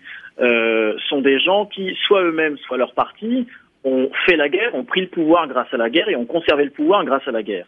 sont 1.10 1.22
des 1.22 1.40
gens 1.40 1.66
qui, 1.66 1.94
soit 2.08 2.24
eux-mêmes, 2.24 2.58
soit 2.60 2.78
leur 2.78 2.94
parti, 2.94 3.48
ont 3.84 4.10
fait 4.26 4.38
la 4.38 4.48
guerre, 4.48 4.76
ont 4.76 4.86
pris 4.86 5.02
le 5.02 5.08
pouvoir 5.08 5.46
grâce 5.48 5.74
à 5.74 5.78
la 5.78 5.90
guerre 5.90 6.08
et 6.08 6.16
ont 6.16 6.26
conservé 6.26 6.64
le 6.64 6.72
pouvoir 6.72 7.04
grâce 7.04 7.28
à 7.28 7.32
la 7.32 7.44
guerre 7.44 7.68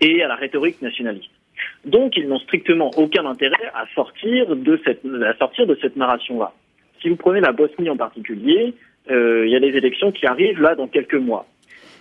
et 0.00 0.22
à 0.22 0.28
la 0.28 0.36
rhétorique 0.36 0.80
nationaliste. 0.80 1.30
Donc, 1.84 2.16
ils 2.16 2.28
n'ont 2.28 2.40
strictement 2.40 2.90
aucun 2.96 3.26
intérêt 3.26 3.66
à 3.74 3.86
sortir 3.96 4.54
de 4.54 4.80
cette 4.84 5.04
à 5.04 5.34
sortir 5.38 5.66
de 5.66 5.76
cette 5.82 5.96
narration-là. 5.96 6.52
Si 7.00 7.08
vous 7.08 7.16
prenez 7.16 7.40
la 7.40 7.50
Bosnie 7.50 7.90
en 7.90 7.96
particulier, 7.96 8.74
il 9.10 9.48
y 9.48 9.56
a 9.56 9.60
des 9.60 9.76
élections 9.76 10.12
qui 10.12 10.24
arrivent 10.26 10.62
là 10.62 10.76
dans 10.76 10.86
quelques 10.86 11.22
mois. 11.30 11.46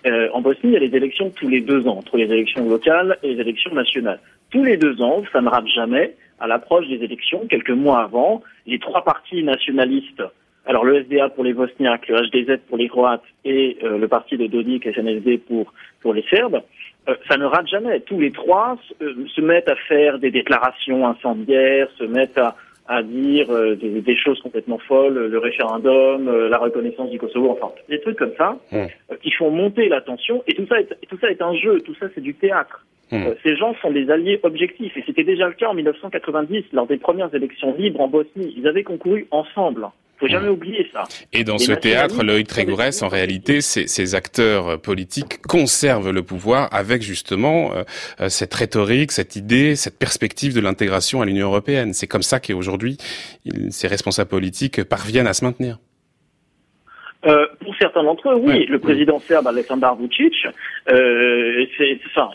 Euh, 0.06 0.30
en 0.34 0.42
Bosnie, 0.42 0.72
il 0.72 0.74
y 0.74 0.76
a 0.78 0.80
les 0.80 0.96
élections 0.96 1.30
tous 1.30 1.48
les 1.48 1.62
deux 1.62 1.88
ans, 1.88 1.98
entre 1.98 2.18
les 2.18 2.26
élections 2.26 2.68
locales 2.68 3.18
et 3.24 3.34
les 3.34 3.42
élections 3.42 3.74
nationales. 3.74 4.20
Tous 4.50 4.64
les 4.64 4.78
deux 4.78 5.02
ans, 5.02 5.24
ça 5.32 5.42
ne 5.42 5.50
rate 5.50 5.68
jamais, 5.68 6.16
à 6.40 6.48
l'approche 6.48 6.88
des 6.88 7.04
élections, 7.04 7.46
quelques 7.48 7.70
mois 7.70 8.02
avant, 8.02 8.42
les 8.66 8.80
trois 8.80 9.04
partis 9.04 9.44
nationalistes, 9.44 10.24
alors 10.66 10.86
le 10.86 11.04
SDA 11.04 11.30
pour 11.30 11.44
les 11.44 11.54
Bosniaques, 11.54 12.08
le 12.08 12.18
HDZ 12.18 12.60
pour 12.68 12.78
les 12.78 12.88
Croates 12.88 13.24
et 13.46 13.78
euh, 13.84 13.98
le 13.98 14.08
parti 14.08 14.38
de 14.38 14.48
Dodik 14.48 14.84
SNSD 14.86 15.40
pour, 15.48 15.74
pour 16.02 16.14
les 16.14 16.24
Serbes, 16.30 16.62
euh, 17.10 17.16
ça 17.28 17.38
ne 17.38 17.46
rate 17.46 17.68
jamais. 17.68 18.00
Tous 18.02 18.20
les 18.20 18.32
trois 18.32 18.78
se 19.00 19.42
mettent 19.42 19.70
à 19.70 19.76
faire 19.76 20.20
des 20.20 20.30
déclarations 20.30 21.08
incendiaires, 21.08 21.88
se 21.98 22.04
mettent 22.04 22.38
à, 22.38 22.56
à 22.92 23.04
dire 23.04 23.50
euh, 23.52 23.76
des, 23.76 24.18
choses 24.18 24.42
complètement 24.42 24.78
folles, 24.78 25.28
le 25.28 25.38
référendum, 25.38 26.28
euh, 26.28 26.50
la 26.50 26.58
reconnaissance 26.58 27.10
du 27.10 27.18
Kosovo, 27.18 27.52
enfin 27.52 27.74
des 27.88 28.02
trucs 28.02 28.18
comme 28.18 28.34
ça, 28.38 28.58
mmh. 28.70 28.76
euh, 28.76 29.16
qui 29.24 29.32
font 29.32 29.50
monter 29.50 29.88
la 29.88 30.02
tension. 30.02 30.44
Et 30.46 30.54
tout 30.54 30.68
ça, 30.68 30.82
est, 30.82 30.90
tout 31.08 31.18
ça 31.22 31.32
est 31.32 31.42
un 31.42 31.56
jeu, 31.56 31.80
tout 31.80 31.96
ça 31.96 32.08
c'est 32.14 32.20
du 32.20 32.34
théâtre. 32.36 32.86
Mmh. 33.12 33.26
ces 33.44 33.58
gens 33.58 33.76
sont 33.82 33.92
des 33.92 34.10
alliés 34.10 34.40
objectifs, 34.44 34.96
et 34.96 35.04
c'était 35.06 35.26
déjà 35.26 35.48
le 35.48 35.54
cas 35.54 35.68
en 35.68 35.74
1990 35.74 36.64
lors 36.72 36.88
des 36.88 36.98
premières 36.98 37.34
élections 37.36 37.76
libres 37.76 38.00
en 38.00 38.08
Bosnie. 38.08 38.54
Ils 38.58 38.68
avaient 38.68 38.84
concouru 38.84 39.28
ensemble 39.32 39.90
faut 40.22 40.28
jamais 40.28 40.50
mmh. 40.50 40.54
oublier 40.54 40.88
ça. 40.94 41.04
Et 41.34 41.44
dans 41.44 41.58
ce 41.58 41.72
théâtre, 41.72 42.24
Loïc 42.24 42.48
Trégourès, 42.48 43.02
en 43.02 43.08
réalité, 43.08 43.60
ces, 43.60 43.88
ces, 43.88 44.14
acteurs 44.16 44.80
politiques 44.80 45.42
conservent 45.42 46.12
le 46.12 46.22
pouvoir 46.22 46.70
avec 46.72 47.02
justement 47.02 47.74
euh, 47.74 47.84
euh, 48.20 48.30
cette 48.30 48.54
rhétorique, 48.54 49.12
cette 49.12 49.36
idée, 49.36 49.76
cette 49.76 49.98
perspective 49.98 50.54
de 50.54 50.62
l'intégration 50.62 51.22
à 51.22 51.26
l'Union 51.26 51.48
européenne. 51.48 51.94
C'est 51.94 52.08
comme 52.08 52.22
ça 52.22 52.40
qu'aujourd'hui, 52.40 52.98
ces 53.70 53.88
responsables 53.88 54.30
politiques 54.30 54.84
parviennent 54.84 55.28
à 55.28 55.34
se 55.34 55.44
maintenir. 55.44 55.80
Euh, 57.26 57.46
certains 57.82 58.04
d'entre 58.04 58.30
eux, 58.30 58.36
oui. 58.36 58.66
Le 58.68 58.80
président 58.80 59.20
serbe 59.20 59.48
Aleksandar 59.48 59.96
Vucic, 59.96 60.34
euh, 60.90 61.66
c'est, 61.78 62.00
enfin, 62.06 62.30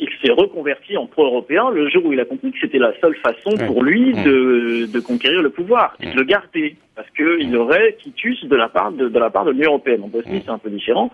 il 0.00 0.08
s'est 0.22 0.32
reconverti 0.32 0.96
en 0.96 1.06
pro-européen 1.06 1.70
le 1.70 1.88
jour 1.90 2.06
où 2.06 2.12
il 2.12 2.20
a 2.20 2.24
compris 2.24 2.50
que 2.52 2.58
c'était 2.60 2.78
la 2.78 2.92
seule 3.00 3.14
façon 3.16 3.50
pour 3.66 3.82
lui 3.82 4.12
de, 4.12 4.86
de, 4.86 5.00
conquérir 5.00 5.42
le 5.42 5.50
pouvoir 5.50 5.94
et 6.00 6.10
de 6.10 6.16
le 6.16 6.24
garder, 6.24 6.76
parce 6.96 7.08
qu'il 7.10 7.54
aurait 7.56 7.96
quitus 8.00 8.42
de 8.44 8.56
la 8.56 8.68
part 8.68 8.92
de, 8.92 9.08
de 9.08 9.18
la 9.18 9.30
part 9.30 9.44
de 9.44 9.50
l'Union 9.50 9.72
européenne. 9.72 10.02
En 10.02 10.08
Bosnie, 10.08 10.42
c'est 10.44 10.50
un 10.50 10.58
peu 10.58 10.70
différent, 10.70 11.10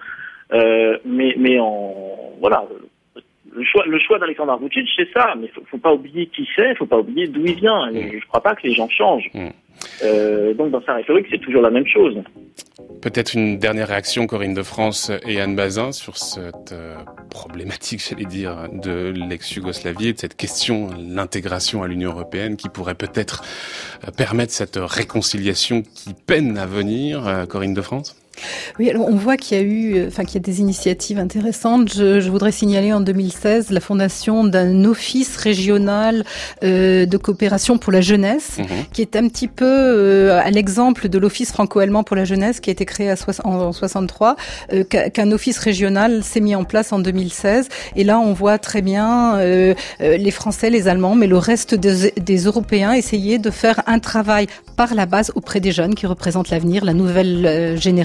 euh, 0.53 0.97
mais 1.05 1.35
mais 1.37 1.59
en 1.59 1.95
voilà. 2.41 2.65
Le 3.57 3.65
choix, 3.65 3.85
le 3.87 3.99
choix 3.99 4.19
d'Alexandre 4.19 4.59
Vucic, 4.59 4.87
c'est 4.95 5.11
ça, 5.13 5.35
mais 5.39 5.49
faut, 5.49 5.63
faut 5.71 5.79
pas 5.79 5.93
oublier 5.93 6.27
qui 6.27 6.47
c'est, 6.55 6.75
faut 6.77 6.87
pas 6.87 6.99
oublier 6.99 7.27
d'où 7.27 7.45
il 7.45 7.55
vient. 7.55 7.91
Je 7.93 8.27
crois 8.29 8.43
pas 8.43 8.55
que 8.55 8.67
les 8.67 8.75
gens 8.75 8.89
changent. 8.89 9.31
Euh, 10.03 10.55
donc 10.55 10.71
dans 10.71 10.83
sa 10.83 10.95
rhétorique, 10.95 11.27
c'est 11.31 11.41
toujours 11.41 11.63
la 11.63 11.71
même 11.71 11.87
chose. 11.87 12.23
Peut-être 13.03 13.35
une 13.35 13.59
dernière 13.59 13.89
réaction, 13.89 14.27
Corinne 14.27 14.55
de 14.55 14.63
France 14.63 15.11
et 15.27 15.41
Anne 15.41 15.57
Bazin, 15.57 15.93
sur 15.93 16.17
cette 16.17 16.73
euh, 16.73 16.97
problématique, 17.31 18.03
j'allais 18.09 18.25
dire, 18.25 18.69
de 18.73 19.13
l'ex-Yougoslavie 19.15 20.09
et 20.09 20.13
de 20.13 20.19
cette 20.19 20.37
question, 20.37 20.91
l'intégration 20.99 21.83
à 21.83 21.89
l'Union 21.89 22.11
européenne, 22.11 22.57
qui 22.57 22.69
pourrait 22.69 22.95
peut-être 22.95 23.43
euh, 24.07 24.11
permettre 24.11 24.53
cette 24.53 24.79
réconciliation 24.81 25.83
qui 25.83 26.15
peine 26.27 26.59
à 26.59 26.67
venir, 26.67 27.27
euh, 27.27 27.47
Corinne 27.47 27.75
de 27.75 27.83
France? 27.83 28.17
Oui, 28.79 28.91
alors 28.91 29.09
on 29.09 29.17
voit 29.17 29.37
qu'il 29.37 29.57
y 29.57 29.61
a 29.61 29.65
eu, 29.65 29.97
euh, 29.97 30.09
enfin 30.09 30.25
qu'il 30.25 30.35
y 30.35 30.39
a 30.39 30.41
des 30.41 30.61
initiatives 30.61 31.19
intéressantes. 31.19 31.93
Je, 31.95 32.21
je, 32.21 32.31
voudrais 32.31 32.53
signaler 32.53 32.93
en 32.93 33.01
2016 33.01 33.71
la 33.71 33.81
fondation 33.81 34.45
d'un 34.45 34.85
office 34.85 35.37
régional 35.37 36.25
euh, 36.63 37.07
de 37.07 37.17
coopération 37.17 37.79
pour 37.79 37.93
la 37.93 38.01
jeunesse, 38.01 38.59
mhm. 38.59 38.67
qui 38.93 39.03
est 39.03 39.17
un 39.17 39.29
petit 39.29 39.49
peu 39.49 39.65
euh, 39.67 40.41
à 40.43 40.51
l'exemple 40.51 41.09
de 41.09 41.19
l'office 41.19 41.53
franco-allemand 41.53 42.05
pour 42.05 42.17
la 42.17 42.25
jeunesse 42.25 42.61
qui 42.61 42.71
a 42.71 42.73
été 42.73 42.85
créé 42.85 43.11
à 43.11 43.17
en, 43.45 43.73
63, 43.73 44.37
euh, 44.73 44.85
qu'un 44.85 45.33
office 45.33 45.59
régional 45.59 46.23
s'est 46.23 46.41
mis 46.41 46.55
en 46.55 46.65
place 46.65 46.93
en 46.93 46.99
2016. 46.99 47.69
Et 47.97 48.05
là, 48.05 48.19
on 48.19 48.33
voit 48.33 48.59
très 48.59 48.83
bien 48.83 49.37
euh, 49.37 49.75
les 50.01 50.31
Français, 50.31 50.71
les 50.71 50.89
Allemands, 50.89 51.15
mais 51.15 51.27
le 51.27 51.39
reste 51.39 51.75
des, 51.75 52.13
des 52.17 52.39
Européens 52.45 52.93
essayer 52.93 53.39
de 53.39 53.51
faire 53.51 53.83
un 53.87 53.99
travail 53.99 54.47
par 54.77 54.95
la 54.95 55.07
base 55.07 55.33
auprès 55.35 55.61
des 55.61 55.73
jeunes 55.73 55.95
qui 55.95 56.07
représentent 56.07 56.51
l'avenir, 56.51 56.85
la 56.85 56.95
nouvelle 56.95 57.79
génération 57.81 57.97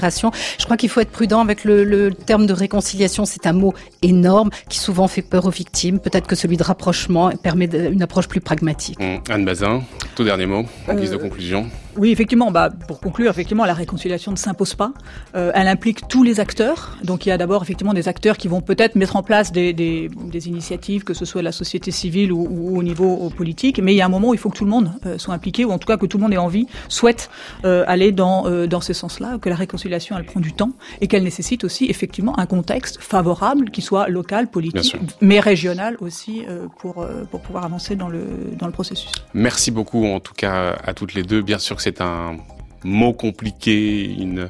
je 0.58 0.64
crois 0.64 0.76
qu'il 0.76 0.88
faut 0.88 1.00
être 1.00 1.10
prudent 1.10 1.40
avec 1.40 1.64
le, 1.64 2.10
terme 2.12 2.46
de 2.46 2.52
réconciliation. 2.52 3.24
C'est 3.24 3.46
un 3.46 3.52
mot 3.52 3.74
énorme 4.02 4.50
qui 4.68 4.78
souvent 4.78 5.08
fait 5.08 5.22
peur 5.22 5.46
aux 5.46 5.50
victimes. 5.50 5.98
Peut-être 5.98 6.26
que 6.26 6.36
celui 6.36 6.56
de 6.56 6.62
rapprochement 6.62 7.30
permet 7.30 7.66
une 7.66 8.02
approche 8.02 8.28
plus 8.28 8.40
pragmatique. 8.40 8.98
Mmh. 9.00 9.30
Anne 9.30 9.44
Bazin, 9.44 9.82
tout 10.14 10.24
dernier 10.24 10.46
mot 10.46 10.64
en 10.88 10.94
guise 10.94 11.10
de 11.10 11.16
euh, 11.16 11.18
conclusion. 11.18 11.66
Oui, 11.96 12.10
effectivement. 12.10 12.50
Bah, 12.50 12.70
pour 12.70 13.00
conclure, 13.00 13.30
effectivement, 13.30 13.64
la 13.64 13.74
réconciliation 13.74 14.32
ne 14.32 14.36
s'impose 14.36 14.74
pas. 14.74 14.92
Euh, 15.34 15.52
elle 15.54 15.68
implique 15.68 16.08
tous 16.08 16.22
les 16.22 16.40
acteurs. 16.40 16.96
Donc, 17.04 17.26
il 17.26 17.28
y 17.28 17.32
a 17.32 17.38
d'abord 17.38 17.62
effectivement 17.62 17.94
des 17.94 18.08
acteurs 18.08 18.36
qui 18.36 18.48
vont 18.48 18.60
peut-être 18.60 18.94
mettre 18.94 19.16
en 19.16 19.22
place 19.22 19.52
des, 19.52 19.72
des, 19.72 20.08
des, 20.08 20.48
initiatives, 20.48 21.04
que 21.04 21.14
ce 21.14 21.24
soit 21.24 21.42
la 21.42 21.52
société 21.52 21.90
civile 21.90 22.32
ou, 22.32 22.46
ou, 22.50 22.78
au 22.78 22.82
niveau 22.82 23.30
politique. 23.36 23.78
Mais 23.78 23.92
il 23.92 23.96
y 23.96 24.00
a 24.00 24.06
un 24.06 24.10
moment 24.10 24.30
où 24.30 24.34
il 24.34 24.40
faut 24.40 24.50
que 24.50 24.56
tout 24.56 24.64
le 24.64 24.70
monde 24.70 24.90
euh, 25.06 25.18
soit 25.18 25.34
impliqué, 25.34 25.64
ou 25.64 25.70
en 25.70 25.78
tout 25.78 25.86
cas 25.86 25.96
que 25.96 26.06
tout 26.06 26.18
le 26.18 26.22
monde 26.22 26.32
ait 26.32 26.38
envie, 26.38 26.66
souhaite 26.88 27.30
euh, 27.64 27.84
aller 27.86 28.12
dans 28.12 28.46
euh, 28.46 28.66
dans 28.66 28.80
ce 28.80 28.92
sens-là. 28.92 29.38
Que 29.40 29.48
la 29.48 29.56
réconciliation, 29.56 30.16
elle 30.16 30.24
prend 30.24 30.40
du 30.40 30.52
temps 30.52 30.72
et 31.00 31.08
qu'elle 31.08 31.24
nécessite 31.24 31.64
aussi 31.64 31.86
effectivement 31.86 32.38
un 32.38 32.46
contexte 32.46 33.00
favorable, 33.00 33.70
qui 33.70 33.82
soit 33.82 34.08
local, 34.08 34.48
politique, 34.48 34.96
mais 35.20 35.40
régional 35.40 35.96
aussi, 36.00 36.44
euh, 36.48 36.66
pour 36.78 37.06
pour 37.30 37.40
pouvoir 37.40 37.64
avancer 37.64 37.96
dans 37.96 38.08
le 38.08 38.24
dans 38.58 38.66
le 38.66 38.72
processus. 38.72 39.12
Merci 39.34 39.70
beaucoup 39.70 40.06
en 40.06 40.20
tout 40.20 40.34
cas 40.34 40.76
à 40.84 40.94
toutes 40.94 41.14
les 41.14 41.22
deux. 41.22 41.42
Bien 41.42 41.58
sûr 41.58 41.80
c'est 41.82 42.00
un 42.00 42.36
mot 42.84 43.12
compliqué, 43.12 44.04
une, 44.04 44.48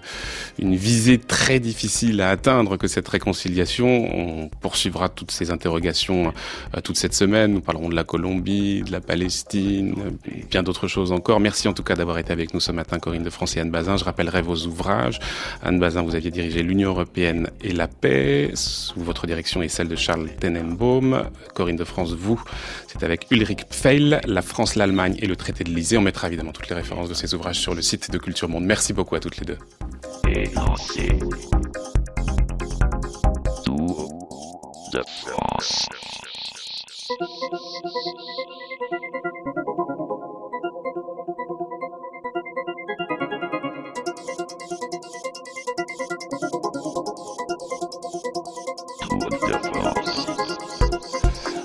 une 0.59 0.77
visée 0.77 1.19
très 1.19 1.61
difficile 1.61 2.21
à 2.21 2.31
atteindre 2.31 2.77
que 2.77 2.89
cette 2.89 3.09
réconciliation. 3.09 3.89
On 3.89 4.49
poursuivra 4.49 5.09
toutes 5.09 5.31
ces 5.31 5.51
interrogations 5.51 6.33
euh, 6.77 6.81
toute 6.81 6.97
cette 6.97 7.15
semaine. 7.15 7.53
Nous 7.53 7.61
parlerons 7.61 7.89
de 7.89 7.95
la 7.95 8.05
Colombie, 8.05 8.83
de 8.83 8.93
la 8.93 9.01
Palestine, 9.01 9.95
bien 10.51 10.63
d'autres 10.63 10.89
choses 10.89 11.13
encore. 11.13 11.41
Merci 11.41 11.69
en 11.69 11.73
tout 11.73 11.83
cas 11.83 11.95
d'avoir 11.95 12.19
été 12.19 12.33
avec 12.33 12.55
nous 12.55 12.61
ce 12.61 12.73
matin, 12.73 12.99
Corinne 12.99 13.23
de 13.23 13.31
France 13.31 13.57
et 13.57 13.61
Anne 13.61 13.71
Bazin. 13.71 13.97
Je 13.97 14.05
rappellerai 14.05 14.43
vos 14.43 14.67
ouvrages. 14.67 15.19
Anne 15.63 15.79
Bazin, 15.79 16.03
vous 16.03 16.15
aviez 16.15 16.31
dirigé 16.31 16.63
l'Union 16.63 16.91
européenne 16.91 17.49
et 17.61 17.73
la 17.73 17.89
paix, 17.89 18.51
sous 18.55 19.01
votre 19.01 19.27
direction 19.27 19.63
et 19.63 19.69
celle 19.69 19.89
de 19.89 19.97
Charles 19.97 20.29
Tenenbaum. 20.41 21.25
Corinne 21.55 21.77
de 21.77 21.85
France, 21.85 22.13
vous, 22.13 22.43
c'est 22.87 23.03
avec 23.03 23.27
Ulrich 23.31 23.65
Pfeil, 23.67 24.21
La 24.27 24.43
France, 24.43 24.77
l'Allemagne 24.77 25.17
et 25.21 25.27
le 25.27 25.37
traité 25.37 25.65
de 25.65 25.71
l'Elysée. 25.71 25.99
On 25.99 26.03
mettra 26.03 26.29
évidemment 26.29 26.53
toutes 26.53 26.69
les 26.69 26.77
références 26.77 27.09
de 27.09 27.15
ces 27.15 27.35
ouvrages 27.35 27.59
sur 27.59 27.75
le 27.75 27.83
site 27.83 28.11
de 28.11 28.19
Culture 28.23 28.49
Monde. 28.49 28.65
Merci 28.65 28.93
beaucoup 28.93 29.17
à 29.17 29.21
toutes 29.21 29.37
les 29.39 29.45
deux. 29.45 29.59
de 34.93 35.03
France. 35.27 35.89
de 37.11 37.53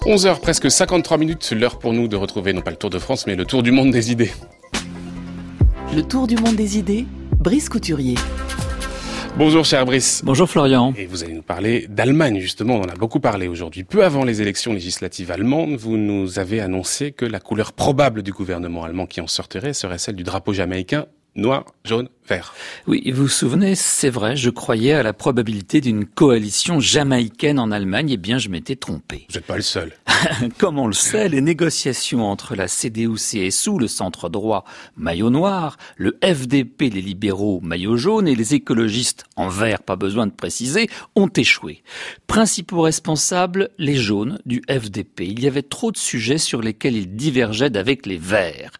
11h, 0.07 0.39
presque 0.39 0.71
53 0.71 1.17
minutes, 1.17 1.51
l'heure 1.51 1.79
pour 1.79 1.91
nous 1.91 2.07
de 2.07 2.15
retrouver 2.15 2.53
non 2.53 2.61
pas 2.61 2.71
le 2.71 2.77
Tour 2.77 2.89
de 2.89 2.97
France, 2.97 3.27
mais 3.27 3.35
le 3.35 3.43
Tour 3.43 3.61
du 3.61 3.71
monde 3.71 3.91
des 3.91 4.09
idées. 4.09 4.31
Le 5.97 6.03
Tour 6.03 6.27
du 6.27 6.35
monde 6.35 6.55
des 6.55 6.77
idées, 6.77 7.07
Brice 7.39 7.69
Couturier. 7.69 8.13
Bonjour 9.35 9.65
cher 9.65 9.83
Brice. 9.83 10.21
Bonjour 10.23 10.47
Florian. 10.47 10.93
Et 10.95 11.07
vous 11.07 11.23
allez 11.23 11.33
nous 11.33 11.41
parler 11.41 11.87
d'Allemagne 11.89 12.37
justement, 12.39 12.75
on 12.75 12.81
en 12.81 12.87
a 12.87 12.93
beaucoup 12.93 13.19
parlé 13.19 13.47
aujourd'hui. 13.47 13.83
Peu 13.83 14.05
avant 14.05 14.23
les 14.23 14.43
élections 14.43 14.73
législatives 14.73 15.31
allemandes, 15.31 15.75
vous 15.75 15.97
nous 15.97 16.37
avez 16.37 16.61
annoncé 16.61 17.13
que 17.13 17.25
la 17.25 17.39
couleur 17.39 17.73
probable 17.73 18.21
du 18.21 18.31
gouvernement 18.31 18.83
allemand 18.83 19.07
qui 19.07 19.21
en 19.21 19.27
sortirait 19.27 19.73
serait 19.73 19.97
celle 19.97 20.15
du 20.15 20.21
drapeau 20.21 20.53
jamaïcain 20.53 21.07
noir, 21.37 21.65
jaune, 21.85 22.09
vert. 22.27 22.53
Oui, 22.87 23.11
vous 23.11 23.23
vous 23.23 23.27
souvenez, 23.29 23.75
c'est 23.75 24.09
vrai, 24.09 24.35
je 24.35 24.49
croyais 24.49 24.93
à 24.93 25.03
la 25.03 25.13
probabilité 25.13 25.81
d'une 25.81 26.05
coalition 26.05 26.79
jamaïcaine 26.79 27.59
en 27.59 27.71
Allemagne, 27.71 28.09
eh 28.11 28.17
bien 28.17 28.37
je 28.37 28.49
m'étais 28.49 28.75
trompé. 28.75 29.25
Vous 29.29 29.35
n'êtes 29.35 29.45
pas 29.45 29.55
le 29.55 29.61
seul. 29.61 29.93
Comme 30.57 30.79
on 30.79 30.87
le 30.87 30.93
sait, 30.93 31.29
les 31.29 31.41
négociations 31.41 32.25
entre 32.25 32.55
la 32.55 32.67
CDU-CSU, 32.67 33.79
le 33.79 33.87
centre 33.87 34.29
droit, 34.29 34.65
maillot 34.95 35.29
noir, 35.29 35.77
le 35.95 36.17
FDP, 36.23 36.89
les 36.93 37.01
libéraux, 37.01 37.61
maillot 37.61 37.97
jaune, 37.97 38.27
et 38.27 38.35
les 38.35 38.55
écologistes, 38.55 39.23
en 39.35 39.47
vert, 39.47 39.83
pas 39.83 39.95
besoin 39.95 40.25
de 40.25 40.31
préciser, 40.31 40.89
ont 41.15 41.29
échoué. 41.29 41.83
Principaux 42.25 42.81
responsables, 42.81 43.69
les 43.77 43.95
jaunes 43.95 44.39
du 44.45 44.61
FDP. 44.67 45.21
Il 45.21 45.41
y 45.41 45.47
avait 45.47 45.61
trop 45.61 45.91
de 45.91 45.97
sujets 45.97 46.39
sur 46.39 46.61
lesquels 46.61 46.95
ils 46.95 47.15
divergeaient 47.15 47.69
d'avec 47.69 48.05
les 48.05 48.17
verts. 48.17 48.71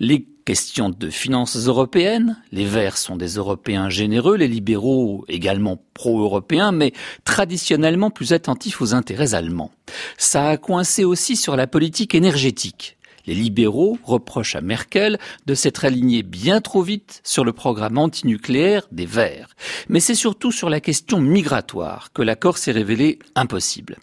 Les 0.00 0.26
Question 0.46 0.90
de 0.90 1.10
finances 1.10 1.56
européennes. 1.56 2.40
Les 2.52 2.66
Verts 2.66 2.98
sont 2.98 3.16
des 3.16 3.34
Européens 3.34 3.90
généreux, 3.90 4.36
les 4.36 4.46
libéraux 4.46 5.24
également 5.26 5.82
pro-européens, 5.92 6.70
mais 6.70 6.92
traditionnellement 7.24 8.10
plus 8.10 8.32
attentifs 8.32 8.80
aux 8.80 8.94
intérêts 8.94 9.34
allemands. 9.34 9.72
Ça 10.18 10.50
a 10.50 10.56
coincé 10.56 11.02
aussi 11.02 11.34
sur 11.34 11.56
la 11.56 11.66
politique 11.66 12.14
énergétique. 12.14 12.95
Les 13.26 13.34
libéraux 13.34 13.98
reprochent 14.04 14.56
à 14.56 14.60
Merkel 14.60 15.18
de 15.46 15.54
s'être 15.54 15.84
alignée 15.84 16.22
bien 16.22 16.60
trop 16.60 16.82
vite 16.82 17.20
sur 17.24 17.44
le 17.44 17.52
programme 17.52 17.98
antinucléaire 17.98 18.86
des 18.92 19.06
Verts. 19.06 19.56
Mais 19.88 20.00
c'est 20.00 20.14
surtout 20.14 20.52
sur 20.52 20.70
la 20.70 20.80
question 20.80 21.20
migratoire 21.20 22.12
que 22.12 22.22
l'accord 22.22 22.58
s'est 22.58 22.72
révélé 22.72 23.18
impossible. 23.34 23.96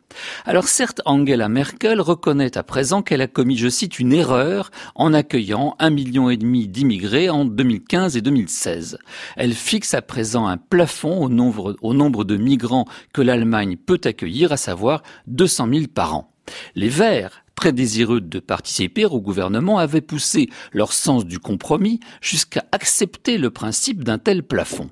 Alors 0.45 0.67
certes, 0.67 1.01
Angela 1.05 1.49
Merkel 1.49 2.01
reconnaît 2.01 2.57
à 2.57 2.63
présent 2.63 3.01
qu'elle 3.01 3.21
a 3.21 3.27
commis, 3.27 3.57
je 3.57 3.69
cite, 3.69 3.99
une 3.99 4.13
erreur 4.13 4.71
en 4.95 5.13
accueillant 5.13 5.75
un 5.79 5.89
million 5.89 6.29
et 6.29 6.37
demi 6.37 6.67
d'immigrés 6.67 7.29
en 7.29 7.45
2015 7.45 8.17
et 8.17 8.21
2016. 8.21 8.97
Elle 9.35 9.53
fixe 9.53 9.93
à 9.93 10.01
présent 10.01 10.47
un 10.47 10.57
plafond 10.57 11.23
au 11.23 11.29
nombre, 11.29 11.75
au 11.81 11.93
nombre 11.93 12.23
de 12.23 12.37
migrants 12.37 12.85
que 13.13 13.21
l'Allemagne 13.21 13.77
peut 13.77 14.01
accueillir, 14.03 14.51
à 14.51 14.57
savoir 14.57 15.03
200 15.27 15.67
000 15.71 15.85
par 15.93 16.15
an. 16.15 16.29
Les 16.75 16.89
Verts 16.89 17.42
très 17.55 17.71
désireux 17.71 18.21
de 18.21 18.39
participer 18.39 19.05
au 19.05 19.21
gouvernement, 19.21 19.77
avaient 19.77 20.01
poussé 20.01 20.49
leur 20.71 20.93
sens 20.93 21.25
du 21.25 21.39
compromis 21.39 21.99
jusqu'à 22.21 22.65
accepter 22.71 23.37
le 23.37 23.49
principe 23.49 24.03
d'un 24.03 24.17
tel 24.17 24.43
plafond. 24.43 24.89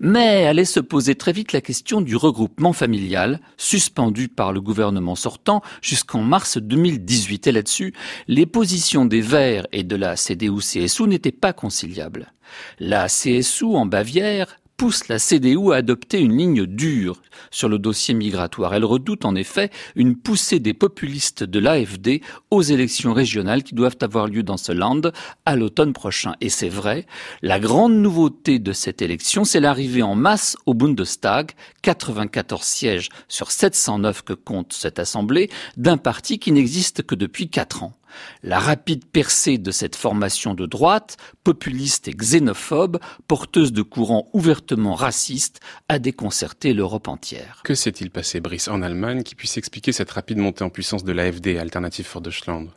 Mais 0.00 0.46
allait 0.46 0.64
se 0.64 0.80
poser 0.80 1.14
très 1.14 1.32
vite 1.32 1.52
la 1.52 1.60
question 1.60 2.00
du 2.00 2.16
regroupement 2.16 2.72
familial, 2.72 3.40
suspendu 3.56 4.28
par 4.28 4.52
le 4.52 4.60
gouvernement 4.60 5.14
sortant 5.14 5.62
jusqu'en 5.80 6.22
mars 6.22 6.58
2018. 6.58 7.46
Et 7.46 7.52
là-dessus, 7.52 7.94
les 8.26 8.46
positions 8.46 9.04
des 9.04 9.20
Verts 9.20 9.66
et 9.72 9.84
de 9.84 9.96
la 9.96 10.16
CDU-CSU 10.16 11.06
n'étaient 11.06 11.32
pas 11.32 11.52
conciliables. 11.52 12.32
La 12.78 13.06
CSU 13.06 13.64
en 13.64 13.86
Bavière 13.86 14.56
pousse 14.80 15.08
la 15.08 15.18
CDU 15.18 15.74
à 15.74 15.76
adopter 15.76 16.18
une 16.20 16.38
ligne 16.38 16.64
dure 16.64 17.20
sur 17.50 17.68
le 17.68 17.78
dossier 17.78 18.14
migratoire. 18.14 18.72
Elle 18.72 18.86
redoute 18.86 19.26
en 19.26 19.34
effet 19.34 19.68
une 19.94 20.16
poussée 20.16 20.58
des 20.58 20.72
populistes 20.72 21.44
de 21.44 21.58
l'AFD 21.58 22.22
aux 22.50 22.62
élections 22.62 23.12
régionales 23.12 23.62
qui 23.62 23.74
doivent 23.74 23.98
avoir 24.00 24.26
lieu 24.26 24.42
dans 24.42 24.56
ce 24.56 24.72
land 24.72 25.02
à 25.44 25.54
l'automne 25.54 25.92
prochain. 25.92 26.32
Et 26.40 26.48
c'est 26.48 26.70
vrai, 26.70 27.04
la 27.42 27.60
grande 27.60 27.92
nouveauté 27.92 28.58
de 28.58 28.72
cette 28.72 29.02
élection, 29.02 29.44
c'est 29.44 29.60
l'arrivée 29.60 30.00
en 30.00 30.14
masse 30.14 30.56
au 30.64 30.72
Bundestag, 30.72 31.50
94 31.82 32.62
sièges 32.62 33.10
sur 33.28 33.50
709 33.50 34.22
que 34.22 34.32
compte 34.32 34.72
cette 34.72 34.98
assemblée, 34.98 35.50
d'un 35.76 35.98
parti 35.98 36.38
qui 36.38 36.52
n'existe 36.52 37.02
que 37.02 37.14
depuis 37.14 37.50
4 37.50 37.82
ans. 37.82 37.99
La 38.42 38.58
rapide 38.58 39.04
percée 39.04 39.58
de 39.58 39.70
cette 39.70 39.96
formation 39.96 40.54
de 40.54 40.66
droite, 40.66 41.16
populiste 41.44 42.08
et 42.08 42.12
xénophobe, 42.12 42.98
porteuse 43.28 43.72
de 43.72 43.82
courants 43.82 44.28
ouvertement 44.32 44.94
racistes, 44.94 45.60
a 45.88 45.98
déconcerté 45.98 46.72
l'Europe 46.72 47.08
entière. 47.08 47.60
Que 47.64 47.74
s'est-il 47.74 48.10
passé, 48.10 48.40
Brice, 48.40 48.68
en 48.68 48.82
Allemagne, 48.82 49.22
qui 49.22 49.34
puisse 49.34 49.56
expliquer 49.56 49.92
cette 49.92 50.10
rapide 50.10 50.38
montée 50.38 50.64
en 50.64 50.70
puissance 50.70 51.04
de 51.04 51.12
l'AFD, 51.12 51.58
Alternative 51.58 52.06
for 52.06 52.20
Deutschland? 52.20 52.68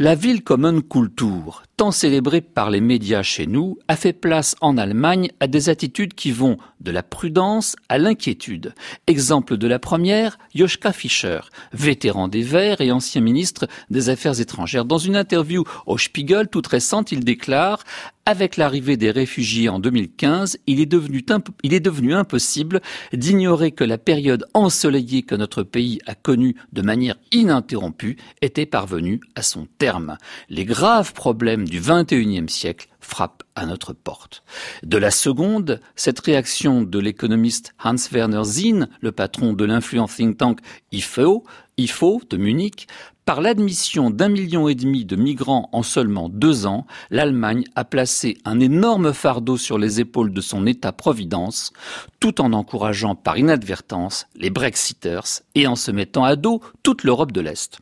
La 0.00 0.14
ville 0.14 0.42
commune 0.42 0.82
Kultur, 0.82 1.62
tant 1.76 1.90
célébrée 1.90 2.40
par 2.40 2.70
les 2.70 2.80
médias 2.80 3.22
chez 3.22 3.46
nous, 3.46 3.76
a 3.86 3.96
fait 3.96 4.14
place 4.14 4.56
en 4.62 4.78
Allemagne 4.78 5.30
à 5.40 5.46
des 5.46 5.68
attitudes 5.68 6.14
qui 6.14 6.30
vont 6.30 6.56
de 6.80 6.90
la 6.90 7.02
prudence 7.02 7.76
à 7.90 7.98
l'inquiétude. 7.98 8.74
Exemple 9.06 9.58
de 9.58 9.66
la 9.66 9.78
première, 9.78 10.38
Joschka 10.54 10.94
Fischer, 10.94 11.40
vétéran 11.74 12.28
des 12.28 12.40
Verts 12.40 12.80
et 12.80 12.92
ancien 12.92 13.20
ministre 13.20 13.68
des 13.90 14.08
Affaires 14.08 14.40
étrangères. 14.40 14.86
Dans 14.86 14.96
une 14.96 15.16
interview 15.16 15.64
au 15.84 15.98
Spiegel 15.98 16.48
toute 16.48 16.68
récente, 16.68 17.12
il 17.12 17.22
déclare 17.22 17.84
avec 18.26 18.56
l'arrivée 18.56 18.96
des 18.96 19.10
réfugiés 19.10 19.68
en 19.68 19.78
2015, 19.78 20.58
il 20.66 20.80
est 20.80 20.86
devenu, 20.86 22.14
impossible 22.14 22.80
d'ignorer 23.12 23.72
que 23.72 23.84
la 23.84 23.98
période 23.98 24.46
ensoleillée 24.54 25.22
que 25.22 25.34
notre 25.34 25.62
pays 25.62 26.00
a 26.06 26.14
connue 26.14 26.56
de 26.72 26.82
manière 26.82 27.16
ininterrompue 27.32 28.16
était 28.42 28.66
parvenue 28.66 29.20
à 29.34 29.42
son 29.42 29.66
terme. 29.78 30.16
Les 30.48 30.64
graves 30.64 31.12
problèmes 31.12 31.68
du 31.68 31.80
21e 31.80 32.48
siècle 32.48 32.88
frappent 33.00 33.42
à 33.54 33.66
notre 33.66 33.92
porte. 33.92 34.42
De 34.82 34.98
la 34.98 35.10
seconde, 35.10 35.80
cette 35.96 36.20
réaction 36.20 36.82
de 36.82 36.98
l'économiste 36.98 37.74
Hans-Werner 37.82 38.44
Zinn, 38.44 38.88
le 39.00 39.12
patron 39.12 39.54
de 39.54 39.64
l'influent 39.64 40.06
think 40.06 40.36
tank 40.36 40.60
IFO, 40.92 41.44
IFO 41.78 42.20
de 42.28 42.36
Munich, 42.36 42.86
par 43.30 43.42
l'admission 43.42 44.10
d'un 44.10 44.28
million 44.28 44.66
et 44.66 44.74
demi 44.74 45.04
de 45.04 45.14
migrants 45.14 45.68
en 45.70 45.84
seulement 45.84 46.28
deux 46.28 46.66
ans, 46.66 46.84
l'Allemagne 47.10 47.62
a 47.76 47.84
placé 47.84 48.38
un 48.44 48.58
énorme 48.58 49.12
fardeau 49.12 49.56
sur 49.56 49.78
les 49.78 50.00
épaules 50.00 50.32
de 50.32 50.40
son 50.40 50.66
État-providence, 50.66 51.72
tout 52.18 52.40
en 52.40 52.52
encourageant 52.52 53.14
par 53.14 53.38
inadvertance 53.38 54.26
les 54.34 54.50
Brexiters 54.50 55.42
et 55.54 55.68
en 55.68 55.76
se 55.76 55.92
mettant 55.92 56.24
à 56.24 56.34
dos 56.34 56.60
toute 56.82 57.04
l'Europe 57.04 57.30
de 57.30 57.40
l'Est. 57.40 57.78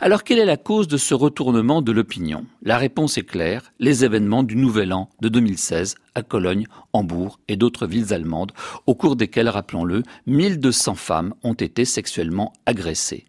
Alors 0.00 0.22
quelle 0.22 0.38
est 0.38 0.44
la 0.44 0.56
cause 0.56 0.86
de 0.86 0.98
ce 0.98 1.14
retournement 1.14 1.82
de 1.82 1.90
l'opinion? 1.90 2.46
La 2.62 2.78
réponse 2.78 3.18
est 3.18 3.24
claire, 3.24 3.72
les 3.80 4.04
événements 4.04 4.44
du 4.44 4.54
Nouvel 4.54 4.92
An 4.92 5.10
de 5.20 5.28
2016 5.28 5.96
à 6.14 6.22
Cologne, 6.22 6.68
Hambourg 6.92 7.40
et 7.48 7.56
d'autres 7.56 7.88
villes 7.88 8.14
allemandes, 8.14 8.52
au 8.86 8.94
cours 8.94 9.16
desquelles, 9.16 9.48
rappelons-le, 9.48 10.04
1200 10.28 10.94
femmes 10.94 11.34
ont 11.42 11.54
été 11.54 11.84
sexuellement 11.84 12.52
agressées. 12.66 13.26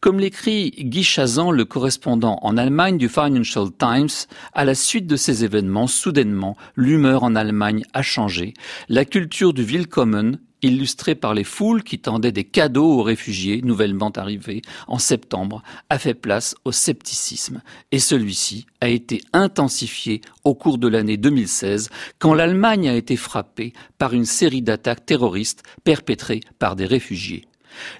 Comme 0.00 0.20
l'écrit 0.20 0.70
Guy 0.78 1.02
Chazan, 1.02 1.50
le 1.50 1.64
correspondant 1.64 2.38
en 2.42 2.56
Allemagne 2.56 2.98
du 2.98 3.08
Financial 3.08 3.66
Times, 3.76 4.08
à 4.52 4.64
la 4.64 4.74
suite 4.74 5.06
de 5.06 5.16
ces 5.16 5.44
événements, 5.44 5.86
soudainement, 5.86 6.56
l'humeur 6.76 7.22
en 7.22 7.34
Allemagne 7.34 7.84
a 7.92 8.02
changé. 8.02 8.54
La 8.88 9.04
culture 9.04 9.52
du 9.52 9.62
Willkommen 9.62 10.38
illustrée 10.62 11.14
par 11.14 11.34
les 11.34 11.44
foules 11.44 11.82
qui 11.82 11.98
tendaient 11.98 12.32
des 12.32 12.44
cadeaux 12.44 12.98
aux 12.98 13.02
réfugiés 13.02 13.62
nouvellement 13.62 14.10
arrivés 14.10 14.62
en 14.86 14.98
septembre, 14.98 15.62
a 15.90 15.98
fait 15.98 16.14
place 16.14 16.54
au 16.64 16.72
scepticisme. 16.72 17.62
Et 17.92 17.98
celui-ci 17.98 18.66
a 18.80 18.88
été 18.88 19.22
intensifié 19.32 20.20
au 20.44 20.54
cours 20.54 20.78
de 20.78 20.88
l'année 20.88 21.16
2016 21.16 21.90
quand 22.18 22.34
l'Allemagne 22.34 22.88
a 22.88 22.94
été 22.94 23.16
frappée 23.16 23.72
par 23.98 24.14
une 24.14 24.24
série 24.24 24.62
d'attaques 24.62 25.06
terroristes 25.06 25.62
perpétrées 25.84 26.40
par 26.58 26.76
des 26.76 26.86
réfugiés. 26.86 27.47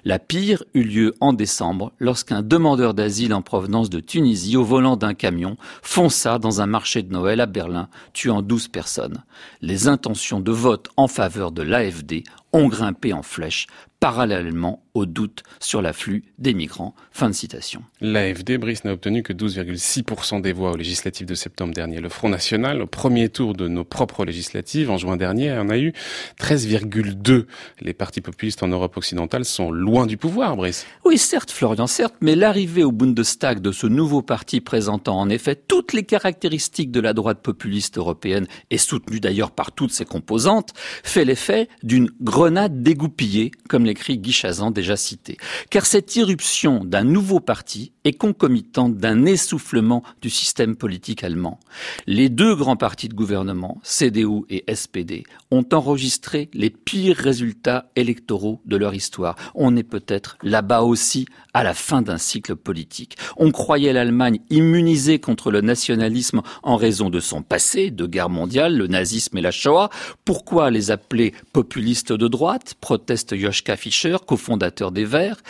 La 0.03 0.19
pire 0.19 0.63
eut 0.73 0.83
lieu 0.83 1.15
en 1.19 1.33
décembre 1.33 1.91
lorsqu'un 1.99 2.41
demandeur 2.41 2.93
d'asile 2.93 3.33
en 3.33 3.41
provenance 3.41 3.89
de 3.89 3.99
Tunisie 3.99 4.57
au 4.57 4.63
volant 4.63 4.97
d'un 4.97 5.13
camion 5.13 5.57
fonça 5.81 6.39
dans 6.39 6.61
un 6.61 6.65
marché 6.65 7.03
de 7.03 7.11
Noël 7.11 7.41
à 7.41 7.45
Berlin, 7.45 7.89
tuant 8.13 8.41
douze 8.41 8.67
personnes. 8.67 9.23
Les 9.61 9.87
intentions 9.87 10.39
de 10.39 10.51
vote 10.51 10.89
en 10.97 11.07
faveur 11.07 11.51
de 11.51 11.61
l'AFD 11.61 12.23
ont 12.53 12.67
grimpé 12.67 13.13
en 13.13 13.23
flèche 13.23 13.67
parallèlement 13.99 14.83
au 14.93 15.05
doute 15.05 15.43
sur 15.59 15.81
l'afflux 15.81 16.23
des 16.37 16.53
migrants. 16.53 16.95
Fin 17.11 17.29
de 17.29 17.33
citation. 17.33 17.83
L'AFD, 18.01 18.57
Brice, 18.57 18.85
n'a 18.85 18.93
obtenu 18.93 19.23
que 19.23 19.33
12,6% 19.33 20.41
des 20.41 20.53
voix 20.53 20.71
aux 20.71 20.77
législatives 20.77 21.27
de 21.27 21.35
septembre 21.35 21.73
dernier. 21.73 21.99
Le 21.99 22.09
Front 22.09 22.29
National, 22.29 22.81
au 22.81 22.87
premier 22.87 23.29
tour 23.29 23.53
de 23.53 23.67
nos 23.67 23.83
propres 23.83 24.25
législatives, 24.25 24.89
en 24.89 24.97
juin 24.97 25.17
dernier, 25.17 25.51
en 25.51 25.69
a 25.69 25.77
eu 25.77 25.93
13,2. 26.39 27.45
Les 27.81 27.93
partis 27.93 28.21
populistes 28.21 28.63
en 28.63 28.67
Europe 28.67 28.95
occidentale 28.95 29.43
sont 29.43 29.71
loin 29.71 30.05
du 30.05 30.17
pouvoir, 30.17 30.55
Brice. 30.55 30.85
Oui, 31.03 31.17
certes, 31.17 31.51
Florian, 31.51 31.87
certes, 31.87 32.15
mais 32.21 32.35
l'arrivée 32.35 32.83
au 32.83 32.91
Bundestag 32.91 33.59
de 33.59 33.71
ce 33.71 33.87
nouveau 33.87 34.21
parti 34.21 34.61
présentant 34.61 35.19
en 35.19 35.29
effet 35.29 35.55
toutes 35.55 35.93
les 35.93 36.03
caractéristiques 36.03 36.91
de 36.91 37.01
la 37.01 37.13
droite 37.13 37.41
populiste 37.41 37.97
européenne 37.97 38.47
et 38.69 38.77
soutenue 38.77 39.19
d'ailleurs 39.19 39.51
par 39.51 39.73
toutes 39.73 39.91
ses 39.91 40.05
composantes, 40.05 40.73
fait 41.03 41.25
l'effet 41.25 41.67
d'une 41.83 42.09
grenade 42.39 42.83
dégoupillée, 42.83 43.51
comme 43.67 43.83
l'écrit 43.83 44.17
Guy 44.17 44.31
Chazan 44.31 44.71
déjà 44.71 44.95
cité. 44.95 45.35
Car 45.69 45.85
cette 45.85 46.15
irruption 46.15 46.85
d'un 46.85 47.03
nouveau 47.03 47.41
parti 47.41 47.91
est 48.05 48.13
concomitante 48.13 48.95
d'un 48.95 49.25
essoufflement 49.25 50.03
du 50.21 50.29
système 50.29 50.77
politique 50.77 51.25
allemand. 51.25 51.59
Les 52.07 52.29
deux 52.29 52.55
grands 52.55 52.77
partis 52.77 53.09
de 53.09 53.13
gouvernement, 53.13 53.81
CDU 53.83 54.45
et 54.49 54.63
SPD, 54.73 55.23
ont 55.51 55.65
enregistré 55.73 56.49
les 56.53 56.69
pires 56.69 57.17
résultats 57.17 57.91
électoraux 57.97 58.61
de 58.63 58.77
leur 58.77 58.93
histoire. 58.93 59.35
On 59.53 59.75
est 59.75 59.83
peut-être 59.83 60.37
là-bas 60.41 60.83
aussi 60.83 61.25
à 61.53 61.63
la 61.63 61.73
fin 61.73 62.01
d'un 62.01 62.17
cycle 62.17 62.55
politique. 62.55 63.17
On 63.35 63.51
croyait 63.51 63.91
l'Allemagne 63.91 64.39
immunisée 64.49 65.19
contre 65.19 65.51
le 65.51 65.59
nationalisme 65.59 66.41
en 66.63 66.77
raison 66.77 67.09
de 67.09 67.19
son 67.19 67.41
passé, 67.41 67.91
de 67.91 68.05
guerre 68.05 68.29
mondiale, 68.29 68.77
le 68.77 68.87
nazisme 68.87 69.37
et 69.37 69.41
la 69.41 69.51
Shoah. 69.51 69.89
Pourquoi 70.23 70.71
les 70.71 70.89
appeler 70.89 71.33
populistes 71.51 72.13
de 72.13 72.28
droite 72.29 72.73
proteste 72.79 73.35
Joschka 73.35 73.75
Fischer, 73.75 74.17
cofondateur 74.25 74.91
des 74.91 75.05
Verts 75.05 75.41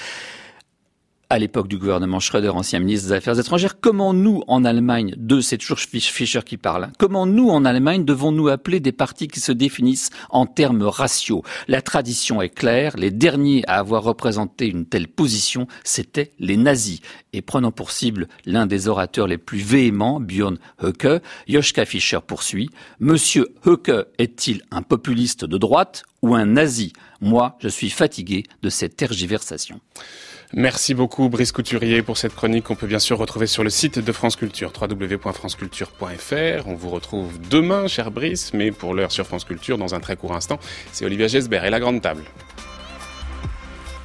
à 1.32 1.38
l'époque 1.38 1.68
du 1.68 1.78
gouvernement 1.78 2.20
Schröder, 2.20 2.50
ancien 2.50 2.80
ministre 2.80 3.10
des 3.10 3.14
Affaires 3.14 3.40
étrangères, 3.40 3.80
comment 3.80 4.16
nous, 4.16 4.42
en 4.48 4.66
Allemagne, 4.66 5.14
de, 5.16 5.42
c'est 5.42 5.60
toujours 5.60 5.78
Fischer 5.78 6.40
qui 6.44 6.58
parle, 6.58 6.86
hein, 6.86 6.92
comment 6.98 7.28
nous, 7.28 7.50
en 7.50 7.66
Allemagne, 7.66 8.04
devons-nous 8.04 8.48
appeler 8.48 8.80
des 8.80 8.92
partis 8.92 9.28
qui 9.28 9.40
se 9.40 9.52
définissent 9.52 10.10
en 10.32 10.48
termes 10.48 10.82
raciaux? 10.82 11.44
La 11.68 11.84
tradition 11.84 12.42
est 12.42 12.50
claire, 12.50 12.98
les 12.98 13.12
derniers 13.12 13.64
à 13.68 13.76
avoir 13.76 14.02
représenté 14.02 14.68
une 14.68 14.88
telle 14.88 15.08
position, 15.08 15.68
c'étaient 15.84 16.34
les 16.40 16.58
nazis. 16.58 17.00
Et 17.32 17.44
prenant 17.44 17.72
pour 17.72 17.92
cible 17.92 18.28
l'un 18.48 18.66
des 18.66 18.88
orateurs 18.88 19.28
les 19.28 19.38
plus 19.38 19.60
véhéments, 19.60 20.20
Björn 20.20 20.58
Höcke, 20.82 21.22
Joschka 21.48 21.86
Fischer 21.86 22.20
poursuit, 22.26 22.72
Monsieur 23.00 23.50
Höcke 23.68 24.08
est-il 24.18 24.64
un 24.72 24.82
populiste 24.82 25.46
de 25.46 25.60
droite 25.60 26.06
ou 26.24 26.34
un 26.34 26.48
nazi? 26.48 26.92
Moi, 27.22 27.56
je 27.60 27.68
suis 27.68 27.92
fatigué 27.92 28.46
de 28.64 28.70
cette 28.70 28.96
tergiversation. 28.96 29.80
Merci 30.54 30.96
beaucoup 30.96 31.30
Brice 31.30 31.52
Couturier 31.52 32.02
pour 32.02 32.18
cette 32.18 32.34
chronique 32.34 32.64
qu'on 32.64 32.76
peut 32.76 32.88
bien 32.88 32.98
sûr 32.98 33.20
retrouver 33.20 33.46
sur 33.46 33.64
le 33.64 33.70
site 33.70 34.00
de 34.00 34.12
France 34.12 34.36
Culture, 34.36 34.74
www.franceculture.fr. 34.76 36.68
On 36.68 36.74
vous 36.74 36.90
retrouve 36.90 37.40
demain, 37.52 37.86
cher 37.86 38.10
Brice, 38.10 38.52
mais 38.56 38.72
pour 38.72 38.96
l'heure 38.96 39.12
sur 39.12 39.28
France 39.28 39.44
Culture, 39.44 39.78
dans 39.78 39.94
un 39.94 40.00
très 40.00 40.16
court 40.16 40.34
instant, 40.34 40.58
c'est 40.92 41.06
Olivia 41.06 41.28
Gesbert 41.28 41.66
et 41.66 41.70
la 41.70 41.80
grande 41.80 42.02
table. 42.02 42.24